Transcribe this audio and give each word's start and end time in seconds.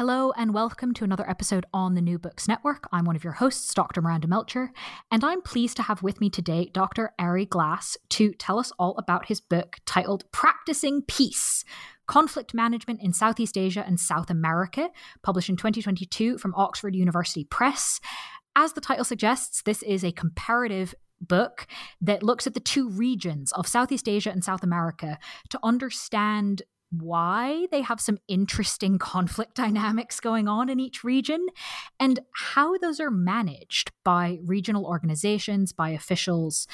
Hello, 0.00 0.32
and 0.34 0.54
welcome 0.54 0.94
to 0.94 1.04
another 1.04 1.28
episode 1.28 1.66
on 1.74 1.94
the 1.94 2.00
New 2.00 2.18
Books 2.18 2.48
Network. 2.48 2.88
I'm 2.90 3.04
one 3.04 3.16
of 3.16 3.22
your 3.22 3.34
hosts, 3.34 3.74
Dr. 3.74 4.00
Miranda 4.00 4.26
Melcher, 4.26 4.72
and 5.10 5.22
I'm 5.22 5.42
pleased 5.42 5.76
to 5.76 5.82
have 5.82 6.02
with 6.02 6.22
me 6.22 6.30
today 6.30 6.70
Dr. 6.72 7.12
Aarie 7.18 7.44
Glas 7.44 7.98
to 8.08 8.32
tell 8.32 8.58
us 8.58 8.72
all 8.78 8.96
about 8.96 9.26
his 9.26 9.42
book 9.42 9.76
titled 9.84 10.24
Practicing 10.32 11.02
Peace 11.02 11.66
Conflict 12.06 12.54
Management 12.54 13.02
in 13.02 13.12
Southeast 13.12 13.58
Asia 13.58 13.84
and 13.86 14.00
South 14.00 14.30
America, 14.30 14.88
published 15.22 15.50
in 15.50 15.56
2022 15.58 16.38
from 16.38 16.54
Oxford 16.54 16.94
University 16.96 17.44
Press. 17.44 18.00
As 18.56 18.72
the 18.72 18.80
title 18.80 19.04
suggests, 19.04 19.60
this 19.60 19.82
is 19.82 20.02
a 20.02 20.12
comparative 20.12 20.94
book 21.20 21.66
that 22.00 22.22
looks 22.22 22.46
at 22.46 22.54
the 22.54 22.60
two 22.60 22.88
regions 22.88 23.52
of 23.52 23.68
Southeast 23.68 24.08
Asia 24.08 24.30
and 24.30 24.42
South 24.42 24.62
America 24.62 25.18
to 25.50 25.60
understand 25.62 26.62
why 26.90 27.66
they 27.70 27.82
have 27.82 28.00
some 28.00 28.18
interesting 28.28 28.98
conflict 28.98 29.54
dynamics 29.56 30.20
going 30.20 30.48
on 30.48 30.68
in 30.68 30.80
each 30.80 31.04
region 31.04 31.46
and 31.98 32.20
how 32.32 32.76
those 32.78 33.00
are 33.00 33.10
managed 33.10 33.92
by 34.04 34.38
regional 34.44 34.84
organizations, 34.84 35.72
by 35.72 35.90
officials. 35.90 36.66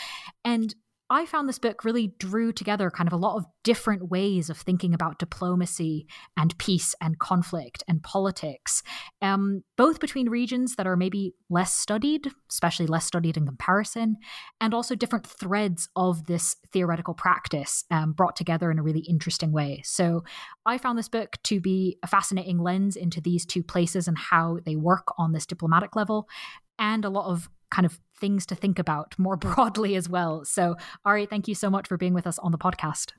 And 0.45 0.75
I 1.09 1.25
found 1.25 1.49
this 1.49 1.61
book 1.61 1.85
really 1.85 2.15
drew 2.19 2.53
together 2.53 2.91
kind 2.91 3.07
of 3.07 3.13
a 3.13 3.17
lot 3.17 3.37
of 3.37 3.47
different 3.63 4.11
ways 4.11 4.51
of 4.51 4.59
thinking 4.59 4.93
about 4.93 5.21
diplomacy 5.21 6.09
and 6.37 6.57
peace 6.59 6.97
and 7.01 7.19
conflict 7.21 7.85
and 7.87 8.03
politics, 8.03 8.83
um, 9.23 9.63
both 9.77 10.01
between 10.01 10.29
regions 10.29 10.75
that 10.75 10.87
are 10.87 10.97
maybe 10.97 11.35
less 11.49 11.73
studied, 11.73 12.29
especially 12.51 12.89
less 12.89 13.05
studied 13.05 13.37
in 13.37 13.47
comparison, 13.47 14.17
and 14.61 14.75
also 14.75 14.97
different 14.97 15.27
threads 15.27 15.89
of 15.95 16.27
this 16.27 16.57
theoretical 16.73 17.15
practice 17.15 17.85
um, 17.93 18.13
brought 18.13 18.35
together 18.35 18.73
in 18.73 18.79
a 18.81 18.83
really 18.83 19.05
interesting 19.09 19.53
way. 19.53 19.83
So 19.85 20.25
I 20.65 20.77
found 20.77 20.99
this 20.99 21.09
book 21.09 21.37
to 21.45 21.61
be 21.61 21.99
a 22.03 22.09
fascinating 22.09 22.59
lens 22.59 22.97
into 22.97 23.21
these 23.21 23.47
two 23.47 23.63
places 23.63 24.09
and 24.09 24.19
how 24.19 24.59
they 24.65 24.75
work 24.75 25.07
on 25.19 25.31
this 25.31 25.47
diplomatic 25.47 25.95
level, 25.95 26.29
and 26.81 27.05
a 27.05 27.11
lot 27.11 27.31
of 27.31 27.49
kind 27.71 27.87
of 27.87 28.01
things 28.19 28.47
to 28.47 28.55
think 28.55 28.79
about 28.79 29.19
more 29.19 29.37
broadly 29.47 29.95
as 29.97 30.09
well. 30.09 30.45
So, 30.45 30.77
Aarie, 31.07 31.27
thank 31.27 31.49
you 31.49 31.55
so 31.55 31.71
much 31.71 31.89
for 31.89 31.97
being 31.97 32.15
with 32.15 32.27
us 32.27 32.39
on 32.39 32.53
the 32.53 32.59
podcast. 32.59 33.13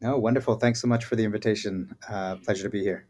No, 0.00 0.18
wonderful. 0.18 0.56
Thanks 0.56 0.80
so 0.80 0.88
much 0.88 1.04
for 1.04 1.14
the 1.14 1.24
invitation. 1.24 1.94
Uh, 2.08 2.36
pleasure 2.36 2.64
to 2.64 2.70
be 2.70 2.82
here. 2.82 3.06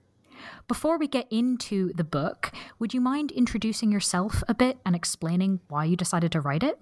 Before 0.68 0.98
we 0.98 1.08
get 1.08 1.26
into 1.30 1.92
the 1.94 2.04
book, 2.04 2.52
would 2.78 2.92
you 2.92 3.00
mind 3.00 3.30
introducing 3.30 3.90
yourself 3.90 4.42
a 4.48 4.54
bit 4.54 4.78
and 4.84 4.94
explaining 4.94 5.60
why 5.68 5.84
you 5.84 5.96
decided 5.96 6.32
to 6.32 6.40
write 6.40 6.62
it? 6.62 6.78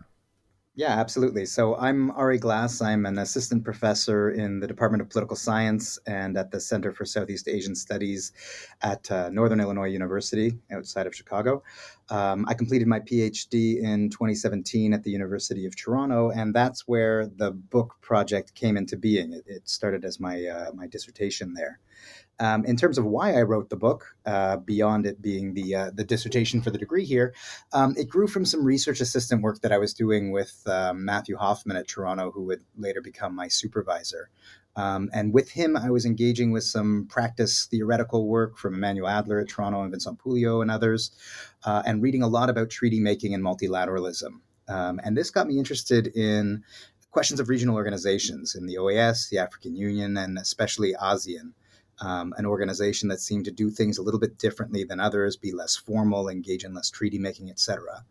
Yeah, 0.77 0.93
absolutely. 1.01 1.47
So 1.47 1.77
I'm 1.77 2.13
Aarie 2.17 2.39
Glas. 2.39 2.81
I'm 2.81 3.05
an 3.05 3.19
assistant 3.19 3.65
professor 3.65 4.31
in 4.31 4.61
the 4.61 4.69
Department 4.69 5.03
of 5.03 5.11
Political 5.11 5.37
Science 5.37 5.99
and 6.07 6.39
at 6.39 6.53
the 6.53 6.61
Center 6.61 6.93
for 6.93 7.05
Southeast 7.05 7.49
Asian 7.49 7.75
Studies 7.75 8.33
at 8.81 9.11
uh, 9.11 9.31
Northern 9.31 9.61
Illinois 9.61 9.89
University 9.89 10.53
outside 10.71 11.09
of 11.09 11.15
Chicago. 11.15 11.65
Um, 12.09 12.47
I 12.49 12.55
completed 12.55 12.87
my 12.87 13.01
PhD 13.01 13.83
in 13.83 14.11
2017 14.11 14.95
at 14.95 15.03
the 15.03 15.11
University 15.11 15.67
of 15.67 15.75
Toronto, 15.75 16.31
and 16.31 16.55
that's 16.55 16.87
where 16.87 17.27
the 17.27 17.51
book 17.51 17.97
project 18.01 18.55
came 18.55 18.77
into 18.77 18.97
being. 18.97 19.33
It, 19.33 19.43
it 19.47 19.69
started 19.69 20.05
as 20.05 20.21
my 20.21 20.47
uh, 20.47 20.71
my 20.73 20.87
dissertation 20.87 21.53
there. 21.55 21.81
Um, 22.41 22.65
in 22.65 22.75
terms 22.77 22.97
of 22.97 23.05
why 23.05 23.35
I 23.35 23.43
wrote 23.43 23.69
the 23.69 23.77
book, 23.77 24.17
uh, 24.25 24.57
beyond 24.57 25.05
it 25.05 25.21
being 25.21 25.53
the 25.53 25.75
uh, 25.75 25.91
the 25.95 26.05
dissertation 26.05 26.63
for 26.63 26.71
the 26.71 26.79
degree 26.79 27.05
here, 27.05 27.35
um, 27.75 27.95
it 27.99 28.09
grew 28.09 28.27
from 28.27 28.47
some 28.47 28.65
research 28.65 29.01
assistant 29.03 29.43
work 29.43 29.61
that 29.61 29.73
I 29.73 29.79
was 29.79 29.93
doing 29.93 30.33
with 30.33 30.63
um, 30.67 31.05
Matthew 31.05 31.37
Hoffmann 31.37 31.77
at 31.77 31.87
Toronto, 31.87 32.31
who 32.31 32.45
would 32.45 32.65
later 32.79 33.03
become 33.03 33.35
my 33.35 33.49
supervisor. 33.49 34.31
Um, 34.75 35.11
and 35.13 35.35
with 35.35 35.51
him, 35.51 35.77
I 35.77 35.91
was 35.91 36.07
engaging 36.07 36.51
with 36.51 36.65
some 36.65 37.07
practice 37.11 37.67
theoretical 37.67 38.27
work 38.27 38.57
from 38.57 38.75
Emanuel 38.75 39.09
Adler 39.09 39.41
at 39.41 39.49
Toronto 39.49 39.83
and 39.83 39.91
Vincent 39.91 40.19
Pouliot 40.19 40.63
and 40.63 40.71
others, 40.71 41.11
uh, 41.65 41.83
and 41.85 42.03
reading 42.03 42.23
a 42.23 42.29
lot 42.29 42.49
about 42.49 42.71
treaty 42.71 43.01
making 43.01 43.35
and 43.35 43.45
multilateralism. 43.45 44.41
Um, 44.69 45.01
and 45.05 45.15
this 45.15 45.31
got 45.31 45.47
me 45.47 45.59
interested 45.59 46.07
in 46.17 46.63
questions 47.11 47.41
of 47.41 47.49
regional 47.49 47.75
organizations 47.75 48.55
in 48.55 48.67
the 48.67 48.77
OAS, 48.77 49.29
the 49.29 49.39
African 49.39 49.75
Union, 49.77 50.17
and 50.17 50.39
especially 50.39 50.95
ASEAN 50.95 51.53
um, 52.01 52.35
an 52.39 52.47
organization 52.47 53.09
that 53.09 53.21
seemed 53.21 53.45
to 53.45 53.51
do 53.51 53.71
things 53.71 53.99
a 53.99 54.03
little 54.03 54.21
bit 54.21 54.39
differently 54.39 54.85
than 54.85 55.01
others, 55.01 55.37
be 55.37 55.53
less 55.53 55.77
formal, 55.77 56.29
engage 56.29 56.65
in 56.65 56.75
less 56.75 56.91
treaty 56.91 57.19
making, 57.19 57.51
etc. 57.51 58.05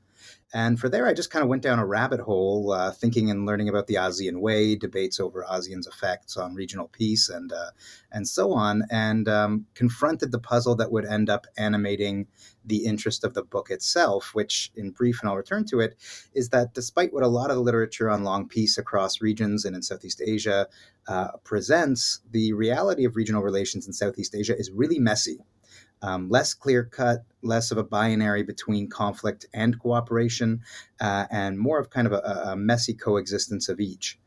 And 0.52 0.80
for 0.80 0.90
there, 0.90 1.06
I 1.06 1.14
just 1.14 1.30
kind 1.30 1.44
of 1.44 1.50
went 1.50 1.62
down 1.62 1.78
a 1.78 1.86
rabbit 1.86 2.22
hole, 2.22 2.72
uh, 2.72 2.92
thinking 2.92 3.30
and 3.30 3.46
learning 3.46 3.70
about 3.70 3.86
the 3.86 3.96
ASEAN 3.96 4.40
way, 4.40 4.76
debates 4.76 5.20
over 5.20 5.46
ASEAN's 5.48 5.86
effects 5.86 6.38
on 6.38 6.56
regional 6.56 6.88
peace, 6.88 7.30
and 7.30 7.54
uh, 7.54 7.70
and 8.12 8.28
so 8.28 8.52
on, 8.54 8.84
and 8.90 9.30
um, 9.30 9.68
confronted 9.76 10.32
the 10.32 10.40
puzzle 10.40 10.76
that 10.76 10.92
would 10.92 11.06
end 11.06 11.30
up 11.30 11.46
animating 11.58 12.26
the 12.66 12.86
interest 12.86 13.24
of 13.24 13.36
the 13.36 13.44
book 13.44 13.70
itself. 13.70 14.32
Which, 14.34 14.72
in 14.76 14.90
brief, 14.90 15.20
and 15.22 15.30
I'll 15.30 15.36
return 15.36 15.66
to 15.66 15.82
it, 15.82 15.96
is 16.34 16.50
that 16.50 16.74
despite 16.74 17.14
what 17.14 17.24
a 17.24 17.28
lot 17.28 17.52
of 17.52 17.56
the 17.56 17.62
literature 17.62 18.10
on 18.10 18.24
long 18.24 18.48
peace 18.48 18.80
across 18.80 19.22
regions 19.22 19.66
and 19.66 19.76
in 19.76 19.84
Southeast 19.84 20.20
Asia 20.26 20.68
uh, 21.08 21.30
presents, 21.44 22.22
the 22.32 22.54
reality 22.54 23.06
of 23.06 23.16
regional 23.16 23.44
relations 23.44 23.86
in 23.86 23.94
Southeast 23.94 24.34
Asia 24.34 24.58
is 24.58 24.72
really 24.72 24.98
messy 24.98 25.40
um, 26.02 26.30
less 26.30 26.54
clear 26.54 26.84
cut, 26.84 27.24
less 27.42 27.72
of 27.72 27.78
a 27.78 27.84
binary 27.84 28.44
between 28.44 28.90
conflict 28.90 29.46
and 29.54 29.80
cooperation, 29.80 30.62
uh, 31.00 31.26
and 31.32 31.60
more 31.60 31.80
of 31.80 31.90
kind 31.90 32.08
of 32.08 32.14
a, 32.14 32.52
a 32.52 32.56
messy 32.56 32.94
coexistence 32.94 33.70
of 33.70 33.80
each. 33.80 34.20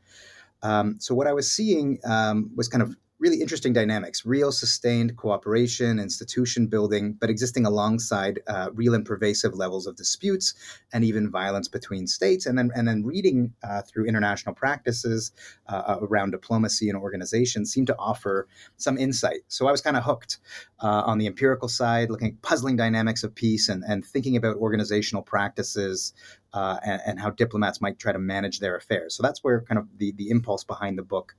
Um, 0.62 0.96
so, 1.00 1.14
what 1.14 1.26
I 1.26 1.32
was 1.32 1.50
seeing 1.50 1.98
um, 2.04 2.50
was 2.54 2.68
kind 2.68 2.82
of 2.82 2.96
really 3.22 3.40
interesting 3.40 3.72
dynamics 3.72 4.26
real 4.26 4.50
sustained 4.50 5.16
cooperation, 5.16 6.00
institution 6.00 6.66
building, 6.66 7.12
but 7.20 7.30
existing 7.30 7.64
alongside 7.64 8.40
uh, 8.48 8.68
real 8.74 8.94
and 8.94 9.06
pervasive 9.06 9.54
levels 9.54 9.86
of 9.86 9.94
disputes 9.94 10.54
and 10.92 11.04
even 11.04 11.30
violence 11.30 11.68
between 11.68 12.08
states. 12.08 12.46
And 12.46 12.58
then, 12.58 12.72
and 12.74 12.86
then 12.88 13.04
reading 13.04 13.54
uh, 13.62 13.82
through 13.82 14.06
international 14.06 14.56
practices 14.56 15.30
uh, 15.68 15.98
around 16.02 16.32
diplomacy 16.32 16.88
and 16.88 16.98
organization 16.98 17.64
seemed 17.64 17.86
to 17.86 17.96
offer 17.96 18.48
some 18.76 18.98
insight. 18.98 19.42
So 19.46 19.68
I 19.68 19.70
was 19.70 19.80
kind 19.80 19.96
of 19.96 20.02
hooked 20.02 20.38
uh, 20.80 21.04
on 21.06 21.18
the 21.18 21.28
empirical 21.28 21.68
side, 21.68 22.10
looking 22.10 22.28
at 22.28 22.42
puzzling 22.42 22.74
dynamics 22.74 23.22
of 23.22 23.32
peace 23.36 23.68
and, 23.68 23.84
and 23.84 24.04
thinking 24.04 24.36
about 24.36 24.56
organizational 24.56 25.22
practices 25.22 26.12
uh, 26.54 26.78
and, 26.84 27.00
and, 27.06 27.20
how 27.20 27.30
diplomats 27.30 27.80
might 27.80 27.98
try 27.98 28.12
to 28.12 28.18
manage 28.18 28.58
their 28.58 28.76
affairs. 28.76 29.14
So 29.14 29.22
that's 29.22 29.42
where 29.42 29.62
kind 29.62 29.78
of 29.78 29.86
the, 29.96 30.12
the 30.12 30.28
impulse 30.28 30.64
behind 30.64 30.98
the 30.98 31.02
book 31.02 31.34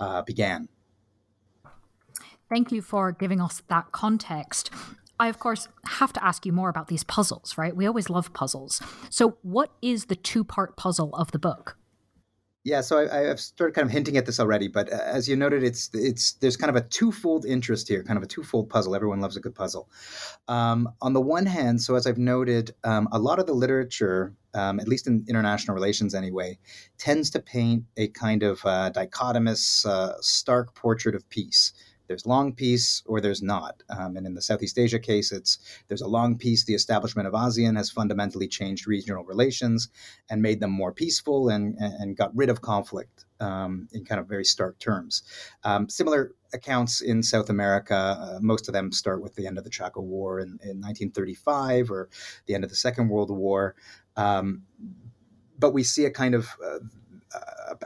uh, 0.00 0.22
began. 0.22 0.68
Thank 2.48 2.70
you 2.70 2.80
for 2.82 3.12
giving 3.12 3.40
us 3.40 3.62
that 3.68 3.92
context. 3.92 4.70
I, 5.18 5.28
of 5.28 5.38
course, 5.38 5.68
have 5.84 6.12
to 6.12 6.24
ask 6.24 6.44
you 6.44 6.52
more 6.52 6.68
about 6.68 6.88
these 6.88 7.02
puzzles, 7.04 7.56
right? 7.56 7.74
We 7.74 7.86
always 7.86 8.10
love 8.10 8.32
puzzles. 8.32 8.82
So, 9.10 9.38
what 9.42 9.70
is 9.80 10.06
the 10.06 10.16
two 10.16 10.44
part 10.44 10.76
puzzle 10.76 11.14
of 11.14 11.32
the 11.32 11.38
book? 11.38 11.76
Yeah, 12.64 12.80
so 12.80 13.08
I, 13.08 13.18
have 13.28 13.38
started 13.38 13.74
kind 13.74 13.86
of 13.86 13.92
hinting 13.92 14.16
at 14.16 14.26
this 14.26 14.40
already, 14.40 14.66
but 14.66 14.92
uh, 14.92 14.96
as 14.96 15.28
you 15.28 15.36
noted, 15.36 15.62
it's 15.62 15.88
it's 15.94 16.32
there's 16.32 16.56
kind 16.56 16.68
of 16.68 16.74
a 16.74 16.80
twofold 16.80 17.46
interest 17.46 17.86
here, 17.86 18.02
kind 18.02 18.16
of 18.16 18.24
a 18.24 18.26
twofold 18.26 18.68
puzzle. 18.68 18.96
Everyone 18.96 19.20
loves 19.20 19.36
a 19.36 19.40
good 19.40 19.54
puzzle. 19.54 19.88
Um, 20.48 20.88
on 21.00 21.12
the 21.12 21.20
one 21.20 21.46
hand, 21.46 21.80
so 21.80 21.94
as 21.94 22.08
I've 22.08 22.18
noted, 22.18 22.72
um, 22.82 23.08
a 23.12 23.20
lot 23.20 23.38
of 23.38 23.46
the 23.46 23.52
literature, 23.52 24.34
um, 24.52 24.80
at 24.80 24.88
least 24.88 25.06
in 25.06 25.24
international 25.28 25.76
relations 25.76 26.12
anyway, 26.12 26.58
tends 26.98 27.30
to 27.30 27.38
paint 27.38 27.84
a 27.96 28.08
kind 28.08 28.42
of 28.42 28.60
uh, 28.64 28.90
dichotomous, 28.90 29.86
uh, 29.86 30.14
stark 30.20 30.74
portrait 30.74 31.14
of 31.14 31.28
peace 31.28 31.72
there's 32.08 32.26
long 32.26 32.52
peace 32.52 33.02
or 33.06 33.20
there's 33.20 33.42
not. 33.42 33.82
Um, 33.88 34.16
and 34.16 34.26
in 34.26 34.34
the 34.34 34.42
Southeast 34.42 34.78
Asia 34.78 34.98
case, 34.98 35.32
it's 35.32 35.58
there's 35.88 36.02
a 36.02 36.08
long 36.08 36.36
peace. 36.36 36.64
The 36.64 36.74
establishment 36.74 37.28
of 37.28 37.34
ASEAN 37.34 37.76
has 37.76 37.90
fundamentally 37.90 38.48
changed 38.48 38.86
regional 38.86 39.24
relations 39.24 39.88
and 40.30 40.42
made 40.42 40.60
them 40.60 40.70
more 40.70 40.92
peaceful 40.92 41.48
and, 41.48 41.76
and 41.78 42.16
got 42.16 42.34
rid 42.36 42.50
of 42.50 42.60
conflict 42.60 43.24
um, 43.40 43.88
in 43.92 44.04
kind 44.04 44.20
of 44.20 44.28
very 44.28 44.44
stark 44.44 44.78
terms. 44.78 45.22
Um, 45.64 45.88
similar 45.88 46.32
accounts 46.52 47.00
in 47.00 47.22
South 47.22 47.50
America, 47.50 47.94
uh, 47.94 48.38
most 48.40 48.68
of 48.68 48.74
them 48.74 48.92
start 48.92 49.22
with 49.22 49.34
the 49.34 49.46
end 49.46 49.58
of 49.58 49.64
the 49.64 49.70
Chaco 49.70 50.00
War 50.00 50.40
in, 50.40 50.58
in 50.62 50.80
1935 50.80 51.90
or 51.90 52.08
the 52.46 52.54
end 52.54 52.64
of 52.64 52.70
the 52.70 52.76
Second 52.76 53.08
World 53.08 53.30
War. 53.30 53.74
Um, 54.16 54.62
but 55.58 55.72
we 55.72 55.82
see 55.82 56.04
a 56.04 56.10
kind 56.10 56.34
of 56.34 56.48
uh, 56.64 56.78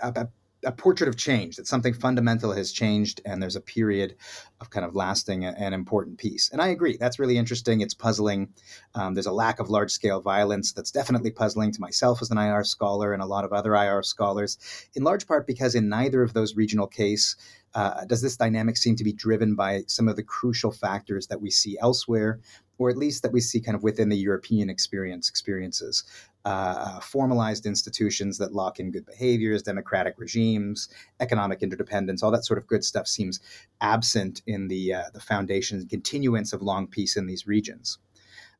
a, 0.02 0.08
a, 0.20 0.28
a 0.64 0.72
portrait 0.72 1.08
of 1.08 1.16
change 1.16 1.56
that 1.56 1.66
something 1.66 1.94
fundamental 1.94 2.52
has 2.52 2.72
changed 2.72 3.20
and 3.24 3.42
there's 3.42 3.56
a 3.56 3.60
period 3.60 4.14
of 4.60 4.70
kind 4.70 4.84
of 4.84 4.94
lasting 4.94 5.44
and 5.44 5.74
important 5.74 6.18
peace 6.18 6.50
and 6.52 6.60
i 6.60 6.68
agree 6.68 6.96
that's 6.98 7.18
really 7.18 7.38
interesting 7.38 7.80
it's 7.80 7.94
puzzling. 7.94 8.48
Um, 8.94 9.14
there's 9.14 9.26
a 9.26 9.32
lack 9.32 9.58
of 9.58 9.70
large 9.70 9.90
scale 9.90 10.20
violence 10.20 10.72
that's 10.72 10.90
definitely 10.90 11.30
puzzling 11.30 11.72
to 11.72 11.80
myself 11.80 12.20
as 12.20 12.30
an 12.30 12.38
ir 12.38 12.64
scholar 12.64 13.12
and 13.12 13.22
a 13.22 13.26
lot 13.26 13.44
of 13.44 13.52
other 13.52 13.74
ir 13.74 14.02
scholars 14.02 14.58
in 14.94 15.02
large 15.02 15.26
part 15.26 15.46
because 15.46 15.74
in 15.74 15.88
neither 15.88 16.22
of 16.22 16.34
those 16.34 16.56
regional 16.56 16.86
case 16.86 17.36
uh, 17.74 18.04
does 18.04 18.20
this 18.20 18.36
dynamic 18.36 18.76
seem 18.76 18.96
to 18.96 19.04
be 19.04 19.12
driven 19.12 19.54
by 19.54 19.82
some 19.86 20.08
of 20.08 20.16
the 20.16 20.24
crucial 20.24 20.72
factors 20.72 21.28
that 21.28 21.40
we 21.40 21.50
see 21.50 21.78
elsewhere 21.80 22.40
or 22.80 22.90
at 22.90 22.96
least 22.96 23.22
that 23.22 23.32
we 23.32 23.40
see 23.40 23.60
kind 23.60 23.76
of 23.76 23.82
within 23.82 24.08
the 24.08 24.16
european 24.16 24.68
experience 24.68 25.28
experiences 25.28 26.04
uh, 26.44 27.00
formalized 27.00 27.66
institutions 27.66 28.38
that 28.38 28.54
lock 28.54 28.80
in 28.80 28.90
good 28.90 29.04
behaviors, 29.04 29.62
democratic 29.62 30.14
regimes, 30.18 30.88
economic 31.20 31.62
interdependence, 31.62 32.22
all 32.22 32.30
that 32.30 32.46
sort 32.46 32.58
of 32.58 32.66
good 32.66 32.84
stuff 32.84 33.06
seems 33.06 33.40
absent 33.80 34.42
in 34.46 34.68
the 34.68 34.94
uh, 34.94 35.02
the 35.12 35.20
foundation 35.20 35.78
and 35.78 35.90
continuance 35.90 36.52
of 36.52 36.62
long 36.62 36.86
peace 36.86 37.16
in 37.16 37.26
these 37.26 37.46
regions. 37.46 37.98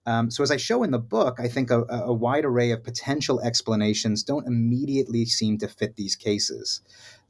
Um, 0.06 0.30
so, 0.30 0.42
as 0.42 0.50
I 0.50 0.56
show 0.56 0.82
in 0.82 0.92
the 0.92 0.98
book, 0.98 1.38
I 1.38 1.48
think 1.48 1.70
a, 1.70 1.84
a, 1.90 2.12
wide 2.12 2.46
array 2.46 2.70
of 2.70 2.82
potential 2.82 3.40
explanations 3.40 4.22
don't 4.22 4.46
immediately 4.46 5.26
seem 5.26 5.58
to 5.58 5.68
fit 5.68 5.96
these 5.96 6.16
cases. 6.16 6.80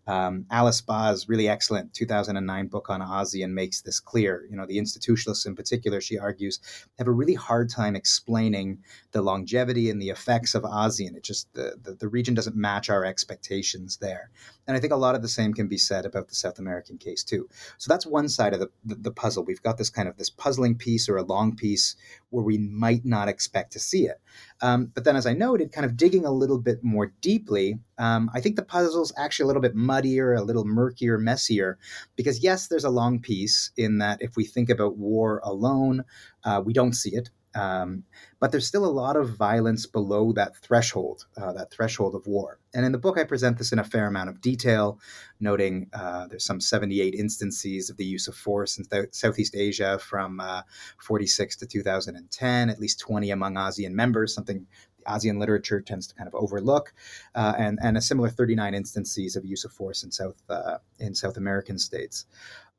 Um, 0.06 0.47
Alice 0.50 0.81
Ba's 0.81 1.29
really 1.29 1.49
excellent 1.49 1.94
2009 1.94 2.67
book 2.67 2.91
on 2.91 3.00
ASEAN 3.00 3.50
makes 3.50 3.82
this 3.82 4.00
clear. 4.00 4.47
You 4.50 4.56
know, 4.56 4.67
the 4.67 4.79
institutionalists 4.79 5.47
in 5.47 5.55
particular, 5.55 6.00
she 6.00 6.19
argues, 6.19 6.61
have 6.99 7.06
a 7.06 7.12
really 7.12 7.35
hard 7.35 7.70
time 7.70 7.94
explaining 7.94 8.79
the 9.12 9.23
longevity 9.23 9.91
and 9.91 10.00
the 10.00 10.11
effects 10.11 10.55
of 10.55 10.62
ASEAN. 10.62 11.17
It 11.17 11.23
just, 11.23 11.52
the, 11.55 11.76
the, 11.82 11.94
the 11.94 12.08
region 12.08 12.35
doesn't 12.35 12.56
match 12.56 12.91
our 12.91 13.05
expectations 13.05 13.99
there. 13.99 14.31
And 14.70 14.76
I 14.76 14.81
think 14.81 14.93
a 14.93 14.96
lot 14.96 15.17
of 15.17 15.22
the 15.22 15.26
same 15.26 15.52
can 15.52 15.67
be 15.67 15.76
said 15.76 16.06
about 16.06 16.28
the 16.28 16.37
South 16.37 16.61
American 16.61 16.96
case 16.96 17.25
too. 17.25 17.49
So 17.76 17.93
that's 17.93 18.06
one 18.06 18.28
side 18.28 18.55
of 18.55 18.61
the, 18.61 18.70
the, 18.84 18.94
the 18.94 19.11
puzzle. 19.11 19.43
We've 19.43 19.61
got 19.61 19.78
this 19.78 19.90
kind 19.90 20.06
of 20.06 20.17
this 20.17 20.31
puzzling 20.31 20.76
peace 20.76 21.08
or 21.08 21.17
a 21.17 21.25
long 21.25 21.56
peace 21.56 21.96
where 22.28 22.44
we 22.44 22.56
might 22.56 23.05
not 23.05 23.26
expect 23.26 23.72
to 23.72 23.81
see 23.81 24.06
it. 24.06 24.20
Um, 24.62 24.93
but 24.94 25.02
then, 25.02 25.17
as 25.17 25.26
I 25.26 25.32
noted, 25.32 25.72
kind 25.72 25.84
of 25.84 25.96
digging 25.96 26.25
a 26.25 26.31
little 26.31 26.58
bit 26.58 26.84
more 26.84 27.12
deeply, 27.20 27.81
um, 27.99 28.31
I 28.32 28.40
think 28.40 28.55
the 28.55 28.62
puzzle's 28.62 29.12
actually 29.19 29.43
a 29.43 29.46
little 29.49 29.62
bit 29.62 29.75
muddier, 29.75 30.34
a 30.34 30.43
little 30.44 30.64
murkier, 30.64 31.19
messier, 31.19 31.76
because 32.14 32.38
yes, 32.38 32.69
there's 32.69 32.84
a 32.84 32.90
long 32.90 33.19
peace 33.19 33.72
in 33.76 33.99
that 33.99 34.22
if 34.22 34.37
we 34.37 34.44
think 34.44 34.70
about 34.70 34.96
war 34.96 35.40
alone, 35.43 36.05
uh, 36.44 36.62
we 36.64 36.72
don't 36.72 36.93
see 36.93 37.17
it. 37.17 37.31
Um, 37.55 38.05
but 38.38 38.52
there's 38.52 38.67
still 38.67 38.85
a 38.85 38.87
lot 38.87 39.17
of 39.17 39.37
violence 39.37 39.87
below 39.87 40.32
that 40.32 40.56
threshold, 40.56 41.26
uh, 41.37 41.52
that 41.55 41.70
threshold 41.70 42.14
of 42.14 42.26
war. 42.26 42.58
And 42.73 42.87
in 42.87 42.93
the 42.93 42.99
book, 42.99 43.19
I 43.19 43.25
present 43.25 43.58
this 43.58 43.73
in 43.73 43.79
a 43.79 43.85
fair 43.85 44.06
amount 44.06 44.31
of 44.31 44.41
detail, 44.41 45.00
noting 45.41 45.88
uh, 45.93 46.29
there's 46.29 46.44
some 46.44 46.61
78 46.61 47.14
instances 47.14 47.91
of 47.91 47.97
the 47.97 48.05
use 48.05 48.29
of 48.29 48.37
force 48.37 48.79
in 48.79 48.85
th- 48.85 49.12
Southeast 49.12 49.56
Asia 49.56 49.99
from 49.99 50.38
uh, 50.41 50.62
46 50.99 51.56
to 51.56 51.67
2010, 51.67 52.70
at 52.70 52.79
least 52.79 53.00
20 53.00 53.31
among 53.31 53.55
ASEAN 53.55 53.93
members, 53.93 54.32
something 54.32 54.67
ASEAN 55.10 55.38
literature 55.38 55.80
tends 55.80 56.06
to 56.06 56.14
kind 56.14 56.28
of 56.28 56.34
overlook, 56.34 56.92
uh, 57.34 57.54
and 57.58 57.78
and 57.82 57.96
a 57.96 58.00
similar 58.00 58.28
39 58.28 58.74
instances 58.74 59.36
of 59.36 59.44
use 59.44 59.64
of 59.64 59.72
force 59.72 60.02
in 60.02 60.10
South 60.10 60.42
uh, 60.48 60.78
in 60.98 61.14
South 61.14 61.36
American 61.36 61.78
states. 61.78 62.26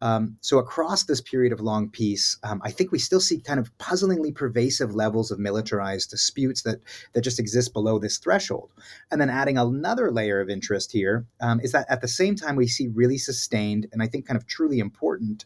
Um, 0.01 0.37
so 0.41 0.57
across 0.57 1.03
this 1.03 1.21
period 1.21 1.53
of 1.53 1.61
long 1.61 1.87
peace, 1.89 2.37
um, 2.43 2.59
I 2.63 2.71
think 2.71 2.91
we 2.91 2.97
still 2.97 3.19
see 3.19 3.39
kind 3.39 3.59
of 3.59 3.75
puzzlingly 3.77 4.31
pervasive 4.31 4.95
levels 4.95 5.29
of 5.29 5.37
militarized 5.37 6.09
disputes 6.09 6.63
that 6.63 6.79
that 7.13 7.21
just 7.21 7.39
exist 7.39 7.71
below 7.71 7.99
this 7.99 8.17
threshold. 8.17 8.71
And 9.11 9.21
then 9.21 9.29
adding 9.29 9.57
another 9.57 10.11
layer 10.11 10.41
of 10.41 10.49
interest 10.49 10.91
here 10.91 11.27
um, 11.39 11.59
is 11.59 11.71
that 11.73 11.85
at 11.87 12.01
the 12.01 12.07
same 12.07 12.35
time 12.35 12.55
we 12.55 12.67
see 12.67 12.87
really 12.87 13.19
sustained 13.19 13.87
and 13.91 14.01
I 14.01 14.07
think 14.07 14.25
kind 14.25 14.37
of 14.37 14.47
truly 14.47 14.79
important 14.79 15.45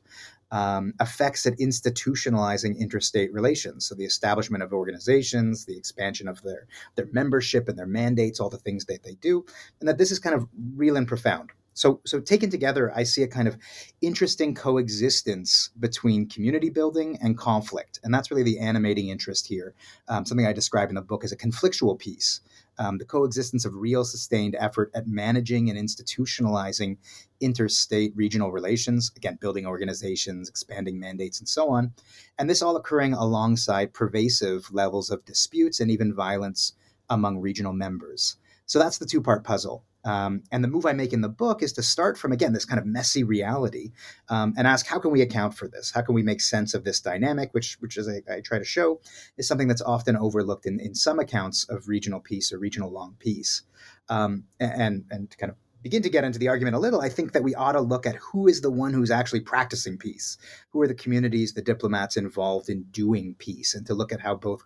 um, 0.55 0.93
effects 1.01 1.45
at 1.45 1.57
institutionalizing 1.57 2.79
interstate 2.79 3.33
relations. 3.33 3.85
So 3.85 3.93
the 3.93 4.05
establishment 4.05 4.63
of 4.63 4.71
organizations, 4.71 5.65
the 5.65 5.77
expansion 5.77 6.29
of 6.29 6.41
their 6.43 6.65
their 6.95 7.07
membership 7.11 7.67
and 7.67 7.77
their 7.77 7.85
mandates, 7.85 8.39
all 8.39 8.49
the 8.49 8.57
things 8.57 8.85
that 8.85 9.03
they 9.03 9.15
do, 9.15 9.45
and 9.81 9.89
that 9.89 9.97
this 9.97 10.11
is 10.11 10.19
kind 10.19 10.33
of 10.33 10.47
real 10.77 10.95
and 10.95 11.09
profound. 11.09 11.49
So, 11.75 11.99
so 12.05 12.21
taken 12.21 12.49
together, 12.49 12.91
I 12.95 13.03
see 13.03 13.21
a 13.21 13.27
kind 13.27 13.49
of 13.49 13.57
interesting 14.01 14.55
coexistence 14.55 15.69
between 15.77 16.29
community 16.29 16.69
building 16.69 17.19
and 17.21 17.37
conflict, 17.37 17.99
and 18.01 18.13
that's 18.13 18.31
really 18.31 18.43
the 18.43 18.59
animating 18.59 19.09
interest 19.09 19.45
here. 19.45 19.75
Um, 20.07 20.25
something 20.25 20.47
I 20.47 20.53
describe 20.53 20.89
in 20.89 20.95
the 20.95 21.01
book 21.01 21.25
as 21.25 21.31
a 21.33 21.37
conflictual 21.37 21.99
peace. 21.99 22.39
Um, 22.77 22.97
the 22.97 23.05
coexistence 23.05 23.63
of 23.63 23.75
real 23.75 24.03
sustained 24.03 24.55
effort 24.59 24.91
at 24.93 25.07
managing 25.07 25.69
and 25.69 25.79
institutionalizing 25.79 26.97
interstate 27.39 28.13
regional 28.15 28.51
relations, 28.51 29.11
again, 29.15 29.37
building 29.39 29.65
organizations, 29.65 30.49
expanding 30.49 30.99
mandates, 30.99 31.39
and 31.39 31.47
so 31.47 31.69
on. 31.69 31.93
And 32.37 32.49
this 32.49 32.61
all 32.61 32.75
occurring 32.75 33.13
alongside 33.13 33.93
pervasive 33.93 34.73
levels 34.73 35.09
of 35.09 35.23
disputes 35.25 35.79
and 35.79 35.89
even 35.89 36.13
violence 36.13 36.73
among 37.09 37.39
regional 37.39 37.73
members. 37.73 38.37
So 38.65 38.79
that's 38.79 38.97
the 38.97 39.05
two 39.05 39.21
part 39.21 39.43
puzzle. 39.43 39.84
Um, 40.05 40.43
and 40.51 40.63
the 40.63 40.67
move 40.67 40.85
I 40.85 40.93
make 40.93 41.13
in 41.13 41.21
the 41.21 41.29
book 41.29 41.63
is 41.63 41.73
to 41.73 41.83
start 41.83 42.17
from, 42.17 42.31
again, 42.31 42.53
this 42.53 42.65
kind 42.65 42.79
of 42.79 42.85
messy 42.85 43.23
reality 43.23 43.91
um, 44.29 44.53
and 44.55 44.67
ask 44.67 44.85
how 44.85 44.99
can 44.99 45.11
we 45.11 45.21
account 45.21 45.55
for 45.55 45.67
this? 45.67 45.91
How 45.91 46.01
can 46.01 46.15
we 46.15 46.23
make 46.23 46.41
sense 46.41 46.73
of 46.73 46.83
this 46.83 46.99
dynamic, 46.99 47.53
which, 47.53 47.77
which 47.79 47.97
as 47.97 48.07
I, 48.07 48.21
I 48.31 48.41
try 48.41 48.59
to 48.59 48.65
show, 48.65 49.01
is 49.37 49.47
something 49.47 49.67
that's 49.67 49.81
often 49.81 50.15
overlooked 50.15 50.67
in, 50.67 50.79
in 50.79 50.93
some 50.93 51.19
accounts 51.19 51.65
of 51.69 51.87
regional 51.87 52.19
peace 52.19 52.53
or 52.53 52.59
regional 52.59 52.91
long 52.91 53.15
peace. 53.19 53.63
Um, 54.07 54.43
and, 54.59 55.05
and 55.09 55.35
kind 55.37 55.49
of 55.49 55.57
begin 55.85 56.01
to 56.01 56.09
get 56.09 56.23
into 56.23 56.39
the 56.39 56.47
argument 56.47 56.75
a 56.75 56.79
little, 56.79 56.99
I 56.99 57.09
think 57.09 57.33
that 57.33 57.43
we 57.43 57.53
ought 57.53 57.73
to 57.73 57.79
look 57.79 58.07
at 58.07 58.15
who 58.15 58.47
is 58.47 58.61
the 58.61 58.71
one 58.71 58.91
who's 58.91 59.11
actually 59.11 59.41
practicing 59.41 59.99
peace. 59.99 60.35
Who 60.71 60.81
are 60.81 60.87
the 60.87 60.95
communities, 60.95 61.53
the 61.53 61.61
diplomats 61.61 62.17
involved 62.17 62.69
in 62.69 62.85
doing 62.89 63.35
peace, 63.37 63.75
and 63.75 63.85
to 63.85 63.93
look 63.93 64.11
at 64.11 64.19
how 64.19 64.33
both 64.33 64.63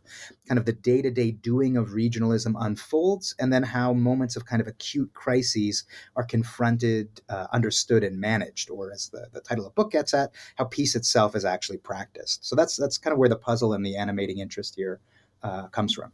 kind 0.48 0.58
of 0.58 0.64
the 0.64 0.72
day 0.72 1.02
to 1.02 1.12
day 1.12 1.32
doing 1.32 1.76
of 1.76 1.90
regionalism 1.90 2.54
unfolds, 2.58 3.36
and 3.38 3.52
then 3.52 3.64
how 3.64 3.92
moments 3.92 4.38
of 4.38 4.46
kind 4.46 4.62
of 4.62 4.68
acute 4.70 5.12
crises 5.14 5.84
are 6.16 6.24
confronted, 6.24 7.20
uh, 7.28 7.48
understood, 7.52 8.02
and 8.02 8.22
managed, 8.22 8.70
or 8.70 8.90
as 8.90 9.10
the, 9.10 9.28
the 9.34 9.42
title 9.42 9.66
of 9.66 9.76
the 9.76 9.76
book 9.76 9.92
gets 9.92 10.14
at, 10.14 10.32
how 10.56 10.64
peace 10.64 10.96
itself 10.96 11.36
is 11.36 11.44
actually 11.44 11.80
practiced. 11.80 12.46
So 12.46 12.56
that's 12.56 12.78
that's 12.78 12.98
kind 12.98 13.12
of 13.12 13.20
where 13.20 13.28
the 13.28 13.36
puzzle 13.36 13.74
and 13.74 13.86
the 13.86 13.98
animating 13.98 14.40
interest 14.40 14.76
here 14.76 15.02
uh, 15.44 15.68
comes 15.68 15.94
from. 15.94 16.14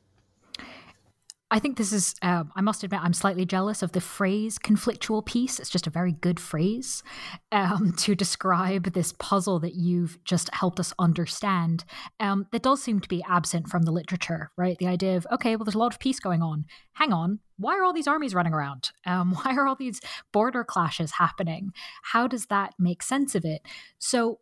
I 1.56 1.60
think 1.60 1.78
this 1.78 1.94
is, 1.94 2.16
um, 2.22 2.52
I 2.54 2.60
must 2.60 2.84
admit, 2.84 3.00
I'm 3.02 3.14
slightly 3.14 3.46
jealous 3.46 3.82
of 3.82 3.94
the 3.94 4.02
phrase 4.02 4.60
conflictual 4.60 5.26
peace. 5.26 5.58
It's 5.58 5.70
just 5.70 5.88
a 5.88 5.90
very 5.90 6.12
good 6.12 6.38
phrase 6.38 7.02
um, 7.54 7.94
to 8.00 8.14
describe 8.14 8.92
this 8.92 9.14
puzzle 9.20 9.62
that 9.62 9.74
you've 9.74 10.22
just 10.26 10.54
helped 10.54 10.82
us 10.82 10.94
understand 11.00 11.86
um, 12.20 12.46
that 12.52 12.62
does 12.62 12.84
seem 12.84 13.00
to 13.00 13.08
be 13.08 13.24
absent 13.26 13.70
from 13.70 13.84
the 13.84 13.92
literature, 13.92 14.52
right? 14.58 14.78
The 14.80 14.88
idea 14.88 15.16
of, 15.16 15.26
okay, 15.32 15.56
well, 15.56 15.64
there's 15.64 15.76
a 15.76 15.80
lot 15.80 15.94
of 15.94 16.00
peace 16.02 16.20
going 16.20 16.42
on. 16.42 16.66
Hang 16.92 17.14
on, 17.14 17.40
why 17.58 17.78
are 17.78 17.86
all 17.86 17.94
these 17.94 18.08
armies 18.08 18.36
running 18.36 18.54
around? 18.54 18.92
Um, 19.06 19.32
why 19.44 19.56
are 19.56 19.66
all 19.66 19.78
these 19.78 20.02
border 20.34 20.66
clashes 20.66 21.12
happening? 21.12 21.72
How 22.04 22.28
does 22.28 22.48
that 22.48 22.74
make 22.78 23.02
sense 23.02 23.34
of 23.34 23.46
it? 23.46 23.62
So, 23.98 24.40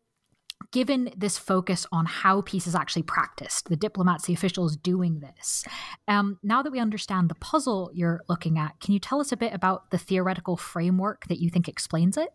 given 0.74 1.14
this 1.16 1.38
focus 1.38 1.86
on 1.92 2.06
how 2.06 2.42
peace 2.42 2.66
is 2.68 2.76
actually 2.76 3.04
practiced, 3.04 3.70
the 3.70 3.76
diplomats, 3.76 4.26
the 4.26 4.34
officials 4.34 4.76
doing 4.76 5.20
this, 5.20 5.64
um, 6.08 6.40
now 6.42 6.64
that 6.64 6.72
we 6.72 6.80
understand 6.80 7.30
the 7.30 7.36
puzzle 7.36 7.92
you're 7.94 8.22
looking 8.28 8.58
at, 8.58 8.78
can 8.82 8.92
you 8.94 9.00
tell 9.00 9.22
us 9.22 9.32
a 9.32 9.38
bit 9.38 9.54
about 9.54 9.92
the 9.92 9.98
theoretical 10.00 10.58
framework 10.58 11.28
that 11.28 11.40
you 11.40 11.50
think 11.50 11.70
explains 11.70 12.18
it? 12.18 12.34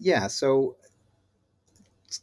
Yeah, 0.00 0.28
so 0.28 0.76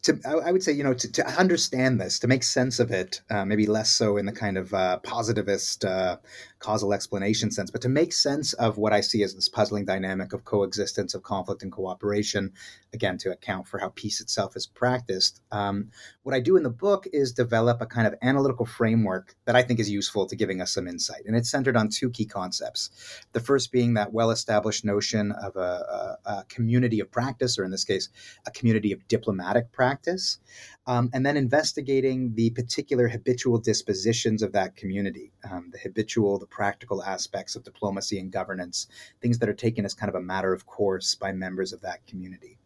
to 0.02 0.20
I 0.26 0.52
would 0.52 0.64
say 0.64 0.74
you 0.74 0.84
know 0.84 0.94
to, 0.94 1.12
to 1.14 1.26
understand 1.40 2.02
this 2.02 2.20
to 2.20 2.28
make 2.28 2.44
sense 2.44 2.80
of 2.80 2.92
it 2.92 3.22
uh, 3.30 3.46
maybe 3.46 3.66
less 3.66 3.90
so 3.90 4.18
in 4.18 4.26
the 4.26 4.34
kind 4.34 4.58
of 4.58 4.74
uh, 4.74 4.98
positivist 5.00 5.86
uh, 5.86 6.18
causal 6.60 6.94
explanation 6.94 7.52
sense 7.52 7.72
but 7.72 7.82
to 7.82 7.90
make 7.90 8.14
sense 8.14 8.54
of 8.54 8.78
what 8.78 8.94
I 8.94 9.02
see 9.02 9.24
as 9.24 9.36
this 9.36 9.50
puzzling 9.50 9.86
dynamic 9.86 10.34
of 10.34 10.46
coexistence 10.46 11.14
of 11.14 11.24
conflict 11.24 11.64
and 11.64 11.72
cooperation 11.72 12.54
again 12.94 13.18
to 13.20 13.32
account 13.32 13.68
for 13.68 13.80
how 13.80 13.90
peace 13.90 14.22
itself 14.22 14.56
is 14.56 14.66
practiced 14.66 15.42
um, 15.52 15.92
what 16.24 16.36
I 16.36 16.40
do 16.40 16.58
in 16.58 16.64
the 16.64 16.70
book 16.70 17.08
is 17.14 17.32
develop 17.32 17.82
a 17.82 17.86
kind 17.86 18.08
of 18.08 18.16
analytical 18.22 18.66
framework 18.66 19.36
that 19.46 19.56
I 19.56 19.64
think 19.64 19.80
is 19.80 19.90
useful 19.90 20.26
to 20.28 20.36
giving 20.36 20.62
us 20.62 20.74
some 20.74 20.88
insight 20.88 21.24
and 21.26 21.36
it's 21.36 21.50
centered 21.50 21.78
on 21.78 21.90
two 21.90 22.10
key 22.10 22.26
concepts. 22.26 22.90
The 23.34 23.40
first 23.40 23.72
being 23.72 23.94
that 23.94 24.14
well-established 24.14 24.86
notion 24.86 25.32
of 25.32 25.56
a, 25.56 26.18
a, 26.26 26.30
a 26.30 26.46
community 26.50 27.00
of 27.00 27.12
practice 27.12 27.58
or 27.58 27.64
in 27.64 27.72
this 27.72 27.84
case 27.84 28.10
a 28.46 28.52
community 28.52 28.92
of 28.92 29.08
diplomatic 29.08 29.72
practice, 29.72 30.40
um, 30.88 31.10
and 31.14 31.26
then 31.26 31.36
investigating 31.36 32.34
the 32.36 32.50
particular 32.52 33.10
habitual 33.10 33.58
dispositions 33.58 34.42
of 34.42 34.54
that 34.54 34.76
community, 34.78 35.34
um, 35.52 35.70
the 35.72 35.78
habitual, 35.80 36.40
the 36.40 36.48
practical 36.48 37.04
aspects 37.04 37.58
of 37.58 37.64
diplomacy 37.64 38.20
and 38.20 38.32
governance, 38.32 38.88
things 39.22 39.38
that 39.40 39.50
are 39.50 39.54
taken 39.54 39.84
as 39.84 39.94
kind 39.94 40.10
of 40.10 40.16
a 40.16 40.22
matter 40.22 40.54
of 40.54 40.66
course 40.66 41.14
by 41.14 41.34
members 41.34 41.74
of 41.74 41.82
that 41.82 42.08
community. 42.08 42.58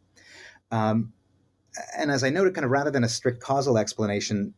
Um, 0.71 1.11
and 1.97 2.11
as 2.11 2.23
I 2.23 2.29
noted, 2.29 2.53
kind 2.53 2.65
of 2.65 2.71
rather 2.71 2.91
than 2.91 3.03
a 3.03 3.09
strict 3.09 3.41
causal 3.41 3.77
explanation, 3.77 4.53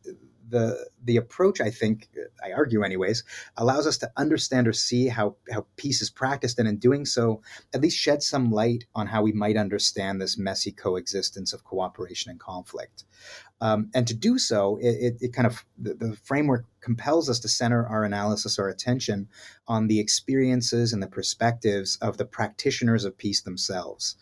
the 0.54 0.88
the 1.02 1.16
approach, 1.16 1.60
I 1.60 1.70
think, 1.70 2.08
I 2.42 2.52
argue, 2.52 2.84
anyways, 2.84 3.24
allows 3.56 3.86
us 3.86 3.98
to 3.98 4.10
understand 4.16 4.68
or 4.68 4.72
see 4.72 5.08
how 5.08 5.36
how 5.52 5.66
peace 5.76 6.00
is 6.00 6.10
practiced, 6.10 6.58
and 6.58 6.68
in 6.68 6.78
doing 6.78 7.04
so, 7.04 7.42
at 7.74 7.80
least 7.80 7.98
shed 7.98 8.22
some 8.22 8.52
light 8.52 8.84
on 8.94 9.08
how 9.08 9.22
we 9.22 9.32
might 9.32 9.56
understand 9.56 10.20
this 10.20 10.38
messy 10.38 10.70
coexistence 10.70 11.52
of 11.52 11.64
cooperation 11.64 12.30
and 12.30 12.38
conflict. 12.38 13.04
Um, 13.60 13.90
and 13.94 14.06
to 14.06 14.14
do 14.14 14.38
so, 14.38 14.76
it, 14.76 14.94
it, 15.06 15.16
it 15.20 15.32
kind 15.32 15.46
of 15.46 15.64
the, 15.76 15.94
the, 15.94 16.16
framework 16.22 16.64
compels 16.80 17.28
us 17.30 17.40
to 17.40 17.48
center 17.48 17.86
our 17.86 18.04
analysis, 18.04 18.58
our 18.58 18.68
attention 18.68 19.28
on 19.66 19.88
the 19.88 20.00
experiences 20.00 20.92
and 20.92 21.02
the 21.02 21.06
perspectives 21.18 21.96
of 22.00 22.16
the 22.16 22.26
practitioners 22.26 23.04
of 23.04 23.16
peace 23.16 23.40
themselves 23.42 24.16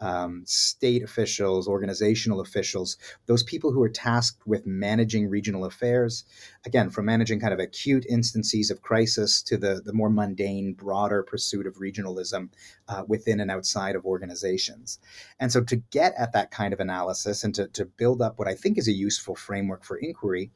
um, 0.00 0.42
state 0.46 1.02
officials, 1.02 1.66
organizational 1.66 2.40
officials, 2.40 2.96
those 3.26 3.42
people 3.42 3.72
who 3.72 3.82
are 3.82 3.88
tasked 3.88 4.46
with 4.46 4.66
managing 4.66 5.28
regional 5.28 5.64
affairs, 5.64 6.24
again, 6.64 6.90
from 6.90 7.06
managing 7.06 7.40
kind 7.40 7.52
of 7.52 7.58
acute 7.58 8.06
instances 8.08 8.70
of 8.70 8.82
crisis 8.82 9.42
to 9.42 9.56
the, 9.56 9.80
the 9.84 9.92
more 9.92 10.10
mundane, 10.10 10.72
broader 10.72 11.22
pursuit 11.22 11.66
of 11.66 11.76
regionalism 11.76 12.48
uh, 12.88 13.04
within 13.06 13.40
and 13.40 13.50
outside 13.50 13.96
of 13.96 14.04
organizations. 14.04 14.98
And 15.40 15.50
so 15.50 15.62
to 15.64 15.76
get 15.76 16.14
at 16.16 16.32
that 16.32 16.50
kind 16.50 16.72
of 16.72 16.80
analysis 16.80 17.44
and 17.44 17.54
to, 17.54 17.68
to 17.68 17.84
build 17.84 18.22
up 18.22 18.38
what 18.38 18.48
I 18.48 18.54
think 18.54 18.78
is 18.78 18.88
a 18.88 18.92
useful 18.92 19.34
framework 19.34 19.84
for 19.84 19.96
inquiry, 19.96 20.50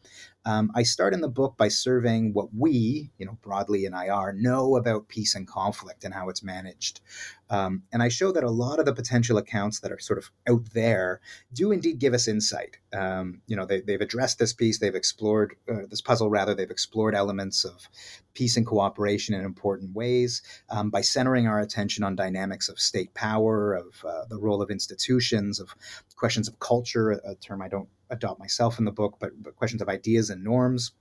um, 0.44 0.72
I 0.74 0.82
start 0.82 1.14
in 1.14 1.20
the 1.20 1.28
book 1.28 1.56
by 1.56 1.68
surveying 1.68 2.32
what 2.32 2.48
we, 2.56 3.10
you 3.18 3.26
know, 3.26 3.38
broadly 3.42 3.84
in 3.84 3.94
IR, 3.94 4.32
know 4.32 4.76
about 4.76 5.08
peace 5.08 5.34
and 5.34 5.46
conflict 5.46 6.04
and 6.04 6.12
how 6.12 6.28
it's 6.28 6.42
managed. 6.42 7.00
Um, 7.48 7.82
and 7.92 8.02
I 8.02 8.08
show 8.08 8.32
that 8.32 8.42
a 8.42 8.50
lot 8.50 8.78
of 8.78 8.86
the 8.86 8.94
potential 8.94 9.36
accounts 9.36 9.80
that 9.80 9.92
are 9.92 9.98
sort 9.98 10.18
of 10.18 10.30
out 10.48 10.72
there 10.72 11.20
do 11.52 11.70
indeed 11.70 11.98
give 11.98 12.14
us 12.14 12.26
insight. 12.26 12.78
Um, 12.92 13.42
you 13.46 13.54
know, 13.54 13.66
they, 13.66 13.82
have 13.86 14.00
addressed 14.00 14.38
this 14.38 14.52
piece, 14.52 14.78
they've 14.78 14.94
explored 14.94 15.54
uh, 15.68 15.86
this 15.88 16.00
puzzle, 16.00 16.30
rather, 16.30 16.54
they've 16.54 16.70
explored 16.70 17.14
elements 17.14 17.64
of 17.64 17.88
peace 18.34 18.56
and 18.56 18.66
cooperation 18.66 19.34
in 19.34 19.44
important 19.44 19.94
ways 19.94 20.42
um, 20.70 20.90
by 20.90 21.00
centering 21.00 21.46
our 21.46 21.60
attention 21.60 22.04
on 22.04 22.16
dynamics 22.16 22.68
of 22.68 22.80
state 22.80 23.12
power, 23.14 23.74
of 23.74 24.04
uh, 24.06 24.24
the 24.28 24.38
role 24.38 24.62
of 24.62 24.70
institutions, 24.70 25.60
of 25.60 25.74
questions 26.16 26.48
of 26.48 26.58
culture, 26.60 27.10
a 27.10 27.34
term 27.36 27.62
I 27.62 27.68
don't 27.68 27.88
adopt 28.10 28.38
myself 28.38 28.78
in 28.78 28.84
the 28.84 28.92
book, 28.92 29.16
but, 29.18 29.30
but 29.42 29.56
questions 29.56 29.82
of 29.82 29.88
ideas 29.88 30.30
and 30.30 30.42
norms. 30.42 30.92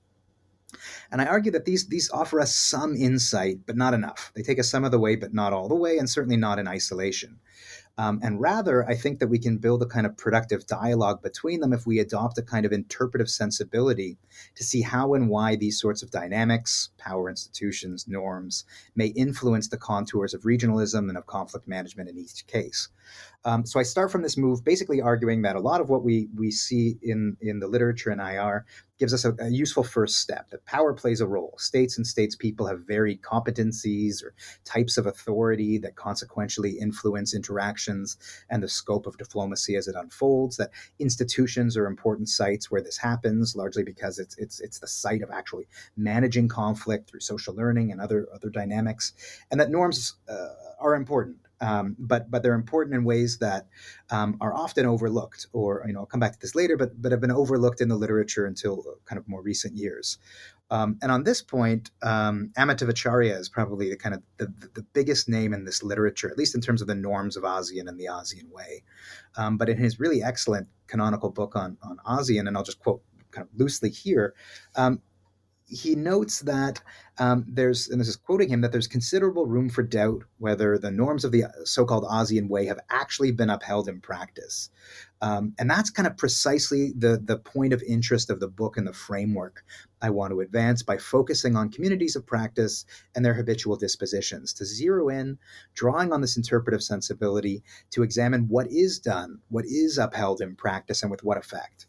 And 1.11 1.21
I 1.21 1.25
argue 1.25 1.51
that 1.51 1.65
these 1.65 1.87
these 1.87 2.09
offer 2.11 2.39
us 2.39 2.55
some 2.55 2.95
insight, 2.95 3.59
but 3.65 3.75
not 3.75 3.93
enough. 3.93 4.31
They 4.35 4.41
take 4.41 4.59
us 4.59 4.69
some 4.69 4.85
of 4.85 4.91
the 4.91 4.99
way, 4.99 5.17
but 5.17 5.33
not 5.33 5.51
all 5.51 5.67
the 5.67 5.75
way, 5.75 5.97
and 5.97 6.09
certainly 6.09 6.37
not 6.37 6.59
in 6.59 6.67
isolation. 6.67 7.39
Um, 7.97 8.19
and 8.23 8.39
rather, 8.39 8.87
I 8.87 8.95
think 8.95 9.19
that 9.19 9.27
we 9.27 9.37
can 9.37 9.57
build 9.57 9.83
a 9.83 9.85
kind 9.85 10.05
of 10.05 10.17
productive 10.17 10.65
dialogue 10.65 11.21
between 11.21 11.59
them 11.59 11.73
if 11.73 11.85
we 11.85 11.99
adopt 11.99 12.37
a 12.37 12.41
kind 12.41 12.65
of 12.65 12.71
interpretive 12.71 13.29
sensibility 13.29 14.17
to 14.55 14.63
see 14.63 14.81
how 14.81 15.13
and 15.13 15.29
why 15.29 15.55
these 15.55 15.79
sorts 15.79 16.01
of 16.01 16.09
dynamics, 16.09 16.89
power 16.97 17.29
institutions, 17.29 18.07
norms 18.07 18.65
may 18.95 19.07
influence 19.07 19.67
the 19.67 19.77
contours 19.77 20.33
of 20.33 20.41
regionalism 20.43 21.09
and 21.09 21.17
of 21.17 21.27
conflict 21.27 21.67
management 21.67 22.09
in 22.09 22.17
each 22.17 22.47
case. 22.47 22.89
Um, 23.43 23.65
so 23.65 23.79
I 23.79 23.83
start 23.83 24.11
from 24.11 24.21
this 24.21 24.37
move, 24.37 24.63
basically 24.63 25.01
arguing 25.01 25.41
that 25.43 25.55
a 25.55 25.59
lot 25.59 25.81
of 25.81 25.89
what 25.89 26.03
we 26.03 26.27
we 26.35 26.51
see 26.51 26.97
in 27.01 27.37
in 27.41 27.59
the 27.59 27.67
literature 27.67 28.11
in 28.11 28.19
IR 28.19 28.65
gives 29.01 29.15
us 29.15 29.25
a, 29.25 29.33
a, 29.39 29.49
useful 29.49 29.83
first 29.83 30.19
step. 30.19 30.51
That 30.51 30.63
power 30.67 30.93
plays 30.93 31.21
a 31.21 31.27
role. 31.27 31.55
States 31.57 31.97
and 31.97 32.05
states 32.05 32.35
people 32.35 32.67
have 32.67 32.81
varied 32.85 33.23
competencies 33.23 34.23
or 34.23 34.35
types 34.63 34.95
of 34.95 35.07
authority 35.07 35.79
that 35.79 35.95
consequentially 35.95 36.77
influence 36.79 37.33
interactions 37.33 38.15
and 38.51 38.61
the 38.61 38.69
scope 38.69 39.07
of 39.07 39.17
diplomacy 39.17 39.75
as 39.75 39.87
it 39.87 39.95
unfolds. 39.97 40.57
That 40.57 40.69
institutions 40.99 41.75
are 41.75 41.87
important 41.87 42.29
sites 42.29 42.69
where 42.69 42.83
this 42.83 42.97
happens, 42.97 43.55
largely 43.55 43.83
because 43.83 44.19
it's 44.19 44.37
it's 44.37 44.59
it's 44.59 44.77
the 44.77 44.87
site 44.87 45.23
of 45.23 45.31
actually 45.31 45.67
managing 45.97 46.47
conflict 46.47 47.09
through 47.09 47.21
social 47.21 47.55
learning 47.55 47.91
and 47.91 47.99
other 47.99 48.27
other 48.31 48.51
dynamics, 48.51 49.13
and 49.49 49.59
that 49.59 49.71
norms 49.71 50.13
uh, 50.29 50.49
are 50.79 50.93
important. 50.93 51.37
Um, 51.61 51.95
but 51.99 52.29
but 52.31 52.41
they're 52.41 52.53
important 52.53 52.95
in 52.95 53.03
ways 53.03 53.37
that 53.37 53.67
um, 54.09 54.37
are 54.41 54.53
often 54.53 54.85
overlooked, 54.85 55.47
or 55.53 55.83
you 55.85 55.93
know, 55.93 56.01
I'll 56.01 56.05
come 56.05 56.19
back 56.19 56.33
to 56.33 56.39
this 56.39 56.55
later, 56.55 56.75
but 56.75 57.01
but 57.01 57.11
have 57.11 57.21
been 57.21 57.31
overlooked 57.31 57.81
in 57.81 57.87
the 57.87 57.95
literature 57.95 58.45
until 58.45 58.83
kind 59.05 59.19
of 59.19 59.27
more 59.27 59.41
recent 59.41 59.75
years. 59.75 60.17
Um, 60.71 60.97
and 61.01 61.11
on 61.11 61.23
this 61.23 61.41
point, 61.41 61.91
um, 62.01 62.53
Acharya 62.57 63.35
is 63.37 63.49
probably 63.49 63.89
the 63.89 63.97
kind 63.97 64.15
of 64.15 64.23
the, 64.37 64.47
the, 64.73 64.83
biggest 64.93 65.27
name 65.27 65.53
in 65.53 65.65
this 65.65 65.83
literature, 65.83 66.31
at 66.31 66.37
least 66.37 66.55
in 66.55 66.61
terms 66.61 66.81
of 66.81 66.87
the 66.87 66.95
norms 66.95 67.35
of 67.35 67.43
ASEAN 67.43 67.89
and 67.89 67.99
the 67.99 68.05
ASEAN 68.05 68.49
way. 68.51 68.81
Um, 69.35 69.57
but 69.57 69.67
in 69.67 69.77
his 69.77 69.99
really 69.99 70.23
excellent 70.23 70.69
canonical 70.87 71.29
book 71.29 71.57
on 71.57 71.77
on 71.83 71.97
ASEAN, 72.07 72.47
and 72.47 72.55
I'll 72.55 72.63
just 72.63 72.79
quote 72.79 73.01
kind 73.31 73.45
of 73.45 73.59
loosely 73.59 73.89
here, 73.89 74.33
um, 74.75 75.01
he 75.71 75.95
notes 75.95 76.41
that 76.41 76.81
um, 77.17 77.45
there's, 77.47 77.87
and 77.87 77.99
this 77.99 78.07
is 78.09 78.17
quoting 78.17 78.49
him, 78.49 78.61
that 78.61 78.73
there's 78.73 78.87
considerable 78.87 79.45
room 79.45 79.69
for 79.69 79.83
doubt 79.83 80.23
whether 80.37 80.77
the 80.77 80.91
norms 80.91 81.23
of 81.23 81.31
the 81.31 81.45
so 81.63 81.85
called 81.85 82.03
ASEAN 82.03 82.49
way 82.49 82.65
have 82.65 82.79
actually 82.89 83.31
been 83.31 83.49
upheld 83.49 83.87
in 83.87 84.01
practice. 84.01 84.69
Um, 85.21 85.53
and 85.57 85.69
that's 85.69 85.89
kind 85.89 86.07
of 86.07 86.17
precisely 86.17 86.91
the, 86.97 87.21
the 87.23 87.37
point 87.37 87.73
of 87.73 87.83
interest 87.83 88.29
of 88.29 88.39
the 88.39 88.47
book 88.47 88.75
and 88.75 88.85
the 88.85 88.93
framework 88.93 89.63
I 90.01 90.09
want 90.09 90.31
to 90.31 90.41
advance 90.41 90.83
by 90.83 90.97
focusing 90.97 91.55
on 91.55 91.69
communities 91.69 92.15
of 92.15 92.25
practice 92.25 92.85
and 93.15 93.23
their 93.23 93.35
habitual 93.35 93.77
dispositions, 93.77 94.51
to 94.53 94.65
zero 94.65 95.09
in, 95.09 95.37
drawing 95.73 96.11
on 96.11 96.21
this 96.21 96.37
interpretive 96.37 96.83
sensibility 96.83 97.63
to 97.91 98.03
examine 98.03 98.47
what 98.49 98.67
is 98.69 98.99
done, 98.99 99.39
what 99.49 99.65
is 99.65 99.97
upheld 99.97 100.41
in 100.41 100.55
practice, 100.55 101.01
and 101.01 101.11
with 101.11 101.23
what 101.23 101.37
effect. 101.37 101.85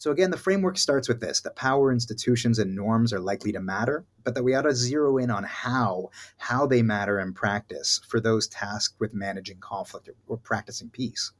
So 0.00 0.10
again, 0.10 0.30
the 0.30 0.38
framework 0.38 0.78
starts 0.78 1.08
with 1.08 1.20
this 1.20 1.42
that 1.42 1.56
power 1.56 1.92
institutions 1.92 2.58
and 2.58 2.74
norms 2.74 3.12
are 3.12 3.20
likely 3.20 3.52
to 3.52 3.60
matter, 3.60 4.06
but 4.24 4.34
that 4.34 4.42
we 4.42 4.54
ought 4.54 4.62
to 4.62 4.74
zero 4.74 5.18
in 5.18 5.30
on 5.30 5.44
how, 5.44 6.08
how 6.38 6.64
they 6.64 6.80
matter 6.80 7.20
in 7.20 7.34
practice 7.34 8.00
for 8.08 8.18
those 8.18 8.48
tasked 8.48 8.98
with 8.98 9.12
managing 9.12 9.58
conflict 9.58 10.08
or, 10.08 10.14
or 10.26 10.38
practicing 10.38 10.88
peace. 10.88 11.32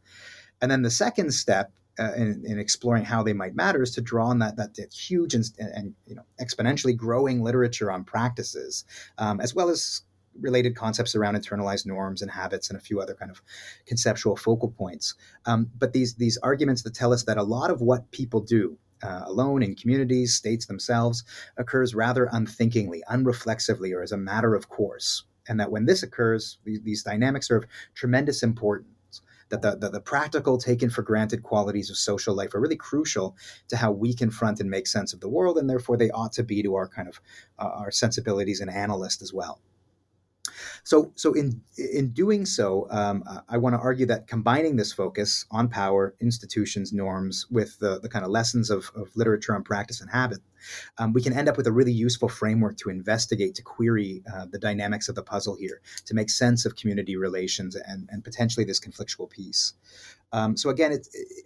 And 0.61 0.71
then 0.71 0.83
the 0.83 0.91
second 0.91 1.33
step 1.33 1.73
uh, 1.99 2.13
in, 2.13 2.45
in, 2.45 2.59
exploring 2.59 3.05
how 3.05 3.23
they 3.23 3.33
might 3.33 3.57
matter 3.57 3.83
is 3.83 3.93
to 3.93 4.03
draw 4.03 4.27
on 4.27 4.41
that 4.41 4.57
that, 4.57 4.75
that 4.75 4.93
huge 4.93 5.35
and, 5.35 5.51
and, 5.59 5.95
you 6.07 6.15
know 6.15 6.25
exponentially 6.39 6.95
growing 6.95 7.43
literature 7.43 7.91
on 7.91 8.05
practices, 8.05 8.85
um, 9.17 9.41
as 9.41 9.55
well 9.55 9.71
as 9.71 10.03
related 10.39 10.77
concepts 10.77 11.15
around 11.15 11.37
internalized 11.37 11.87
norms 11.87 12.23
and 12.23 12.31
habits 12.31 12.71
and 12.71 12.79
a 12.79 12.83
few 12.83 13.01
other 13.01 13.15
kind 13.15 13.31
of 13.31 13.43
conceptual 13.87 14.37
focal 14.37 14.71
points. 14.71 15.15
Um, 15.47 15.71
but 15.79 15.93
these 15.93 16.15
these 16.15 16.39
arguments 16.39 16.83
that 16.83 16.95
tell 16.95 17.13
us 17.13 17.25
that 17.25 17.37
a 17.37 17.43
lot 17.43 17.71
of 17.71 17.81
what 17.81 18.11
people 18.11 18.41
do 18.41 18.79
uh, 19.03 19.23
alone 19.25 19.63
in 19.63 19.75
communities, 19.75 20.35
states 20.35 20.67
themselves, 20.67 21.25
occurs 21.57 21.95
rather 21.95 22.29
unthinkingly, 22.33 23.03
unreflexively, 23.11 23.95
or 23.95 24.03
as 24.03 24.13
a 24.13 24.17
matter 24.17 24.55
of 24.55 24.69
course. 24.69 25.25
And 25.49 25.59
that 25.59 25.71
when 25.71 25.87
this 25.87 26.03
occurs, 26.03 26.59
these, 26.65 26.81
these 26.83 27.03
dynamics 27.03 27.51
are 27.51 27.57
of 27.57 27.65
tremendous 27.95 28.43
importance. 28.43 28.87
That 29.49 29.63
the, 29.63 29.75
the, 29.75 29.91
the, 29.91 30.01
practical, 30.01 30.59
taken 30.59 30.91
for 30.91 31.03
granted 31.03 31.43
qualities 31.43 31.91
of 31.91 31.97
social 31.97 32.37
life 32.37 32.55
are 32.55 32.61
really 32.61 32.77
crucial 32.77 33.37
to 33.67 33.77
how 33.77 33.91
we 33.91 34.15
confront 34.15 34.61
and 34.61 34.71
make 34.71 34.87
sense 34.87 35.13
of 35.13 35.19
the 35.19 35.29
world, 35.29 35.59
and 35.59 35.69
therefore 35.69 35.97
they 35.97 36.11
ought 36.11 36.31
to 36.35 36.45
be 36.45 36.63
to 36.63 36.77
our 36.77 36.87
kind 36.87 37.09
of 37.09 37.21
uh, 37.59 37.65
our 37.65 37.91
sensibilities 37.91 38.61
and 38.61 38.71
analyst 38.71 39.23
as 39.23 39.33
well. 39.33 39.61
So, 40.85 41.13
so 41.15 41.33
in 41.35 41.61
in 41.77 42.11
doing 42.11 42.47
so, 42.47 42.87
um, 42.91 43.23
I 43.49 43.59
want 43.59 43.75
to 43.75 43.81
argue 43.81 44.07
that 44.07 44.27
combining 44.27 44.77
this 44.77 44.93
focus 44.93 45.47
on 45.51 45.69
power, 45.69 46.15
institutions, 46.21 46.93
norms, 46.93 47.47
with 47.51 47.79
the, 47.79 48.01
the 48.01 48.09
kind 48.09 48.25
of 48.25 48.31
lessons 48.31 48.71
of, 48.71 48.91
of 48.95 49.15
literature 49.17 49.55
on 49.55 49.63
practice 49.63 50.01
and 50.01 50.11
habit, 50.11 50.41
um, 50.99 51.13
we 51.13 51.23
can 51.23 51.33
end 51.33 51.49
up 51.49 51.57
with 51.57 51.67
a 51.67 51.73
really 51.73 51.93
useful 51.93 52.29
framework 52.29 52.77
to 52.79 52.91
investigate, 52.91 53.55
to 53.55 53.63
query 53.63 54.23
uh, 54.33 54.47
the 54.51 54.59
dynamics 54.59 55.09
of 55.09 55.15
the 55.15 55.23
puzzle 55.23 55.57
here, 55.57 55.81
to 56.07 56.15
make 56.15 56.31
sense 56.31 56.65
of 56.65 56.77
community 56.77 57.17
relations 57.17 57.77
and, 57.77 58.09
and 58.11 58.25
potentially 58.25 58.65
this 58.65 58.81
conflictual 58.81 59.29
peace. 59.29 59.75
Um, 60.33 60.57
so 60.57 60.71
again, 60.71 60.97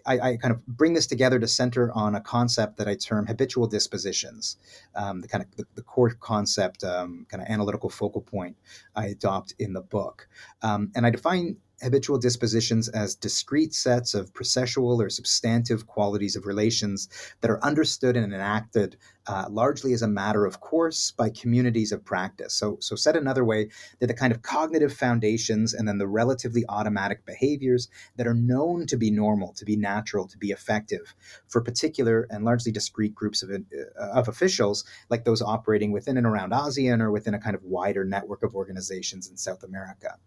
I, 0.06 0.18
I, 0.18 0.36
kind 0.36 0.52
of 0.52 0.66
bring 0.66 0.92
this 0.92 1.06
together 1.06 1.38
to 1.38 1.48
center 1.48 1.90
on 1.92 2.14
a 2.14 2.20
concept 2.20 2.76
that 2.76 2.88
I 2.88 2.94
term 2.94 3.26
habitual 3.26 3.66
dispositions, 3.66 4.58
um, 4.94 5.22
the 5.22 5.28
kind 5.28 5.42
of 5.42 5.56
the, 5.56 5.64
the 5.74 5.82
core 5.82 6.10
concept, 6.10 6.84
um, 6.84 7.26
kind 7.30 7.42
of 7.42 7.48
analytical 7.48 7.88
focal 7.88 8.20
point 8.20 8.56
I 8.94 9.06
adopt 9.06 9.54
in 9.58 9.72
the 9.72 9.80
book, 9.80 10.28
um, 10.62 10.92
and 10.94 11.06
I 11.06 11.10
define 11.10 11.56
habitual 11.82 12.18
dispositions 12.18 12.88
as 12.88 13.14
discrete 13.14 13.74
sets 13.74 14.14
of 14.14 14.32
processual 14.32 15.04
or 15.04 15.10
substantive 15.10 15.86
qualities 15.86 16.36
of 16.36 16.46
relations 16.46 17.08
that 17.40 17.50
are 17.50 17.62
understood 17.64 18.16
and 18.16 18.32
enacted 18.32 18.96
uh, 19.26 19.46
largely 19.50 19.92
as 19.92 20.02
a 20.02 20.08
matter 20.08 20.44
of 20.44 20.60
course 20.60 21.10
by 21.10 21.30
communities 21.30 21.92
of 21.92 22.04
practice. 22.04 22.54
So, 22.54 22.76
so 22.80 22.96
said 22.96 23.16
another 23.16 23.44
way, 23.44 23.68
they're 23.98 24.08
the 24.08 24.14
kind 24.14 24.32
of 24.32 24.42
cognitive 24.42 24.92
foundations 24.92 25.72
and 25.74 25.88
then 25.88 25.98
the 25.98 26.06
relatively 26.06 26.64
automatic 26.68 27.24
behaviors 27.24 27.88
that 28.16 28.26
are 28.26 28.34
known 28.34 28.86
to 28.86 28.96
be 28.96 29.10
normal, 29.10 29.52
to 29.54 29.64
be 29.64 29.76
natural, 29.76 30.26
to 30.28 30.38
be 30.38 30.50
effective 30.50 31.14
for 31.48 31.60
particular 31.60 32.26
and 32.30 32.44
largely 32.44 32.72
discrete 32.72 33.14
groups 33.14 33.42
of, 33.42 33.50
uh, 33.50 34.02
of 34.12 34.28
officials, 34.28 34.84
like 35.08 35.24
those 35.24 35.42
operating 35.42 35.92
within 35.92 36.16
and 36.16 36.26
around 36.26 36.52
ASEAN 36.52 37.00
or 37.00 37.10
within 37.10 37.34
a 37.34 37.40
kind 37.40 37.56
of 37.56 37.62
wider 37.64 38.04
network 38.04 38.42
of 38.42 38.54
organizations 38.54 39.28
in 39.28 39.36
South 39.36 39.62
America. 39.62 40.18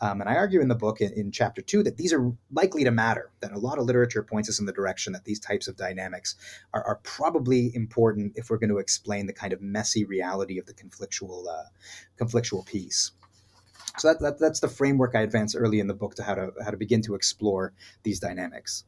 Um, 0.00 0.20
and 0.20 0.28
I 0.28 0.34
argue 0.34 0.60
in 0.60 0.68
the 0.68 0.74
book 0.74 1.00
in, 1.00 1.12
in, 1.12 1.30
chapter 1.30 1.62
two 1.62 1.82
that 1.84 1.96
these 1.96 2.12
are 2.12 2.32
likely 2.52 2.84
to 2.84 2.90
matter, 2.90 3.30
that 3.40 3.52
a 3.52 3.58
lot 3.58 3.78
of 3.78 3.84
literature 3.84 4.22
points 4.22 4.48
us 4.48 4.58
in 4.58 4.66
the 4.66 4.72
direction 4.72 5.12
that 5.12 5.24
these 5.24 5.38
types 5.38 5.68
of 5.68 5.76
dynamics 5.76 6.34
are, 6.72 6.84
are 6.84 7.00
probably 7.04 7.74
important 7.74 8.36
if 8.44 8.50
we're 8.50 8.58
going 8.58 8.70
to 8.70 8.78
explain 8.78 9.26
the 9.26 9.32
kind 9.32 9.52
of 9.52 9.60
messy 9.60 10.04
reality 10.04 10.58
of 10.58 10.66
the 10.66 10.74
conflictual, 10.74 11.46
uh, 11.48 11.64
conflictual 12.22 12.64
peace. 12.64 13.12
So 13.98 14.08
that, 14.08 14.20
that, 14.20 14.38
that's 14.38 14.60
the 14.60 14.68
framework 14.68 15.14
I 15.14 15.22
advance 15.22 15.54
early 15.54 15.80
in 15.80 15.86
the 15.86 15.94
book 15.94 16.14
to 16.16 16.22
how 16.22 16.34
to 16.34 16.52
how 16.64 16.70
to 16.70 16.76
begin 16.76 17.00
to 17.02 17.14
explore 17.14 17.72
these 18.02 18.20
dynamics. 18.20 18.84